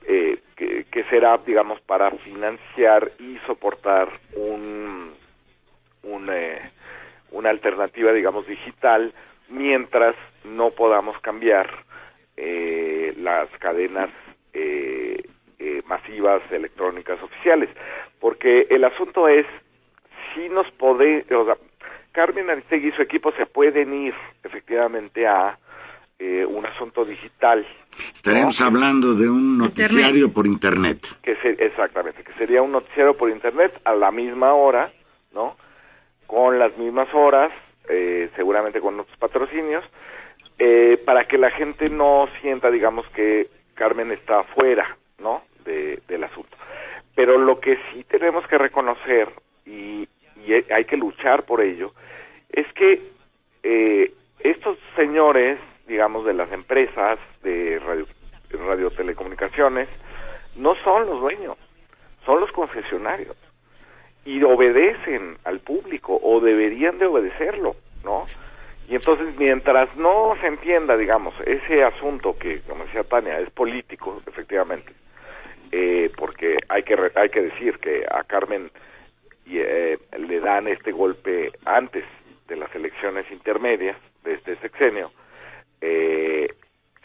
eh, 0.08 0.38
que, 0.56 1.04
será, 1.10 1.38
digamos, 1.46 1.82
para 1.82 2.12
financiar 2.12 3.12
y 3.20 3.38
soportar 3.46 4.10
un, 4.36 5.14
una 6.04 7.50
alternativa, 7.50 8.14
digamos, 8.14 8.48
digital, 8.48 9.14
mientras 9.50 10.16
no 10.44 10.72
podamos 10.72 11.20
cambiar 11.20 11.70
las 13.18 13.50
cadenas 13.60 14.10
masivas 15.86 16.42
electrónicas 16.52 17.22
oficiales. 17.22 17.70
Porque 18.20 18.68
el 18.70 18.84
asunto 18.86 19.28
es, 19.28 19.46
si 20.34 20.48
nos 20.50 20.70
podemos, 20.72 21.58
Carmen 22.12 22.50
Aristegui 22.50 22.90
y 22.90 22.92
su 22.92 23.02
equipo 23.02 23.32
se 23.34 23.46
pueden 23.46 23.94
ir 23.94 24.14
efectivamente 24.44 25.28
a 25.28 25.58
eh, 26.18 26.46
un 26.46 26.66
asunto 26.66 27.06
digital. 27.06 27.66
Estaremos 28.14 28.60
hablando 28.60 29.14
de 29.14 29.30
un 29.30 29.58
noticiario 29.58 30.34
por 30.34 30.46
internet. 30.46 31.00
Que 31.22 31.38
exactamente, 31.60 32.24
que 32.24 32.34
sería 32.34 32.62
un 32.62 32.74
noticiario 32.74 33.16
por 33.16 33.30
internet 33.30 33.80
a 33.86 33.94
la 33.94 34.12
misma 34.12 34.54
hora, 34.54 34.92
¿no? 35.34 35.56
Con 36.28 36.60
las 36.60 36.78
mismas 36.78 37.08
horas, 37.14 37.52
eh, 37.88 38.30
seguramente 38.36 38.82
con 38.82 39.00
otros 39.00 39.18
patrocinios, 39.18 39.86
eh, 40.58 41.02
para 41.06 41.26
que 41.26 41.38
la 41.38 41.52
gente 41.52 41.90
no 41.90 42.28
sienta, 42.42 42.70
digamos, 42.70 43.08
que 43.16 43.48
Carmen 43.76 44.12
está 44.12 44.44
fuera, 44.44 44.98
¿no? 45.20 45.44
del 45.64 46.24
asunto. 46.24 46.58
Pero 47.14 47.38
lo 47.38 47.60
que 47.60 47.78
sí 47.94 48.04
tenemos 48.06 48.46
que 48.48 48.58
reconocer 48.58 49.30
y, 49.66 50.08
y 50.46 50.54
hay 50.72 50.86
que 50.86 50.98
luchar 50.98 51.44
por 51.44 51.62
ello, 51.62 51.94
es 52.52 52.66
que 52.74 53.02
eh, 53.64 54.14
estos 54.40 54.78
señores, 54.96 55.60
digamos, 55.88 56.26
de 56.26 56.34
las 56.34 56.52
empresas 56.52 57.20
de 57.44 57.80
radio, 57.80 58.06
radiotelecomunicaciones, 58.52 59.88
no 60.56 60.76
son 60.84 61.06
los 61.06 61.20
dueños, 61.20 61.58
son 62.26 62.40
los 62.40 62.52
concesionarios 62.52 63.36
y 64.26 64.44
obedecen 64.44 65.38
al 65.44 65.60
público 65.60 66.20
o 66.22 66.40
deberían 66.40 67.00
de 67.00 67.06
obedecerlo, 67.06 67.76
¿no? 68.04 68.26
Y 68.88 68.96
entonces, 68.96 69.36
mientras 69.38 69.96
no 69.98 70.36
se 70.42 70.48
entienda, 70.48 70.98
digamos, 70.98 71.36
ese 71.46 71.84
asunto 71.84 72.36
que, 72.40 72.62
como 72.62 72.86
decía 72.86 73.04
Tania, 73.04 73.40
es 73.40 73.50
político, 73.52 74.22
efectivamente, 74.26 74.92
eh, 75.72 76.12
porque 76.18 76.58
hay 76.68 76.84
que 76.84 76.96
hay 77.16 77.30
que 77.30 77.42
decir 77.42 77.78
que 77.78 78.04
a 78.10 78.24
Carmen 78.24 78.72
eh, 79.58 79.98
le 80.18 80.40
dan 80.40 80.68
este 80.68 80.92
golpe 80.92 81.52
antes 81.66 82.04
de 82.48 82.56
las 82.56 82.74
elecciones 82.76 83.26
intermedias 83.32 83.98
de 84.24 84.34
este 84.34 84.56
sexenio. 84.58 85.12
Eh, 85.82 86.48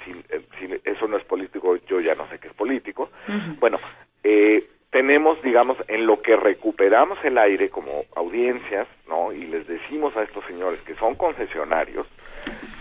si, 0.04 0.10
eh, 0.10 0.80
eso 0.84 1.06
no 1.08 1.16
es 1.16 1.24
político, 1.24 1.76
yo 1.86 2.00
ya 2.00 2.14
no 2.14 2.28
sé 2.28 2.38
qué 2.38 2.48
es 2.48 2.54
político. 2.54 3.10
Bueno, 3.58 3.78
eh, 4.22 4.66
tenemos, 4.90 5.40
digamos, 5.42 5.76
en 5.88 6.06
lo 6.06 6.22
que 6.22 6.36
recuperamos 6.36 7.18
el 7.24 7.38
aire 7.38 7.68
como 7.68 8.04
audiencias, 8.14 8.86
¿no? 9.08 9.32
Y 9.32 9.46
les 9.46 9.66
decimos 9.66 10.16
a 10.16 10.22
estos 10.22 10.44
señores 10.46 10.80
que 10.82 10.94
son 10.96 11.14
concesionarios, 11.16 12.06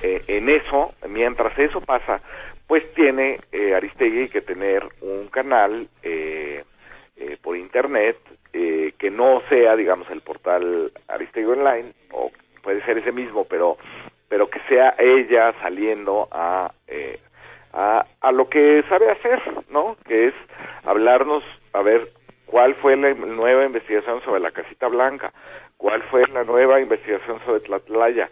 eh, 0.01 0.21
en 0.27 0.49
eso, 0.49 0.93
mientras 1.07 1.57
eso 1.57 1.81
pasa, 1.81 2.21
pues 2.67 2.83
tiene 2.93 3.39
eh, 3.51 3.73
Aristegui 3.73 4.29
que 4.29 4.41
tener 4.41 4.83
un 5.01 5.27
canal 5.29 5.87
eh, 6.01 6.63
eh, 7.15 7.37
por 7.41 7.55
internet 7.57 8.17
eh, 8.51 8.82
que 9.03 9.11
no 9.11 9.41
sea, 9.49 9.75
digamos, 9.75 10.09
el 10.11 10.21
portal 10.21 10.89
Aristegui 11.09 11.45
Online, 11.45 11.91
o 12.13 12.31
puede 12.61 12.81
ser 12.85 12.97
ese 12.99 13.11
mismo, 13.11 13.43
pero, 13.43 13.77
pero 14.29 14.49
que 14.49 14.61
sea 14.69 14.95
ella 14.97 15.53
saliendo 15.61 16.29
a, 16.31 16.71
eh, 16.87 17.19
a, 17.73 18.05
a 18.21 18.31
lo 18.31 18.47
que 18.47 18.81
sabe 18.87 19.11
hacer, 19.11 19.41
¿no? 19.69 19.97
Que 20.07 20.27
es 20.27 20.33
hablarnos, 20.85 21.43
a 21.73 21.81
ver, 21.81 22.13
cuál 22.45 22.75
fue 22.75 22.95
la 22.95 23.13
nueva 23.13 23.65
investigación 23.65 24.21
sobre 24.23 24.39
la 24.39 24.51
casita 24.51 24.87
blanca, 24.87 25.33
cuál 25.75 26.01
fue 26.03 26.25
la 26.27 26.45
nueva 26.45 26.79
investigación 26.79 27.41
sobre 27.45 27.59
Tlatlaya, 27.59 28.29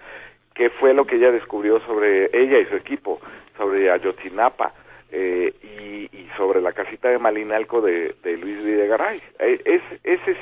qué 0.53 0.69
fue 0.69 0.93
lo 0.93 1.03
que 1.03 1.17
ella 1.17 1.33
descubrió 1.33 1.81
sobre 1.81 2.29
ella 2.31 2.59
y 2.59 2.65
su 2.67 2.77
equipo, 2.77 3.19
sobre 3.57 3.91
Ayotzinapa, 3.91 4.71
eh, 5.11 5.53
y, 5.63 6.09
sobre 6.37 6.61
la 6.61 6.71
casita 6.71 7.09
de 7.09 7.19
Malinalco 7.19 7.81
de, 7.81 8.15
Luis 8.23 8.63
Videgaray. 8.63 9.21
Eh, 9.39 9.61
es, 9.65 9.81
ese 10.03 10.31
es, 10.31 10.37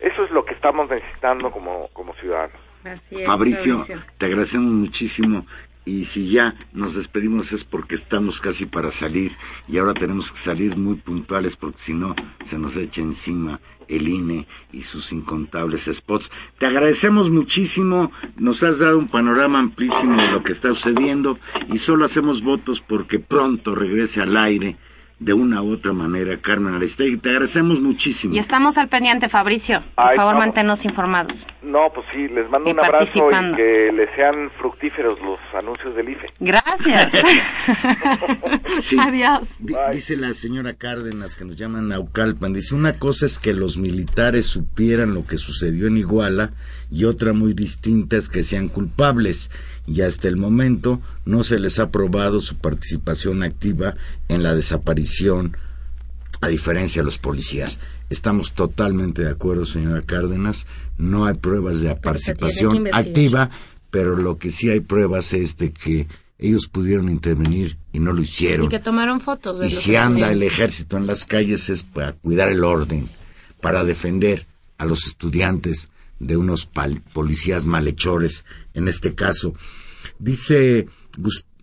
eso 0.00 0.24
es 0.24 0.30
lo 0.30 0.44
que 0.44 0.54
estamos 0.54 0.88
necesitando 0.88 1.50
como, 1.50 1.88
como 1.92 2.14
ciudadanos. 2.14 2.60
Fabricio, 3.26 3.76
te 4.16 4.26
agradecemos 4.26 4.72
muchísimo 4.72 5.44
y 5.84 6.04
si 6.04 6.30
ya 6.30 6.54
nos 6.72 6.94
despedimos 6.94 7.52
es 7.52 7.64
porque 7.64 7.94
estamos 7.94 8.40
casi 8.40 8.66
para 8.66 8.90
salir 8.90 9.32
y 9.68 9.78
ahora 9.78 9.94
tenemos 9.94 10.30
que 10.30 10.38
salir 10.38 10.76
muy 10.76 10.96
puntuales 10.96 11.56
porque 11.56 11.78
si 11.78 11.94
no 11.94 12.14
se 12.44 12.58
nos 12.58 12.76
echa 12.76 13.00
encima 13.00 13.60
el 13.88 14.08
INE 14.08 14.46
y 14.72 14.82
sus 14.82 15.12
incontables 15.12 15.90
spots. 15.92 16.30
Te 16.58 16.66
agradecemos 16.66 17.30
muchísimo, 17.30 18.12
nos 18.36 18.62
has 18.62 18.78
dado 18.78 18.98
un 18.98 19.08
panorama 19.08 19.58
amplísimo 19.58 20.20
de 20.20 20.30
lo 20.30 20.42
que 20.42 20.52
está 20.52 20.68
sucediendo 20.68 21.38
y 21.72 21.78
solo 21.78 22.04
hacemos 22.04 22.42
votos 22.42 22.80
porque 22.80 23.18
pronto 23.18 23.74
regrese 23.74 24.22
al 24.22 24.36
aire 24.36 24.76
de 25.20 25.34
una 25.34 25.62
u 25.62 25.72
otra 25.72 25.92
manera, 25.92 26.38
Carmen 26.40 26.74
Aristegui. 26.74 27.18
Te 27.18 27.28
agradecemos 27.28 27.78
muchísimo. 27.78 28.34
Y 28.34 28.38
estamos 28.38 28.78
al 28.78 28.88
pendiente, 28.88 29.28
Fabricio. 29.28 29.82
Por 29.94 30.14
favor, 30.14 30.34
manténnos 30.36 30.84
informados. 30.86 31.46
No, 31.62 31.90
pues 31.94 32.06
sí, 32.10 32.26
les 32.28 32.48
mando 32.48 32.70
un 32.70 32.80
abrazo 32.80 33.28
y 33.30 33.54
que 33.54 33.92
les 33.92 34.08
sean 34.16 34.50
fructíferos 34.58 35.20
los 35.20 35.38
anuncios 35.54 35.94
del 35.94 36.08
IFE. 36.08 36.26
Gracias. 36.40 37.12
Adiós. 38.98 39.42
dice 39.92 40.16
la 40.16 40.32
señora 40.32 40.72
Cárdenas, 40.72 41.36
que 41.36 41.44
nos 41.44 41.56
llaman 41.56 41.88
Naucalpan, 41.88 42.54
dice, 42.54 42.74
una 42.74 42.98
cosa 42.98 43.26
es 43.26 43.38
que 43.38 43.52
los 43.52 43.76
militares 43.76 44.46
supieran 44.46 45.12
lo 45.12 45.26
que 45.26 45.36
sucedió 45.36 45.86
en 45.86 45.98
Iguala 45.98 46.52
y 46.90 47.04
otra 47.04 47.34
muy 47.34 47.52
distinta 47.52 48.16
es 48.16 48.30
que 48.30 48.42
sean 48.42 48.68
culpables 48.68 49.50
y 49.90 50.02
hasta 50.02 50.28
el 50.28 50.36
momento 50.36 51.00
no 51.24 51.42
se 51.42 51.58
les 51.58 51.80
ha 51.80 51.90
probado 51.90 52.40
su 52.40 52.54
participación 52.56 53.42
activa 53.42 53.96
en 54.28 54.44
la 54.44 54.54
desaparición 54.54 55.56
a 56.40 56.46
diferencia 56.46 57.02
de 57.02 57.06
los 57.06 57.18
policías. 57.18 57.80
Estamos 58.08 58.52
totalmente 58.52 59.22
de 59.22 59.30
acuerdo, 59.30 59.64
señora 59.64 60.00
Cárdenas. 60.02 60.68
No 60.96 61.26
hay 61.26 61.34
pruebas 61.34 61.80
de 61.80 61.94
participación 61.96 62.86
activa, 62.92 63.50
pero 63.90 64.14
lo 64.16 64.38
que 64.38 64.50
sí 64.50 64.70
hay 64.70 64.78
pruebas 64.78 65.32
es 65.32 65.56
de 65.56 65.72
que 65.72 66.06
ellos 66.38 66.68
pudieron 66.68 67.08
intervenir 67.08 67.76
y 67.92 67.98
no 67.98 68.12
lo 68.12 68.22
hicieron. 68.22 68.66
Y 68.66 68.68
que 68.68 68.78
tomaron 68.78 69.20
fotos. 69.20 69.58
De 69.58 69.66
y 69.66 69.70
si 69.72 69.96
anda 69.96 70.30
el 70.30 70.44
ejército 70.44 70.98
en 70.98 71.08
las 71.08 71.24
calles 71.24 71.68
es 71.68 71.82
para 71.82 72.12
cuidar 72.12 72.48
el 72.48 72.62
orden, 72.62 73.08
para 73.60 73.82
defender 73.82 74.46
a 74.78 74.84
los 74.84 75.08
estudiantes 75.08 75.90
de 76.20 76.36
unos 76.36 76.70
policías 77.12 77.66
malhechores, 77.66 78.44
en 78.72 78.86
este 78.86 79.16
caso. 79.16 79.52
Dice 80.20 80.86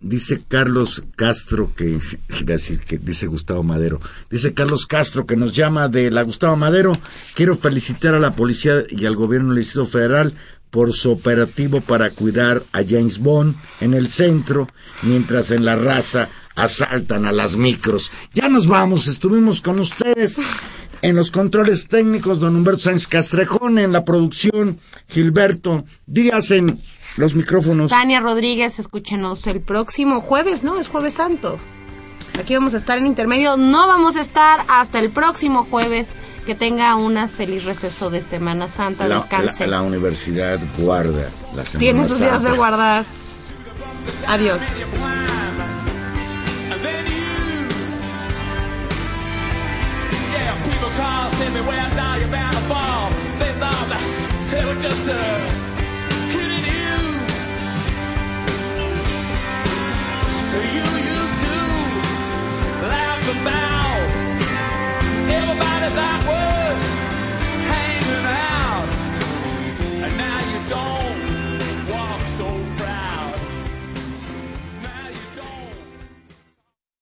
dice 0.00 0.40
Carlos 0.46 1.04
Castro 1.16 1.72
que 1.74 1.98
decir 2.44 2.80
que 2.80 2.98
dice 2.98 3.26
Gustavo 3.26 3.62
Madero 3.62 4.00
dice 4.30 4.54
Carlos 4.54 4.86
Castro 4.86 5.26
que 5.26 5.36
nos 5.36 5.52
llama 5.52 5.88
de 5.88 6.10
la 6.10 6.22
Gustavo 6.22 6.56
Madero 6.56 6.92
quiero 7.34 7.56
felicitar 7.56 8.14
a 8.14 8.20
la 8.20 8.34
policía 8.34 8.84
y 8.90 9.06
al 9.06 9.16
gobierno 9.16 9.48
del 9.48 9.62
Distrito 9.62 9.86
Federal 9.86 10.34
por 10.70 10.92
su 10.92 11.10
operativo 11.10 11.80
para 11.80 12.10
cuidar 12.10 12.62
a 12.72 12.82
James 12.86 13.18
Bond 13.18 13.56
en 13.80 13.94
el 13.94 14.08
centro 14.08 14.68
mientras 15.02 15.50
en 15.50 15.64
la 15.64 15.76
raza 15.76 16.28
asaltan 16.54 17.26
a 17.26 17.32
las 17.32 17.56
micros 17.56 18.12
ya 18.34 18.48
nos 18.48 18.68
vamos 18.68 19.08
estuvimos 19.08 19.60
con 19.60 19.80
ustedes 19.80 20.40
en 21.02 21.16
los 21.16 21.30
controles 21.30 21.88
técnicos 21.88 22.38
don 22.38 22.54
Humberto 22.54 22.82
Sánchez 22.82 23.08
Castrejón 23.08 23.78
en 23.78 23.92
la 23.92 24.04
producción 24.04 24.78
Gilberto 25.08 25.84
Díaz 26.06 26.52
en 26.52 26.80
los 27.18 27.34
micrófonos. 27.34 27.90
Tania 27.90 28.20
Rodríguez, 28.20 28.78
escúchenos 28.78 29.46
el 29.46 29.60
próximo 29.60 30.20
jueves, 30.20 30.64
¿no? 30.64 30.78
Es 30.78 30.88
jueves 30.88 31.14
santo. 31.14 31.58
Aquí 32.38 32.54
vamos 32.54 32.74
a 32.74 32.76
estar 32.76 32.98
en 32.98 33.06
intermedio. 33.06 33.56
No 33.56 33.88
vamos 33.88 34.16
a 34.16 34.20
estar 34.20 34.64
hasta 34.68 35.00
el 35.00 35.10
próximo 35.10 35.64
jueves. 35.64 36.14
Que 36.46 36.54
tenga 36.54 36.94
un 36.94 37.28
feliz 37.28 37.64
receso 37.64 38.08
de 38.08 38.22
Semana 38.22 38.68
Santa. 38.68 39.06
La, 39.06 39.16
Descanse. 39.16 39.66
La, 39.66 39.82
universidad 39.82 40.58
guarda 40.78 41.28
la 41.54 41.64
Semana 41.64 41.78
Tiene 41.78 42.08
sus 42.08 42.20
días 42.20 42.42
de 42.42 42.52
guardar. 42.52 43.04
Adiós. 44.26 44.62
About. 63.30 63.77